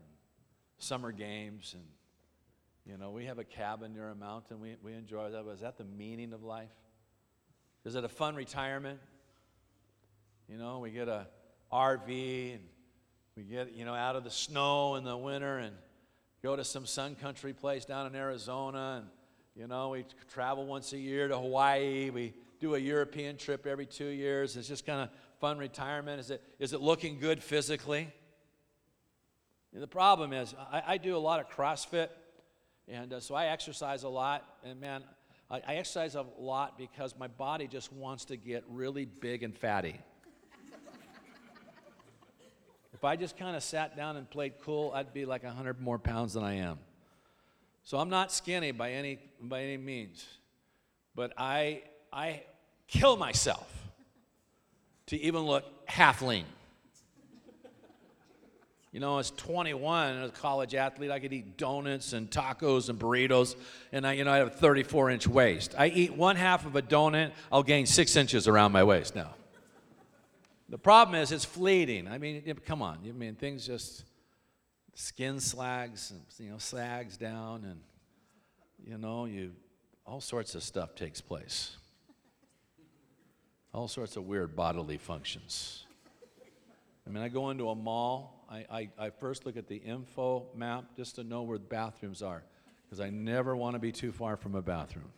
summer 0.78 1.12
games, 1.12 1.74
and 1.74 1.84
you 2.86 2.96
know, 2.98 3.10
we 3.10 3.26
have 3.26 3.38
a 3.38 3.44
cabin 3.44 3.92
near 3.92 4.08
a 4.08 4.14
mountain. 4.14 4.60
We, 4.60 4.76
we 4.82 4.94
enjoy 4.94 5.30
that. 5.30 5.44
But 5.44 5.52
is 5.52 5.60
that 5.60 5.78
the 5.78 5.84
meaning 5.84 6.32
of 6.32 6.42
life? 6.42 6.70
Is 7.84 7.94
it 7.94 8.04
a 8.04 8.08
fun 8.08 8.34
retirement? 8.34 8.98
You 10.48 10.58
know, 10.58 10.80
we 10.80 10.90
get 10.90 11.08
a 11.08 11.28
RV 11.72 12.54
and 12.54 12.64
we 13.36 13.44
get, 13.44 13.74
you 13.74 13.84
know, 13.84 13.94
out 13.94 14.16
of 14.16 14.24
the 14.24 14.30
snow 14.30 14.96
in 14.96 15.04
the 15.04 15.16
winter 15.16 15.58
and 15.58 15.74
go 16.42 16.56
to 16.56 16.64
some 16.64 16.84
sun 16.84 17.14
country 17.14 17.52
place 17.52 17.84
down 17.84 18.06
in 18.06 18.14
Arizona 18.16 19.02
and 19.02 19.10
you 19.56 19.66
know, 19.66 19.90
we 19.90 20.04
travel 20.32 20.64
once 20.66 20.92
a 20.92 20.98
year 20.98 21.28
to 21.28 21.36
Hawaii. 21.36 22.10
We 22.10 22.34
do 22.60 22.74
a 22.74 22.78
European 22.78 23.36
trip 23.36 23.66
every 23.66 23.86
two 23.86 24.06
years. 24.06 24.56
It's 24.56 24.68
just 24.68 24.86
kind 24.86 25.02
of 25.02 25.10
fun 25.40 25.58
retirement? 25.58 26.20
Is 26.20 26.30
it, 26.30 26.42
is 26.58 26.72
it 26.72 26.80
looking 26.80 27.18
good 27.18 27.42
physically? 27.42 28.12
And 29.72 29.82
the 29.82 29.88
problem 29.88 30.32
is, 30.32 30.54
I, 30.70 30.82
I, 30.86 30.98
do 30.98 31.16
a 31.16 31.18
lot 31.18 31.40
of 31.40 31.48
CrossFit, 31.48 32.08
and 32.88 33.12
uh, 33.12 33.20
so 33.20 33.34
I 33.34 33.46
exercise 33.46 34.02
a 34.02 34.08
lot. 34.08 34.44
And 34.64 34.80
man, 34.80 35.02
I, 35.50 35.62
I 35.66 35.74
exercise 35.76 36.16
a 36.16 36.26
lot 36.38 36.76
because 36.76 37.14
my 37.18 37.28
body 37.28 37.66
just 37.66 37.92
wants 37.92 38.26
to 38.26 38.36
get 38.36 38.64
really 38.68 39.06
big 39.06 39.42
and 39.42 39.56
fatty. 39.56 39.98
if 42.92 43.04
I 43.04 43.16
just 43.16 43.38
kind 43.38 43.56
of 43.56 43.62
sat 43.62 43.96
down 43.96 44.16
and 44.16 44.28
played 44.28 44.54
cool, 44.62 44.92
I'd 44.94 45.14
be 45.14 45.24
like 45.24 45.44
100 45.44 45.80
more 45.80 45.98
pounds 45.98 46.34
than 46.34 46.42
I 46.42 46.54
am. 46.54 46.78
So 47.90 47.98
I'm 47.98 48.08
not 48.08 48.30
skinny 48.30 48.70
by 48.70 48.92
any, 48.92 49.18
by 49.42 49.62
any 49.62 49.76
means, 49.76 50.24
but 51.16 51.32
I, 51.36 51.82
I 52.12 52.44
kill 52.86 53.16
myself 53.16 53.68
to 55.06 55.20
even 55.20 55.40
look 55.40 55.64
half 55.86 56.22
lean. 56.22 56.44
You 58.92 59.00
know, 59.00 59.14
I 59.14 59.16
was 59.16 59.32
21 59.32 60.18
as 60.18 60.28
a 60.28 60.32
college 60.32 60.76
athlete. 60.76 61.10
I 61.10 61.18
could 61.18 61.32
eat 61.32 61.56
donuts 61.56 62.12
and 62.12 62.30
tacos 62.30 62.90
and 62.90 62.96
burritos, 62.96 63.56
and 63.90 64.06
I, 64.06 64.12
you 64.12 64.22
know, 64.22 64.30
I 64.30 64.36
have 64.36 64.46
a 64.46 64.50
34 64.50 65.10
inch 65.10 65.26
waist. 65.26 65.74
I 65.76 65.88
eat 65.88 66.14
one 66.14 66.36
half 66.36 66.64
of 66.66 66.76
a 66.76 66.82
donut, 66.82 67.32
I'll 67.50 67.64
gain 67.64 67.86
six 67.86 68.14
inches 68.14 68.46
around 68.46 68.70
my 68.70 68.84
waist 68.84 69.16
now. 69.16 69.34
The 70.68 70.78
problem 70.78 71.20
is, 71.20 71.32
it's 71.32 71.44
fleeting. 71.44 72.06
I 72.06 72.18
mean, 72.18 72.54
come 72.64 72.82
on. 72.82 72.98
I 73.04 73.10
mean, 73.10 73.34
things 73.34 73.66
just 73.66 74.04
skin 75.00 75.40
slags, 75.40 76.10
and, 76.10 76.20
you 76.38 76.52
know, 76.52 76.58
sags 76.58 77.16
down, 77.16 77.64
and 77.64 77.80
you 78.84 78.98
know, 78.98 79.26
you 79.26 79.52
all 80.06 80.20
sorts 80.20 80.54
of 80.54 80.62
stuff 80.62 80.94
takes 80.94 81.20
place 81.20 81.76
all 83.72 83.88
sorts 83.88 84.16
of 84.16 84.26
weird 84.26 84.56
bodily 84.56 84.98
functions. 84.98 85.84
I 87.06 87.10
mean, 87.10 87.22
I 87.22 87.28
go 87.28 87.50
into 87.50 87.70
a 87.70 87.74
mall, 87.74 88.44
I, 88.48 88.66
I, 88.70 88.88
I, 88.98 89.10
first 89.10 89.46
look 89.46 89.56
at 89.56 89.68
the 89.68 89.76
info 89.76 90.46
map 90.54 90.96
just 90.96 91.16
to 91.16 91.24
know 91.24 91.42
where 91.42 91.58
the 91.58 91.64
bathrooms 91.64 92.22
are, 92.22 92.42
because 92.84 93.00
I 93.00 93.10
never 93.10 93.56
want 93.56 93.74
to 93.74 93.78
be 93.78 93.92
too 93.92 94.12
far 94.12 94.36
from 94.36 94.54
a 94.54 94.62
bathroom. 94.62 95.10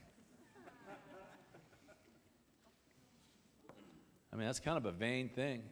I 4.32 4.36
mean, 4.36 4.46
that's 4.46 4.60
kind 4.60 4.78
of 4.78 4.86
a 4.86 4.92
vain 4.92 5.28
thing. 5.28 5.62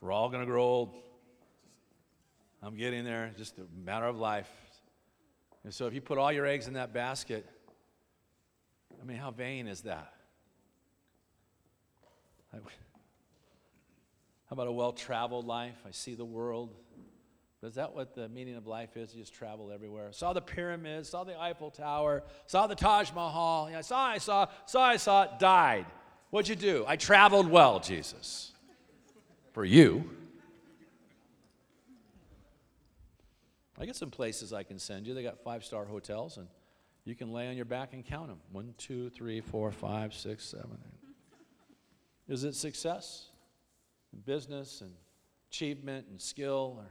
We're 0.00 0.10
all 0.10 0.28
going 0.28 0.40
to 0.40 0.46
grow 0.46 0.64
old. 0.64 0.94
I'm 2.64 2.76
getting 2.76 3.04
there, 3.04 3.30
just 3.36 3.58
a 3.58 3.66
matter 3.84 4.06
of 4.06 4.18
life. 4.18 4.50
And 5.64 5.74
so 5.74 5.86
if 5.86 5.92
you 5.92 6.00
put 6.00 6.16
all 6.16 6.32
your 6.32 6.46
eggs 6.46 6.66
in 6.66 6.74
that 6.74 6.94
basket, 6.94 7.44
I 9.00 9.04
mean, 9.04 9.18
how 9.18 9.30
vain 9.30 9.68
is 9.68 9.82
that? 9.82 10.14
How 12.52 12.60
about 14.50 14.68
a 14.68 14.72
well 14.72 14.92
traveled 14.92 15.46
life? 15.46 15.76
I 15.86 15.90
see 15.90 16.14
the 16.14 16.24
world. 16.24 16.74
Is 17.62 17.74
that 17.74 17.94
what 17.94 18.14
the 18.14 18.28
meaning 18.28 18.56
of 18.56 18.66
life 18.66 18.96
is? 18.96 19.14
You 19.14 19.20
just 19.20 19.34
travel 19.34 19.70
everywhere. 19.70 20.12
Saw 20.12 20.32
the 20.32 20.40
pyramids, 20.40 21.10
saw 21.10 21.24
the 21.24 21.38
Eiffel 21.38 21.70
Tower, 21.70 22.22
saw 22.46 22.66
the 22.66 22.74
Taj 22.74 23.10
Mahal. 23.12 23.68
Yeah, 23.70 23.78
I 23.78 23.80
saw, 23.82 24.04
I 24.04 24.18
saw, 24.18 24.46
saw, 24.66 24.82
I 24.82 24.96
saw, 24.96 25.26
died. 25.38 25.86
What'd 26.30 26.48
you 26.48 26.56
do? 26.56 26.84
I 26.86 26.96
traveled 26.96 27.48
well, 27.50 27.80
Jesus. 27.80 28.52
For 29.52 29.64
you. 29.64 30.10
I 33.78 33.86
get 33.86 33.96
some 33.96 34.10
places 34.10 34.52
I 34.52 34.62
can 34.62 34.78
send 34.78 35.06
you. 35.06 35.14
They 35.14 35.22
got 35.22 35.42
five 35.42 35.64
star 35.64 35.84
hotels, 35.84 36.36
and 36.36 36.46
you 37.04 37.14
can 37.14 37.32
lay 37.32 37.48
on 37.48 37.56
your 37.56 37.64
back 37.64 37.92
and 37.92 38.04
count 38.04 38.28
them. 38.28 38.38
One, 38.52 38.74
two, 38.78 39.10
three, 39.10 39.40
four, 39.40 39.72
five, 39.72 40.14
six, 40.14 40.44
seven, 40.44 40.78
eight. 40.86 41.10
Is 42.32 42.44
it 42.44 42.54
success 42.54 43.30
in 44.12 44.20
business 44.20 44.80
and 44.80 44.92
achievement 45.50 46.06
and 46.10 46.20
skill? 46.20 46.76
Or 46.78 46.86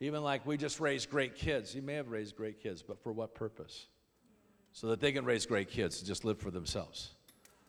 even 0.00 0.22
like 0.22 0.46
we 0.46 0.56
just 0.56 0.78
raised 0.78 1.10
great 1.10 1.34
kids. 1.34 1.74
You 1.74 1.82
may 1.82 1.94
have 1.94 2.08
raised 2.08 2.36
great 2.36 2.62
kids, 2.62 2.82
but 2.82 3.02
for 3.02 3.12
what 3.12 3.34
purpose? 3.34 3.86
So 4.72 4.88
that 4.88 5.00
they 5.00 5.10
can 5.10 5.24
raise 5.24 5.46
great 5.46 5.70
kids 5.70 5.98
and 5.98 6.06
just 6.06 6.24
live 6.24 6.38
for 6.38 6.50
themselves. 6.50 7.14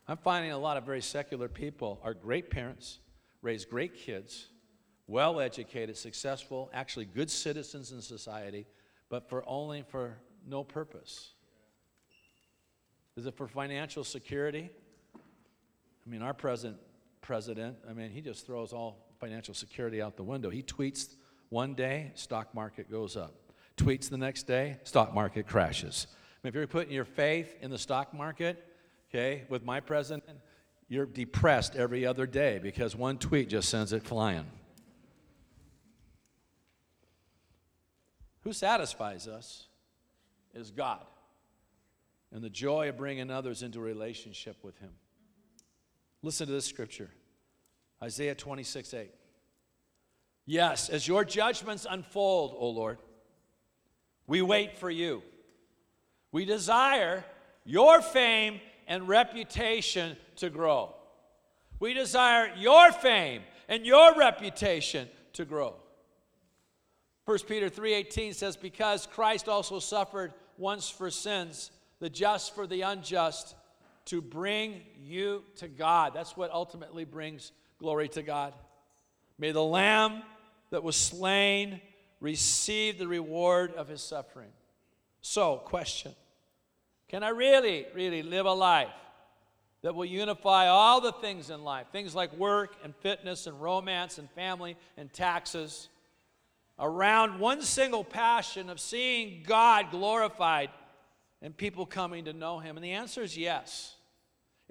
I'm 0.06 0.18
finding 0.18 0.52
a 0.52 0.58
lot 0.58 0.76
of 0.76 0.84
very 0.84 1.00
secular 1.00 1.48
people 1.48 2.00
are 2.04 2.14
great 2.14 2.50
parents, 2.50 2.98
raise 3.42 3.64
great 3.64 3.94
kids, 3.94 4.48
well 5.10 5.40
educated, 5.40 5.96
successful, 5.96 6.70
actually 6.72 7.04
good 7.04 7.28
citizens 7.28 7.90
in 7.90 8.00
society, 8.00 8.64
but 9.08 9.28
for 9.28 9.42
only 9.46 9.82
for 9.82 10.16
no 10.46 10.62
purpose. 10.62 11.32
Is 13.16 13.26
it 13.26 13.34
for 13.36 13.48
financial 13.48 14.04
security? 14.04 14.70
I 15.14 16.08
mean, 16.08 16.22
our 16.22 16.32
present 16.32 16.76
president, 17.22 17.76
I 17.88 17.92
mean, 17.92 18.10
he 18.10 18.20
just 18.20 18.46
throws 18.46 18.72
all 18.72 19.08
financial 19.18 19.52
security 19.52 20.00
out 20.00 20.16
the 20.16 20.22
window. 20.22 20.48
He 20.48 20.62
tweets 20.62 21.16
one 21.48 21.74
day, 21.74 22.12
stock 22.14 22.54
market 22.54 22.88
goes 22.88 23.16
up. 23.16 23.34
Tweets 23.76 24.08
the 24.08 24.16
next 24.16 24.44
day, 24.44 24.78
stock 24.84 25.12
market 25.12 25.48
crashes. 25.48 26.06
I 26.10 26.14
mean, 26.42 26.50
if 26.50 26.54
you're 26.54 26.66
putting 26.68 26.92
your 26.92 27.04
faith 27.04 27.56
in 27.60 27.70
the 27.70 27.78
stock 27.78 28.14
market, 28.14 28.64
okay, 29.10 29.42
with 29.48 29.64
my 29.64 29.80
president, 29.80 30.22
you're 30.88 31.06
depressed 31.06 31.74
every 31.74 32.06
other 32.06 32.26
day 32.26 32.60
because 32.62 32.94
one 32.94 33.18
tweet 33.18 33.48
just 33.48 33.68
sends 33.68 33.92
it 33.92 34.04
flying. 34.04 34.46
Who 38.42 38.52
satisfies 38.52 39.28
us 39.28 39.66
is 40.54 40.70
God 40.70 41.04
and 42.32 42.42
the 42.42 42.50
joy 42.50 42.88
of 42.88 42.96
bringing 42.96 43.30
others 43.30 43.62
into 43.62 43.80
relationship 43.80 44.56
with 44.62 44.78
Him. 44.78 44.90
Listen 46.22 46.46
to 46.46 46.52
this 46.52 46.66
scripture 46.66 47.10
Isaiah 48.02 48.34
26 48.34 48.94
8. 48.94 49.10
Yes, 50.46 50.88
as 50.88 51.06
your 51.06 51.24
judgments 51.24 51.86
unfold, 51.88 52.54
O 52.58 52.70
Lord, 52.70 52.98
we 54.26 54.42
wait 54.42 54.76
for 54.76 54.90
you. 54.90 55.22
We 56.32 56.44
desire 56.44 57.24
your 57.64 58.00
fame 58.00 58.60
and 58.86 59.08
reputation 59.08 60.16
to 60.36 60.50
grow. 60.50 60.94
We 61.78 61.94
desire 61.94 62.52
your 62.56 62.92
fame 62.92 63.42
and 63.68 63.86
your 63.86 64.16
reputation 64.16 65.08
to 65.34 65.44
grow. 65.44 65.76
1 67.30 67.46
Peter 67.46 67.70
3:18 67.70 68.34
says 68.34 68.56
because 68.56 69.06
Christ 69.06 69.48
also 69.48 69.78
suffered 69.78 70.34
once 70.58 70.90
for 70.90 71.12
sins, 71.12 71.70
the 72.00 72.10
just 72.10 72.56
for 72.56 72.66
the 72.66 72.80
unjust, 72.80 73.54
to 74.06 74.20
bring 74.20 74.82
you 74.98 75.44
to 75.54 75.68
God. 75.68 76.12
That's 76.12 76.36
what 76.36 76.50
ultimately 76.50 77.04
brings 77.04 77.52
glory 77.78 78.08
to 78.08 78.24
God. 78.24 78.52
May 79.38 79.52
the 79.52 79.62
lamb 79.62 80.24
that 80.70 80.82
was 80.82 80.96
slain 80.96 81.80
receive 82.18 82.98
the 82.98 83.06
reward 83.06 83.74
of 83.74 83.86
his 83.86 84.02
suffering. 84.02 84.50
So, 85.20 85.58
question 85.58 86.16
Can 87.06 87.22
I 87.22 87.28
really, 87.28 87.86
really 87.94 88.24
live 88.24 88.46
a 88.46 88.52
life 88.52 88.88
that 89.82 89.94
will 89.94 90.04
unify 90.04 90.66
all 90.66 91.00
the 91.00 91.12
things 91.12 91.48
in 91.48 91.62
life? 91.62 91.86
Things 91.92 92.12
like 92.12 92.32
work 92.32 92.74
and 92.82 92.92
fitness 92.96 93.46
and 93.46 93.62
romance 93.62 94.18
and 94.18 94.28
family 94.32 94.76
and 94.96 95.12
taxes 95.12 95.88
around 96.80 97.38
one 97.38 97.62
single 97.62 98.02
passion 98.02 98.70
of 98.70 98.80
seeing 98.80 99.44
God 99.46 99.90
glorified 99.90 100.70
and 101.42 101.56
people 101.56 101.86
coming 101.86 102.24
to 102.24 102.32
know 102.32 102.58
Him? 102.58 102.76
And 102.76 102.84
the 102.84 102.92
answer 102.92 103.22
is 103.22 103.36
yes. 103.36 103.96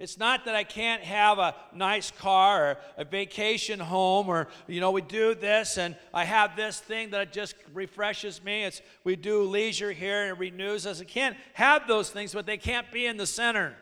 It's 0.00 0.16
not 0.16 0.46
that 0.46 0.54
I 0.54 0.64
can't 0.64 1.02
have 1.02 1.38
a 1.38 1.54
nice 1.74 2.10
car 2.10 2.70
or 2.70 2.78
a 2.96 3.04
vacation 3.04 3.78
home 3.78 4.30
or, 4.30 4.48
you 4.66 4.80
know, 4.80 4.92
we 4.92 5.02
do 5.02 5.34
this 5.34 5.76
and 5.76 5.94
I 6.14 6.24
have 6.24 6.56
this 6.56 6.80
thing 6.80 7.10
that 7.10 7.34
just 7.34 7.54
refreshes 7.74 8.42
me. 8.42 8.64
It's 8.64 8.80
we 9.04 9.14
do 9.14 9.42
leisure 9.42 9.92
here 9.92 10.22
and 10.22 10.30
it 10.30 10.40
renews 10.40 10.86
us. 10.86 11.02
I 11.02 11.04
can't 11.04 11.36
have 11.52 11.86
those 11.86 12.08
things, 12.08 12.32
but 12.32 12.46
they 12.46 12.56
can't 12.56 12.90
be 12.90 13.04
in 13.04 13.18
the 13.18 13.26
center. 13.26 13.74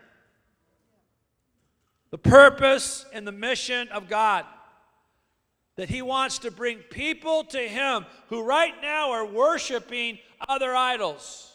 The 2.10 2.18
purpose 2.18 3.06
and 3.12 3.24
the 3.24 3.32
mission 3.32 3.86
of 3.90 4.08
God 4.08 4.44
that 5.78 5.88
He 5.88 6.02
wants 6.02 6.38
to 6.40 6.50
bring 6.50 6.78
people 6.78 7.44
to 7.44 7.58
Him 7.60 8.04
who 8.30 8.42
right 8.42 8.74
now 8.82 9.12
are 9.12 9.24
worshiping 9.24 10.18
other 10.48 10.74
idols. 10.74 11.52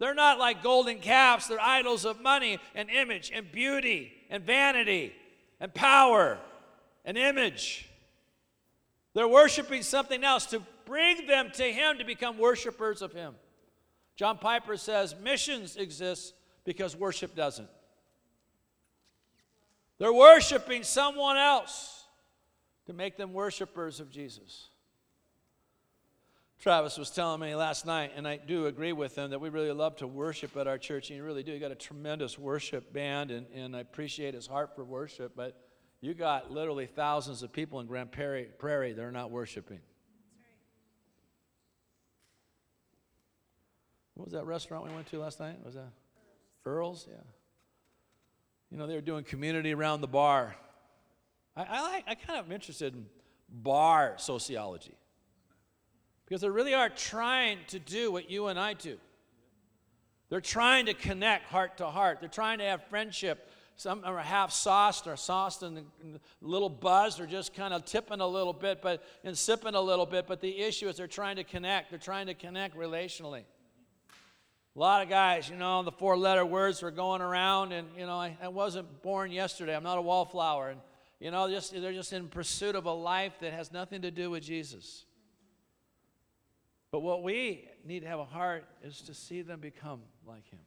They're 0.00 0.14
not 0.14 0.40
like 0.40 0.64
golden 0.64 0.98
calves, 0.98 1.46
they're 1.46 1.60
idols 1.60 2.04
of 2.04 2.20
money 2.20 2.58
and 2.74 2.90
image 2.90 3.30
and 3.32 3.50
beauty 3.52 4.12
and 4.30 4.42
vanity 4.42 5.12
and 5.60 5.72
power 5.72 6.38
and 7.04 7.16
image. 7.16 7.88
They're 9.14 9.28
worshiping 9.28 9.82
something 9.82 10.24
else 10.24 10.46
to 10.46 10.60
bring 10.84 11.28
them 11.28 11.50
to 11.54 11.62
Him 11.62 11.98
to 11.98 12.04
become 12.04 12.38
worshipers 12.38 13.00
of 13.00 13.12
Him. 13.12 13.36
John 14.16 14.38
Piper 14.38 14.76
says 14.76 15.14
missions 15.22 15.76
exist 15.76 16.34
because 16.64 16.96
worship 16.96 17.36
doesn't. 17.36 17.68
They're 19.98 20.12
worshiping 20.12 20.82
someone 20.82 21.36
else 21.36 22.01
make 22.92 23.16
them 23.16 23.32
worshipers 23.32 24.00
of 24.00 24.10
Jesus. 24.10 24.68
Travis 26.58 26.96
was 26.96 27.10
telling 27.10 27.40
me 27.40 27.56
last 27.56 27.86
night, 27.86 28.12
and 28.14 28.26
I 28.26 28.36
do 28.36 28.66
agree 28.66 28.92
with 28.92 29.16
him, 29.16 29.30
that 29.30 29.40
we 29.40 29.48
really 29.48 29.72
love 29.72 29.96
to 29.96 30.06
worship 30.06 30.56
at 30.56 30.68
our 30.68 30.78
church, 30.78 31.10
and 31.10 31.16
you 31.16 31.24
really 31.24 31.42
do. 31.42 31.52
You 31.52 31.58
got 31.58 31.72
a 31.72 31.74
tremendous 31.74 32.38
worship 32.38 32.92
band, 32.92 33.32
and, 33.32 33.46
and 33.52 33.74
I 33.76 33.80
appreciate 33.80 34.32
his 34.34 34.46
heart 34.46 34.76
for 34.76 34.84
worship, 34.84 35.32
but 35.34 35.60
you 36.00 36.14
got 36.14 36.52
literally 36.52 36.86
thousands 36.86 37.42
of 37.42 37.52
people 37.52 37.80
in 37.80 37.86
Grande 37.86 38.12
Prairie, 38.12 38.48
Prairie 38.58 38.92
that 38.92 39.02
are 39.02 39.10
not 39.10 39.32
worshiping. 39.32 39.80
What 44.14 44.26
was 44.26 44.32
that 44.34 44.46
restaurant 44.46 44.84
we 44.86 44.94
went 44.94 45.08
to 45.08 45.18
last 45.18 45.40
night? 45.40 45.56
Was 45.64 45.74
that 45.74 45.90
Earl's? 46.64 47.08
Yeah. 47.10 47.16
You 48.70 48.78
know, 48.78 48.86
they 48.86 48.94
were 48.94 49.00
doing 49.00 49.24
community 49.24 49.74
around 49.74 50.00
the 50.00 50.06
bar. 50.06 50.54
I, 51.56 51.64
I, 51.64 51.82
like, 51.82 52.04
I 52.06 52.14
kind 52.14 52.38
of 52.38 52.46
am 52.46 52.52
interested 52.52 52.94
in 52.94 53.06
bar 53.48 54.14
sociology. 54.16 54.94
Because 56.24 56.40
they 56.40 56.48
really 56.48 56.74
are 56.74 56.88
trying 56.88 57.58
to 57.68 57.78
do 57.78 58.10
what 58.10 58.30
you 58.30 58.46
and 58.46 58.58
I 58.58 58.72
do. 58.74 58.96
They're 60.30 60.40
trying 60.40 60.86
to 60.86 60.94
connect 60.94 61.44
heart 61.44 61.76
to 61.78 61.86
heart. 61.86 62.18
They're 62.20 62.28
trying 62.28 62.58
to 62.58 62.64
have 62.64 62.82
friendship. 62.84 63.50
Some 63.76 64.02
are 64.04 64.18
half 64.18 64.50
sauced 64.50 65.06
or 65.06 65.16
sauced 65.16 65.62
and 65.62 65.78
a 65.78 65.82
little 66.40 66.70
buzzed 66.70 67.20
or 67.20 67.26
just 67.26 67.52
kind 67.52 67.74
of 67.74 67.84
tipping 67.84 68.20
a 68.20 68.26
little 68.26 68.52
bit 68.52 68.80
but 68.80 69.02
and 69.24 69.36
sipping 69.36 69.74
a 69.74 69.80
little 69.80 70.06
bit. 70.06 70.26
But 70.26 70.40
the 70.40 70.58
issue 70.60 70.88
is 70.88 70.96
they're 70.96 71.06
trying 71.06 71.36
to 71.36 71.44
connect. 71.44 71.90
They're 71.90 71.98
trying 71.98 72.28
to 72.28 72.34
connect 72.34 72.76
relationally. 72.76 73.42
A 74.74 74.78
lot 74.78 75.02
of 75.02 75.10
guys, 75.10 75.50
you 75.50 75.56
know, 75.56 75.82
the 75.82 75.92
four 75.92 76.16
letter 76.16 76.46
words 76.46 76.80
were 76.80 76.90
going 76.90 77.20
around, 77.20 77.72
and, 77.72 77.88
you 77.94 78.06
know, 78.06 78.14
I, 78.14 78.38
I 78.42 78.48
wasn't 78.48 79.02
born 79.02 79.30
yesterday. 79.30 79.76
I'm 79.76 79.82
not 79.82 79.98
a 79.98 80.02
wallflower. 80.02 80.70
And, 80.70 80.80
you 81.22 81.30
know, 81.30 81.48
just, 81.48 81.72
they're 81.72 81.92
just 81.92 82.12
in 82.12 82.26
pursuit 82.26 82.74
of 82.74 82.84
a 82.86 82.92
life 82.92 83.34
that 83.42 83.52
has 83.52 83.70
nothing 83.70 84.02
to 84.02 84.10
do 84.10 84.28
with 84.28 84.42
Jesus. 84.42 85.04
But 86.90 86.98
what 86.98 87.22
we 87.22 87.68
need 87.86 88.00
to 88.00 88.08
have 88.08 88.18
a 88.18 88.24
heart 88.24 88.64
is 88.82 89.00
to 89.02 89.14
see 89.14 89.42
them 89.42 89.60
become 89.60 90.00
like 90.26 90.50
him. 90.50 90.58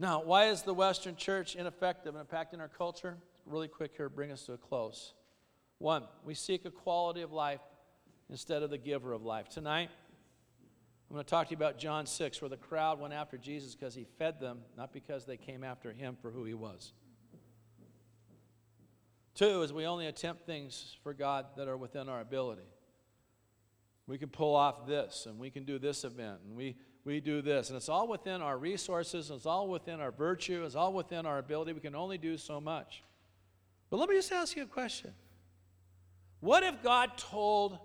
Now, 0.00 0.20
why 0.24 0.48
is 0.48 0.62
the 0.62 0.74
Western 0.74 1.14
church 1.14 1.54
ineffective 1.54 2.16
and 2.16 2.28
impacting 2.28 2.58
our 2.58 2.66
culture? 2.66 3.16
Really 3.46 3.68
quick 3.68 3.92
here, 3.96 4.08
bring 4.08 4.32
us 4.32 4.44
to 4.46 4.54
a 4.54 4.58
close. 4.58 5.14
One, 5.78 6.02
we 6.24 6.34
seek 6.34 6.64
a 6.64 6.72
quality 6.72 7.22
of 7.22 7.30
life 7.30 7.60
instead 8.28 8.64
of 8.64 8.70
the 8.70 8.78
giver 8.78 9.12
of 9.12 9.22
life. 9.22 9.48
Tonight, 9.48 9.90
I'm 11.08 11.14
going 11.14 11.24
to 11.24 11.30
talk 11.30 11.46
to 11.48 11.50
you 11.52 11.56
about 11.56 11.78
John 11.78 12.04
6, 12.04 12.42
where 12.42 12.48
the 12.48 12.56
crowd 12.56 12.98
went 12.98 13.14
after 13.14 13.38
Jesus 13.38 13.74
because 13.74 13.94
he 13.94 14.06
fed 14.18 14.40
them, 14.40 14.58
not 14.76 14.92
because 14.92 15.24
they 15.24 15.36
came 15.36 15.62
after 15.62 15.92
him 15.92 16.16
for 16.20 16.32
who 16.32 16.44
he 16.44 16.54
was. 16.54 16.92
Two 19.36 19.62
is 19.62 19.72
we 19.72 19.86
only 19.86 20.06
attempt 20.06 20.46
things 20.46 20.96
for 21.02 21.14
God 21.14 21.46
that 21.56 21.68
are 21.68 21.76
within 21.76 22.08
our 22.08 22.20
ability. 22.20 22.66
We 24.08 24.18
can 24.18 24.30
pull 24.30 24.56
off 24.56 24.86
this, 24.86 25.26
and 25.26 25.38
we 25.38 25.50
can 25.50 25.64
do 25.64 25.78
this 25.78 26.02
event, 26.02 26.38
and 26.44 26.56
we, 26.56 26.76
we 27.04 27.20
do 27.20 27.40
this. 27.40 27.68
And 27.68 27.76
it's 27.76 27.88
all 27.88 28.08
within 28.08 28.42
our 28.42 28.58
resources, 28.58 29.30
and 29.30 29.36
it's 29.36 29.46
all 29.46 29.68
within 29.68 30.00
our 30.00 30.10
virtue, 30.10 30.64
it's 30.64 30.74
all 30.74 30.92
within 30.92 31.24
our 31.24 31.38
ability. 31.38 31.72
We 31.72 31.80
can 31.80 31.94
only 31.94 32.18
do 32.18 32.36
so 32.36 32.60
much. 32.60 33.04
But 33.90 33.98
let 33.98 34.08
me 34.08 34.16
just 34.16 34.32
ask 34.32 34.56
you 34.56 34.64
a 34.64 34.66
question. 34.66 35.12
What 36.40 36.64
if 36.64 36.82
God 36.82 37.16
told 37.16 37.78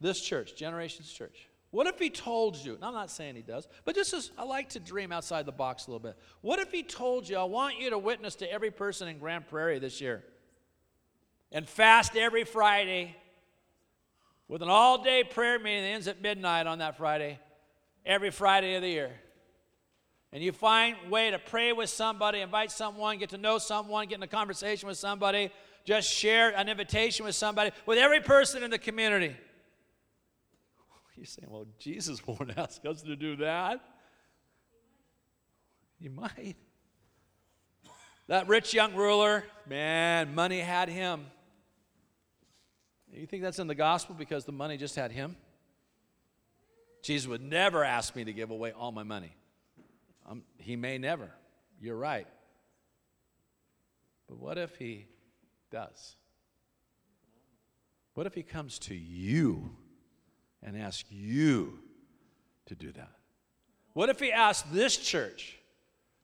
this 0.00 0.20
church, 0.20 0.54
Generations 0.54 1.10
Church, 1.12 1.49
what 1.70 1.86
if 1.86 1.98
he 1.98 2.10
told 2.10 2.56
you, 2.56 2.74
and 2.74 2.84
I'm 2.84 2.94
not 2.94 3.10
saying 3.10 3.36
he 3.36 3.42
does, 3.42 3.68
but 3.84 3.94
just 3.94 4.12
as 4.12 4.32
I 4.36 4.44
like 4.44 4.70
to 4.70 4.80
dream 4.80 5.12
outside 5.12 5.46
the 5.46 5.52
box 5.52 5.86
a 5.86 5.90
little 5.90 6.00
bit. 6.00 6.16
What 6.40 6.58
if 6.58 6.72
he 6.72 6.82
told 6.82 7.28
you, 7.28 7.36
I 7.36 7.44
want 7.44 7.78
you 7.78 7.90
to 7.90 7.98
witness 7.98 8.34
to 8.36 8.52
every 8.52 8.72
person 8.72 9.06
in 9.06 9.18
Grande 9.18 9.46
Prairie 9.46 9.78
this 9.78 10.00
year 10.00 10.24
and 11.52 11.68
fast 11.68 12.16
every 12.16 12.44
Friday 12.44 13.16
with 14.48 14.62
an 14.62 14.68
all 14.68 15.02
day 15.02 15.22
prayer 15.22 15.60
meeting 15.60 15.82
that 15.82 15.88
ends 15.90 16.08
at 16.08 16.20
midnight 16.20 16.66
on 16.66 16.78
that 16.78 16.96
Friday, 16.96 17.38
every 18.04 18.30
Friday 18.30 18.74
of 18.74 18.82
the 18.82 18.88
year. 18.88 19.12
And 20.32 20.42
you 20.42 20.50
find 20.50 20.96
a 21.06 21.08
way 21.08 21.30
to 21.30 21.38
pray 21.38 21.72
with 21.72 21.90
somebody, 21.90 22.40
invite 22.40 22.72
someone, 22.72 23.18
get 23.18 23.30
to 23.30 23.38
know 23.38 23.58
someone, 23.58 24.06
get 24.06 24.16
in 24.16 24.22
a 24.22 24.28
conversation 24.28 24.88
with 24.88 24.98
somebody, 24.98 25.50
just 25.84 26.12
share 26.12 26.50
an 26.56 26.68
invitation 26.68 27.24
with 27.24 27.36
somebody, 27.36 27.70
with 27.86 27.98
every 27.98 28.20
person 28.20 28.62
in 28.64 28.70
the 28.70 28.78
community. 28.78 29.36
You're 31.20 31.26
saying, 31.26 31.48
well, 31.50 31.66
Jesus 31.78 32.26
won't 32.26 32.56
ask 32.56 32.82
us 32.86 33.02
to 33.02 33.14
do 33.14 33.36
that. 33.36 33.84
You 35.98 36.08
might. 36.08 36.56
That 38.26 38.48
rich 38.48 38.72
young 38.72 38.94
ruler, 38.94 39.44
man, 39.68 40.34
money 40.34 40.60
had 40.60 40.88
him. 40.88 41.26
You 43.12 43.26
think 43.26 43.42
that's 43.42 43.58
in 43.58 43.66
the 43.66 43.74
gospel 43.74 44.14
because 44.18 44.46
the 44.46 44.52
money 44.52 44.78
just 44.78 44.96
had 44.96 45.12
him? 45.12 45.36
Jesus 47.02 47.28
would 47.28 47.42
never 47.42 47.84
ask 47.84 48.16
me 48.16 48.24
to 48.24 48.32
give 48.32 48.50
away 48.50 48.72
all 48.72 48.90
my 48.90 49.02
money. 49.02 49.36
Um, 50.26 50.42
he 50.56 50.74
may 50.74 50.96
never. 50.96 51.30
You're 51.82 51.98
right. 51.98 52.28
But 54.26 54.38
what 54.38 54.56
if 54.56 54.74
he 54.76 55.04
does? 55.70 56.16
What 58.14 58.26
if 58.26 58.32
he 58.32 58.42
comes 58.42 58.78
to 58.80 58.94
you 58.94 59.76
and 60.62 60.76
ask 60.76 61.06
you 61.08 61.78
to 62.66 62.74
do 62.74 62.92
that? 62.92 63.10
What 63.92 64.08
if 64.08 64.20
he 64.20 64.32
asks 64.32 64.68
this 64.70 64.96
church 64.96 65.58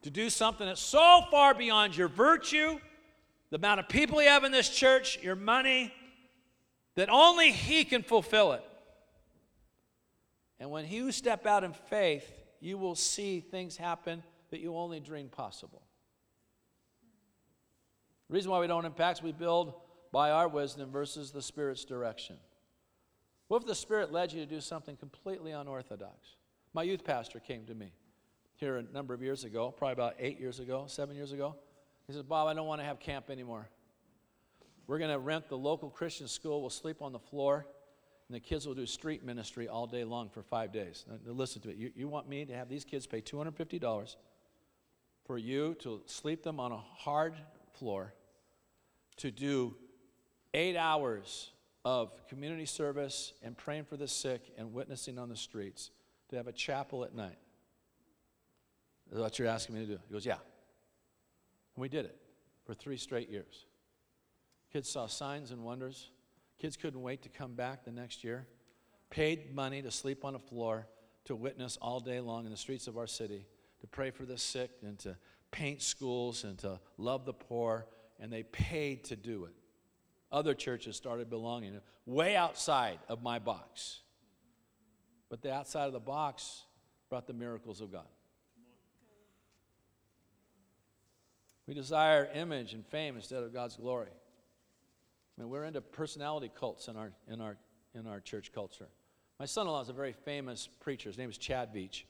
to 0.02 0.10
do 0.10 0.30
something 0.30 0.66
that's 0.66 0.80
so 0.80 1.22
far 1.30 1.54
beyond 1.54 1.96
your 1.96 2.08
virtue, 2.08 2.78
the 3.50 3.56
amount 3.56 3.80
of 3.80 3.88
people 3.88 4.22
you 4.22 4.28
have 4.28 4.44
in 4.44 4.52
this 4.52 4.68
church, 4.68 5.18
your 5.22 5.36
money, 5.36 5.92
that 6.96 7.08
only 7.10 7.52
He 7.52 7.84
can 7.84 8.02
fulfill 8.02 8.52
it. 8.52 8.64
And 10.58 10.70
when 10.70 10.86
you 10.88 11.12
step 11.12 11.46
out 11.46 11.64
in 11.64 11.72
faith, 11.72 12.30
you 12.60 12.78
will 12.78 12.94
see 12.94 13.40
things 13.40 13.76
happen 13.76 14.22
that 14.50 14.60
you 14.60 14.76
only 14.76 15.00
dreamed 15.00 15.32
possible. 15.32 15.82
The 18.28 18.34
reason 18.34 18.50
why 18.50 18.60
we 18.60 18.66
don't 18.66 18.84
impact 18.84 19.22
we 19.22 19.32
build 19.32 19.74
by 20.12 20.30
our 20.30 20.48
wisdom 20.48 20.90
versus 20.90 21.30
the 21.30 21.42
Spirit's 21.42 21.84
direction? 21.84 22.36
What 23.48 23.62
if 23.62 23.68
the 23.68 23.74
Spirit 23.74 24.12
led 24.12 24.32
you 24.32 24.40
to 24.40 24.46
do 24.46 24.60
something 24.60 24.96
completely 24.96 25.52
unorthodox? 25.52 26.36
My 26.74 26.82
youth 26.82 27.04
pastor 27.04 27.38
came 27.38 27.64
to 27.66 27.74
me 27.74 27.92
here 28.56 28.78
a 28.78 28.82
number 28.82 29.14
of 29.14 29.22
years 29.22 29.44
ago, 29.44 29.70
probably 29.70 29.92
about 29.92 30.14
eight 30.18 30.40
years 30.40 30.58
ago, 30.58 30.86
seven 30.88 31.14
years 31.14 31.32
ago. 31.32 31.54
He 32.06 32.12
says, 32.12 32.22
Bob, 32.22 32.48
I 32.48 32.54
don't 32.54 32.66
want 32.66 32.80
to 32.80 32.84
have 32.84 32.98
camp 32.98 33.30
anymore. 33.30 33.68
We're 34.86 34.98
going 34.98 35.10
to 35.10 35.18
rent 35.18 35.48
the 35.48 35.58
local 35.58 35.90
Christian 35.90 36.28
school. 36.28 36.60
We'll 36.60 36.70
sleep 36.70 37.02
on 37.02 37.12
the 37.12 37.18
floor, 37.18 37.66
and 38.28 38.34
the 38.34 38.40
kids 38.40 38.66
will 38.66 38.74
do 38.74 38.86
street 38.86 39.24
ministry 39.24 39.68
all 39.68 39.86
day 39.86 40.04
long 40.04 40.28
for 40.28 40.42
five 40.42 40.72
days. 40.72 41.04
Now, 41.08 41.18
listen 41.32 41.62
to 41.62 41.70
it. 41.70 41.76
You, 41.76 41.92
you 41.94 42.08
want 42.08 42.28
me 42.28 42.44
to 42.44 42.54
have 42.54 42.68
these 42.68 42.84
kids 42.84 43.06
pay 43.06 43.20
$250 43.20 44.16
for 45.24 45.38
you 45.38 45.74
to 45.80 46.02
sleep 46.06 46.42
them 46.42 46.60
on 46.60 46.72
a 46.72 46.78
hard 46.78 47.34
floor, 47.74 48.14
to 49.16 49.30
do 49.30 49.74
eight 50.54 50.76
hours 50.76 51.50
of 51.86 52.10
community 52.26 52.66
service 52.66 53.32
and 53.44 53.56
praying 53.56 53.84
for 53.84 53.96
the 53.96 54.08
sick 54.08 54.52
and 54.58 54.72
witnessing 54.72 55.20
on 55.20 55.28
the 55.28 55.36
streets, 55.36 55.92
to 56.28 56.34
have 56.34 56.48
a 56.48 56.52
chapel 56.52 57.04
at 57.04 57.14
night. 57.14 57.38
Is 59.08 59.16
that 59.16 59.22
what 59.22 59.38
you're 59.38 59.46
asking 59.46 59.76
me 59.76 59.86
to 59.86 59.92
do? 59.92 59.98
He 60.08 60.12
goes, 60.12 60.26
Yeah. 60.26 60.32
And 61.76 61.80
we 61.82 61.88
did 61.88 62.04
it 62.04 62.16
for 62.64 62.74
three 62.74 62.96
straight 62.96 63.30
years. 63.30 63.66
Kids 64.72 64.88
saw 64.88 65.06
signs 65.06 65.52
and 65.52 65.62
wonders. 65.62 66.10
Kids 66.60 66.76
couldn't 66.76 67.02
wait 67.02 67.22
to 67.22 67.28
come 67.28 67.54
back 67.54 67.84
the 67.84 67.92
next 67.92 68.24
year. 68.24 68.48
Paid 69.10 69.54
money 69.54 69.80
to 69.80 69.92
sleep 69.92 70.24
on 70.24 70.34
a 70.34 70.40
floor, 70.40 70.88
to 71.26 71.36
witness 71.36 71.78
all 71.80 72.00
day 72.00 72.18
long 72.18 72.46
in 72.46 72.50
the 72.50 72.56
streets 72.56 72.88
of 72.88 72.98
our 72.98 73.06
city, 73.06 73.46
to 73.80 73.86
pray 73.86 74.10
for 74.10 74.24
the 74.24 74.38
sick 74.38 74.72
and 74.82 74.98
to 74.98 75.16
paint 75.52 75.82
schools 75.82 76.42
and 76.42 76.58
to 76.58 76.80
love 76.98 77.26
the 77.26 77.32
poor, 77.32 77.86
and 78.18 78.32
they 78.32 78.42
paid 78.42 79.04
to 79.04 79.14
do 79.14 79.44
it. 79.44 79.52
Other 80.36 80.52
churches 80.52 80.96
started 80.96 81.30
belonging 81.30 81.80
way 82.04 82.36
outside 82.36 82.98
of 83.08 83.22
my 83.22 83.38
box. 83.38 84.00
But 85.30 85.40
the 85.40 85.50
outside 85.50 85.86
of 85.86 85.94
the 85.94 85.98
box 85.98 86.64
brought 87.08 87.26
the 87.26 87.32
miracles 87.32 87.80
of 87.80 87.90
God. 87.90 88.04
We 91.66 91.72
desire 91.72 92.28
image 92.34 92.74
and 92.74 92.84
fame 92.84 93.16
instead 93.16 93.44
of 93.44 93.54
God's 93.54 93.76
glory. 93.76 94.10
I 94.10 95.40
mean, 95.40 95.48
we're 95.48 95.64
into 95.64 95.80
personality 95.80 96.50
cults 96.54 96.88
in 96.88 96.98
our, 96.98 97.12
in 97.32 97.40
our, 97.40 97.56
in 97.94 98.06
our 98.06 98.20
church 98.20 98.52
culture. 98.52 98.88
My 99.40 99.46
son 99.46 99.66
in 99.66 99.72
law 99.72 99.80
is 99.80 99.88
a 99.88 99.94
very 99.94 100.12
famous 100.12 100.68
preacher. 100.80 101.08
His 101.08 101.16
name 101.16 101.30
is 101.30 101.38
Chad 101.38 101.72
Veach. 101.72 102.02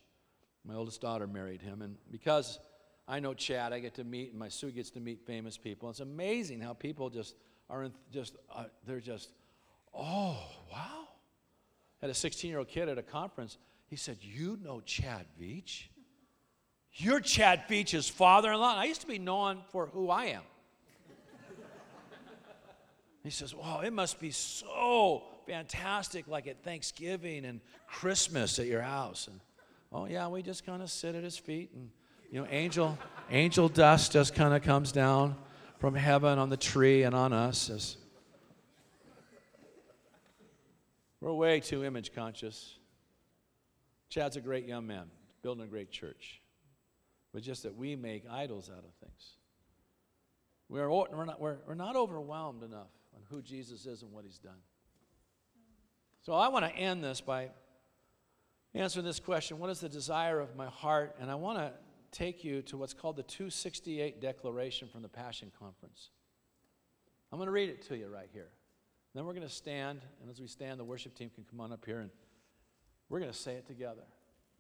My 0.64 0.74
oldest 0.74 1.01
daughter 1.01 1.29
married 1.29 1.62
him. 1.62 1.81
And 1.81 1.95
because 2.11 2.59
I 3.07 3.20
know 3.20 3.35
Chad, 3.35 3.72
I 3.72 3.79
get 3.79 3.95
to 3.95 4.05
meet, 4.05 4.31
and 4.31 4.39
my 4.41 4.49
Sue 4.49 4.72
gets 4.72 4.91
to 4.91 5.01
meet 5.01 5.24
famous 5.24 5.57
people. 5.57 5.89
It's 5.91 6.01
amazing 6.01 6.61
how 6.61 6.72
people 6.72 7.09
just 7.09 7.37
are 7.69 7.89
just, 8.12 8.37
uh, 8.55 8.64
they're 8.87 9.01
just, 9.01 9.31
oh, 9.95 10.39
wow. 10.73 11.09
Had 12.01 12.11
a 12.11 12.14
16 12.14 12.49
year 12.51 12.59
old 12.59 12.69
kid 12.69 12.89
at 12.89 12.99
a 12.99 13.03
conference. 13.03 13.59
He 13.89 13.97
said, 13.97 14.19
You 14.21 14.59
know 14.62 14.81
Chad 14.81 15.27
Veach? 15.41 15.85
You're 16.93 17.21
Chad 17.21 17.64
Veach's 17.69 18.09
father 18.09 18.53
in 18.53 18.59
law. 18.59 18.75
I 18.77 18.85
used 18.85 19.03
to 19.03 19.07
be 19.07 19.19
known 19.19 19.62
for 19.71 19.87
who 19.87 20.11
I 20.11 20.27
am. 20.27 20.43
he 23.23 23.31
says, 23.31 23.55
Wow, 23.55 23.81
it 23.81 23.93
must 23.93 24.21
be 24.21 24.31
so 24.31 25.25
fantastic, 25.47 26.27
like 26.29 26.47
at 26.47 26.62
Thanksgiving 26.62 27.45
and 27.45 27.61
Christmas 27.87 28.59
at 28.59 28.67
your 28.67 28.83
house. 28.83 29.29
And, 29.29 29.41
oh, 29.93 30.07
yeah, 30.07 30.29
we 30.29 30.43
just 30.43 30.67
kind 30.67 30.83
of 30.83 30.91
sit 30.91 31.14
at 31.14 31.25
his 31.25 31.39
feet 31.39 31.71
and, 31.75 31.91
you 32.31 32.41
know, 32.41 32.47
angel, 32.51 32.99
angel 33.31 33.69
dust 33.69 34.12
just 34.12 34.35
kind 34.35 34.53
of 34.53 34.62
comes 34.62 34.91
down 34.91 35.37
from 35.87 35.95
heaven 35.95 36.37
on 36.41 36.51
the 36.51 36.57
tree 36.57 37.05
and 37.05 37.14
on 37.14 37.32
us 37.32 37.70
as 37.70 37.97
we're 41.20 41.32
way 41.32 41.61
too 41.61 41.84
image 41.84 42.12
conscious. 42.12 42.74
Chad's 44.09 44.34
a 44.34 44.41
great 44.41 44.66
young 44.66 44.84
man, 44.84 45.05
building 45.43 45.62
a 45.62 45.68
great 45.68 45.93
church 45.93 46.43
but 47.32 47.41
just 47.41 47.62
that 47.62 47.76
we 47.76 47.95
make 47.95 48.24
idols 48.28 48.68
out 48.68 48.82
of 48.82 48.93
things. 49.01 49.37
We're, 50.68 50.91
we're, 50.91 51.24
not, 51.24 51.41
we're, 51.41 51.59
we're 51.68 51.74
not 51.74 51.95
overwhelmed 51.95 52.64
enough 52.64 52.91
on 53.14 53.20
who 53.30 53.41
Jesus 53.41 53.87
is 53.87 54.03
and 54.03 54.11
what 54.11 54.24
he's 54.24 54.39
done. 54.39 54.59
So 56.22 56.32
I 56.32 56.49
want 56.49 56.64
to 56.64 56.74
end 56.74 57.05
this 57.05 57.20
by 57.20 57.51
answering 58.74 59.07
this 59.07 59.20
question 59.20 59.61
What 59.61 59.70
is 59.70 59.78
the 59.78 59.89
desire 59.89 60.41
of 60.41 60.57
my 60.57 60.66
heart? 60.66 61.14
And 61.20 61.30
I 61.30 61.37
want 61.37 61.59
to 61.59 61.72
take 62.17 62.45
you 62.45 62.62
to 62.62 62.77
what's 62.77 62.95
called 62.95 63.17
the 63.17 63.23
268 63.23 64.21
Declaration 64.21 64.89
from 64.89 65.03
the 65.03 65.09
Passion 65.09 65.51
Conference. 65.59 66.11
I'm 67.33 67.39
going 67.39 67.47
to 67.47 67.53
read 67.53 67.69
it 67.69 67.83
to 67.89 67.97
you 67.97 68.09
right 68.09 68.29
here. 68.33 68.49
Then 69.14 69.25
we're 69.25 69.35
going 69.35 69.47
to 69.47 69.53
stand, 69.53 70.01
and 70.21 70.31
as 70.31 70.41
we 70.41 70.47
stand, 70.47 70.79
the 70.79 70.85
worship 70.85 71.14
team 71.14 71.31
can 71.35 71.45
come 71.51 71.61
on 71.61 71.73
up 71.73 71.85
here 71.85 72.01
and 72.01 72.11
we're 73.09 73.21
going 73.21 73.33
to 73.33 73.39
say 73.39 73.55
it 73.55 73.67
together. 73.67 74.03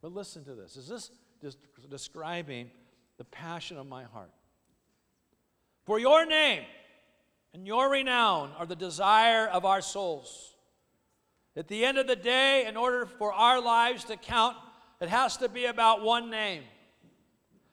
But 0.02 0.12
listen 0.12 0.44
to 0.44 0.54
this. 0.54 0.76
Is 0.76 0.88
this 0.88 1.10
just 1.40 1.58
describing 1.90 2.70
the 3.18 3.24
passion 3.24 3.76
of 3.78 3.86
my 3.86 4.04
heart. 4.04 4.30
For 5.84 5.98
your 5.98 6.26
name 6.26 6.64
and 7.54 7.66
your 7.66 7.90
renown 7.90 8.50
are 8.58 8.66
the 8.66 8.76
desire 8.76 9.46
of 9.46 9.64
our 9.64 9.80
souls. 9.80 10.54
At 11.56 11.68
the 11.68 11.84
end 11.84 11.96
of 11.96 12.06
the 12.06 12.16
day, 12.16 12.66
in 12.66 12.76
order 12.76 13.06
for 13.06 13.32
our 13.32 13.60
lives 13.60 14.04
to 14.04 14.16
count, 14.16 14.56
it 15.00 15.08
has 15.08 15.36
to 15.38 15.48
be 15.48 15.66
about 15.66 16.02
one 16.02 16.30
name. 16.30 16.62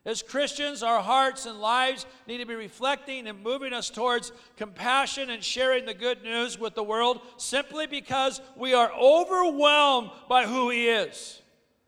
As 0.06 0.22
Christians, 0.22 0.84
our 0.84 1.02
hearts 1.02 1.46
and 1.46 1.62
lives 1.62 2.06
need 2.28 2.40
to 2.40 2.46
be 2.46 2.56
reflecting 2.56 3.26
and 3.28 3.42
moving 3.42 3.72
us 3.72 3.90
towards 3.90 4.34
compassion 4.58 5.30
and 5.30 5.42
sharing 5.42 5.86
the 5.86 5.94
good 5.94 6.24
news 6.24 6.60
with 6.60 6.76
the 6.76 6.84
world 6.84 7.22
simply 7.38 7.88
because 7.88 8.42
we 8.58 8.74
are 8.74 8.92
overwhelmed 8.94 10.12
by 10.28 10.46
who 10.46 10.70
He 10.70 10.90
is 10.90 11.42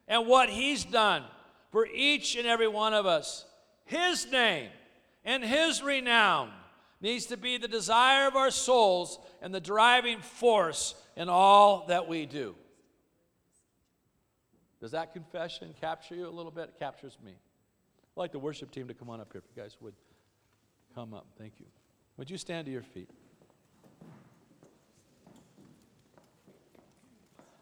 and 0.07 0.27
what 0.27 0.49
He's 0.49 0.85
done 0.85 1.23
for 1.71 1.85
each 1.87 2.37
and 2.37 2.47
every 2.47 2.69
one 2.69 2.93
of 2.93 3.05
us. 3.05 3.45
His 3.83 4.31
name 4.31 4.69
and 5.25 5.43
His 5.43 5.83
renown 5.83 6.51
needs 7.01 7.25
to 7.25 7.37
be 7.37 7.57
the 7.57 7.67
desire 7.67 8.27
of 8.27 8.37
our 8.37 8.51
souls 8.51 9.19
and 9.41 9.53
the 9.53 9.59
driving 9.59 10.19
force 10.19 10.95
in 11.17 11.27
all 11.27 11.85
that 11.87 12.07
we 12.07 12.25
do. 12.25 12.55
Does 14.79 14.91
that 14.91 15.11
confession 15.11 15.73
capture 15.81 16.15
you 16.15 16.27
a 16.27 16.29
little 16.29 16.51
bit? 16.51 16.69
It 16.69 16.79
captures 16.79 17.17
me. 17.21 17.33
I'd 18.15 18.21
like 18.21 18.31
the 18.31 18.39
worship 18.39 18.71
team 18.71 18.87
to 18.87 18.93
come 18.93 19.09
on 19.09 19.19
up 19.19 19.31
here 19.31 19.41
if 19.43 19.55
you 19.55 19.61
guys 19.61 19.75
would 19.81 19.93
come 20.93 21.13
up. 21.13 21.25
Thank 21.37 21.53
you. 21.59 21.65
Would 22.17 22.29
you 22.29 22.37
stand 22.37 22.65
to 22.65 22.71
your 22.71 22.81
feet? 22.81 23.09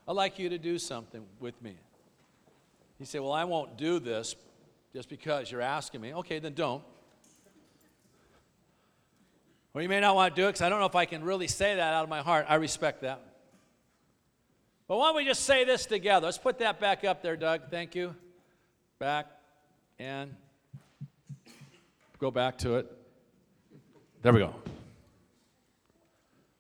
I'd 0.08 0.12
like 0.12 0.38
you 0.38 0.50
to 0.50 0.58
do 0.58 0.78
something 0.78 1.24
with 1.40 1.60
me. 1.62 1.76
You 3.00 3.06
say, 3.06 3.20
Well, 3.20 3.32
I 3.32 3.46
won't 3.46 3.78
do 3.78 4.00
this 4.00 4.36
just 4.94 5.10
because 5.10 5.52
you're 5.52 5.62
asking 5.62 6.02
me. 6.02 6.14
Okay, 6.14 6.38
then 6.38 6.54
don't. 6.54 6.84
Or 9.74 9.82
you 9.82 9.90
may 9.90 10.00
not 10.00 10.14
want 10.14 10.36
to 10.36 10.42
do 10.42 10.46
it 10.46 10.52
because 10.52 10.62
I 10.62 10.70
don't 10.70 10.80
know 10.80 10.86
if 10.86 10.96
I 10.96 11.06
can 11.06 11.24
really 11.24 11.48
say 11.48 11.76
that 11.76 11.94
out 11.94 12.04
of 12.04 12.10
my 12.10 12.22
heart. 12.22 12.46
I 12.48 12.56
respect 12.56 13.02
that. 13.02 13.22
But 14.88 14.98
why 14.98 15.08
don't 15.08 15.16
we 15.16 15.26
just 15.26 15.46
say 15.46 15.64
this 15.64 15.88
together? 15.88 16.26
Let's 16.26 16.38
put 16.38 16.60
that 16.60 16.80
back 16.80 17.04
up 17.04 17.24
there, 17.24 17.36
Doug. 17.36 17.72
Thank 17.72 17.96
you. 17.96 18.14
Back 19.00 19.26
and 19.98 20.36
go 22.24 22.32
back 22.32 22.58
to 22.58 22.76
it. 22.76 22.90
There 24.22 24.32
we 24.32 24.40
go. 24.40 24.56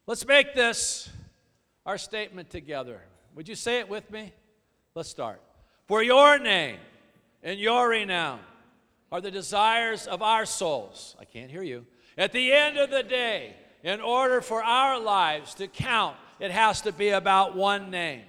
Let's 0.06 0.28
make 0.28 0.54
this 0.54 1.10
our 1.86 1.98
statement 1.98 2.50
together. 2.50 3.00
Would 3.34 3.48
you 3.48 3.56
say 3.56 3.80
it 3.80 3.88
with 3.88 4.12
me? 4.12 4.34
Let's 4.94 5.08
start. 5.08 5.42
For 5.88 6.04
your 6.04 6.38
name 6.38 6.80
and 7.44 7.58
your 7.58 7.88
renown 7.88 8.42
are 9.10 9.22
the 9.22 9.32
desires 9.32 10.06
of 10.06 10.22
our 10.22 10.46
souls. 10.46 11.16
I 11.18 11.24
can't 11.24 11.50
hear 11.50 11.64
you. 11.64 11.86
At 12.18 12.34
the 12.34 12.52
end 12.52 12.78
of 12.78 12.90
the 12.90 13.04
day, 13.04 13.56
in 13.84 14.02
order 14.02 14.42
for 14.42 14.62
our 14.62 15.00
lives 15.00 15.54
to 15.54 15.68
count, 15.68 16.18
it 16.42 16.52
has 16.52 16.82
to 16.82 16.92
be 16.92 17.08
about 17.08 17.56
one 17.56 17.90
name. 17.90 18.24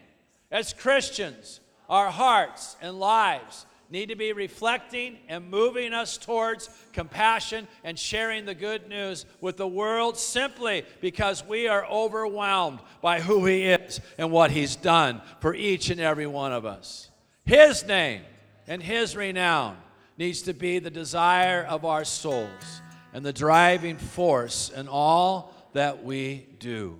As 0.53 0.73
Christians, 0.73 1.59
our 1.89 2.13
hearts 2.13 2.77
and 2.81 3.01
lives 3.01 3.67
need 3.91 4.09
to 4.09 4.17
be 4.17 4.33
reflecting 4.33 5.19
and 5.29 5.51
moving 5.51 5.93
us 5.93 6.17
towards 6.17 6.71
compassion 6.93 7.69
and 7.83 7.99
sharing 7.99 8.45
the 8.45 8.55
good 8.55 8.89
news 8.89 9.27
with 9.41 9.57
the 9.57 9.69
world 9.69 10.17
simply 10.17 10.85
because 11.01 11.45
we 11.45 11.69
are 11.69 11.87
overwhelmed 11.87 12.81
by 13.01 13.21
who 13.21 13.47
He 13.47 13.65
is 13.65 14.01
and 14.19 14.31
what 14.31 14.51
He's 14.51 14.77
done 14.77 15.21
for 15.41 15.55
each 15.55 15.91
and 15.91 16.01
every 16.01 16.27
one 16.27 16.53
of 16.53 16.65
us. 16.65 17.11
His 17.45 17.87
name 17.87 18.23
and 18.67 18.83
His 18.83 19.17
renown 19.17 19.77
needs 20.17 20.43
to 20.43 20.55
be 20.55 20.79
the 20.79 20.91
desire 20.91 21.65
of 21.65 21.85
our 21.85 22.05
souls 22.05 22.83
and 23.13 23.25
the 23.25 23.33
driving 23.33 23.97
force 23.97 24.71
in 24.71 24.89
all 24.89 25.53
that 25.73 26.05
we 26.05 26.47
do. 26.59 26.99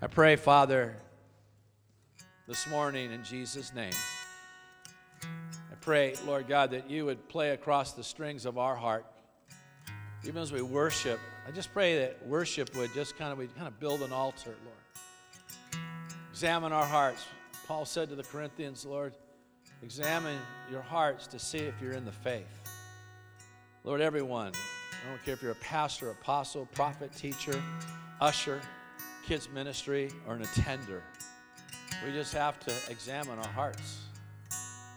I 0.00 0.06
pray, 0.06 0.36
Father, 0.36 0.96
this 2.46 2.66
morning 2.68 3.12
in 3.12 3.24
Jesus' 3.24 3.72
name. 3.74 3.92
Pray, 5.82 6.14
Lord 6.26 6.48
God, 6.48 6.70
that 6.70 6.88
you 6.88 7.04
would 7.04 7.28
play 7.28 7.50
across 7.50 7.92
the 7.92 8.04
strings 8.04 8.46
of 8.46 8.56
our 8.56 8.74
heart, 8.74 9.04
even 10.24 10.40
as 10.40 10.50
we 10.50 10.62
worship 10.62 11.20
I 11.46 11.50
just 11.50 11.72
pray 11.72 11.98
that 11.98 12.24
worship 12.26 12.74
would 12.76 12.94
just 12.94 13.18
kind 13.18 13.32
of 13.32 13.38
we 13.38 13.48
kind 13.48 13.66
of 13.66 13.78
build 13.80 14.02
an 14.02 14.12
altar, 14.12 14.54
Lord. 14.64 15.82
Examine 16.30 16.72
our 16.72 16.84
hearts. 16.84 17.26
Paul 17.66 17.84
said 17.84 18.08
to 18.10 18.14
the 18.14 18.22
Corinthians, 18.22 18.86
Lord, 18.86 19.14
examine 19.82 20.38
your 20.70 20.82
hearts 20.82 21.26
to 21.28 21.38
see 21.38 21.58
if 21.58 21.74
you're 21.82 21.92
in 21.92 22.04
the 22.04 22.12
faith. 22.12 22.60
Lord, 23.82 24.00
everyone, 24.00 24.52
I 25.04 25.08
don't 25.08 25.24
care 25.24 25.34
if 25.34 25.42
you're 25.42 25.52
a 25.52 25.56
pastor, 25.56 26.10
apostle, 26.10 26.66
prophet, 26.74 27.10
teacher, 27.16 27.60
usher, 28.20 28.60
kids 29.26 29.48
ministry, 29.52 30.10
or 30.28 30.34
an 30.34 30.42
attender. 30.42 31.02
We 32.06 32.12
just 32.12 32.32
have 32.34 32.60
to 32.60 32.72
examine 32.88 33.38
our 33.38 33.48
hearts 33.48 34.02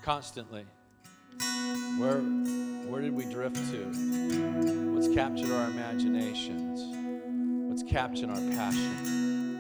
constantly. 0.03 0.65
Where, 1.97 2.19
where 2.87 3.01
did 3.01 3.13
we 3.13 3.25
drift 3.25 3.55
to? 3.71 3.85
What's 4.93 5.07
captured 5.13 5.51
our 5.51 5.69
imaginations? 5.69 6.81
What's 7.69 7.83
captured 7.83 8.29
our 8.29 8.35
passion? 8.35 9.59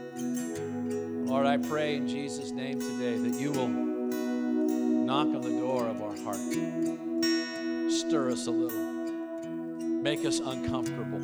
Lord, 1.25 1.45
I 1.45 1.57
pray 1.57 1.95
in 1.95 2.07
Jesus' 2.07 2.51
name 2.51 2.79
today 2.79 3.17
that 3.17 3.39
you 3.39 3.51
will 3.51 3.67
knock 3.67 5.27
on 5.27 5.41
the 5.41 5.59
door 5.59 5.87
of 5.87 6.01
our 6.01 6.15
heart, 6.23 6.37
stir 7.91 8.31
us 8.31 8.47
a 8.47 8.51
little, 8.51 8.93
make 10.01 10.25
us 10.25 10.39
uncomfortable, 10.39 11.21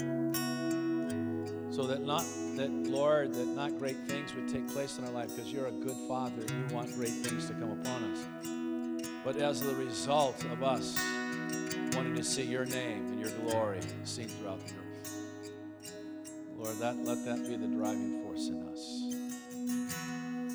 so 1.72 1.88
that 1.88 2.02
not 2.04 2.26
that 2.56 2.72
Lord, 2.72 3.34
that 3.34 3.48
not 3.48 3.78
great 3.80 3.98
things 4.08 4.36
would 4.36 4.48
take 4.48 4.68
place 4.68 4.98
in 4.98 5.06
our 5.06 5.12
life 5.12 5.36
because 5.36 5.52
you're 5.52 5.68
a 5.68 5.72
good 5.72 5.98
Father. 6.08 6.42
and 6.42 6.70
You 6.70 6.76
want 6.76 6.94
great 6.96 7.10
things 7.10 7.48
to 7.48 7.54
come 7.54 7.72
upon 7.72 8.04
us 8.12 8.26
but 9.24 9.36
as 9.38 9.62
the 9.62 9.76
result 9.76 10.44
of 10.46 10.64
us 10.64 11.00
wanting 11.94 12.16
to 12.16 12.24
see 12.24 12.44
your 12.44 12.66
name 12.66 13.08
and 13.12 13.20
your 13.20 13.30
glory 13.42 13.80
seen 14.04 14.28
throughout 14.28 14.60
the 14.66 14.74
earth. 14.74 14.82
Lord, 16.58 16.78
that, 16.78 16.98
let 17.06 17.26
that 17.26 17.48
be 17.48 17.56
the 17.56 17.68
driving 17.68 18.24
force 18.24 18.48
in 18.48 18.68
us. 18.68 19.02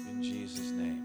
In 0.08 0.22
Jesus' 0.22 0.70
name. 0.70 1.04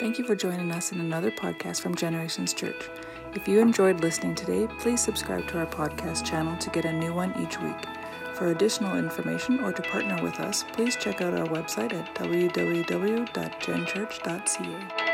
Thank 0.00 0.18
you 0.18 0.24
for 0.24 0.36
joining 0.36 0.72
us 0.72 0.92
in 0.92 1.00
another 1.00 1.30
podcast 1.30 1.80
from 1.80 1.94
Generations 1.94 2.54
Church. 2.54 2.88
If 3.34 3.46
you 3.46 3.60
enjoyed 3.60 4.00
listening 4.00 4.34
today, 4.34 4.66
please 4.78 5.00
subscribe 5.00 5.46
to 5.48 5.58
our 5.58 5.66
podcast 5.66 6.24
channel 6.24 6.56
to 6.58 6.70
get 6.70 6.84
a 6.84 6.92
new 6.92 7.12
one 7.12 7.34
each 7.42 7.60
week. 7.60 8.07
For 8.38 8.52
additional 8.52 8.96
information 8.96 9.58
or 9.64 9.72
to 9.72 9.82
partner 9.82 10.22
with 10.22 10.38
us, 10.38 10.64
please 10.72 10.94
check 10.94 11.20
out 11.20 11.34
our 11.34 11.48
website 11.48 11.92
at 11.92 12.14
www.genchurch.ca. 12.14 15.07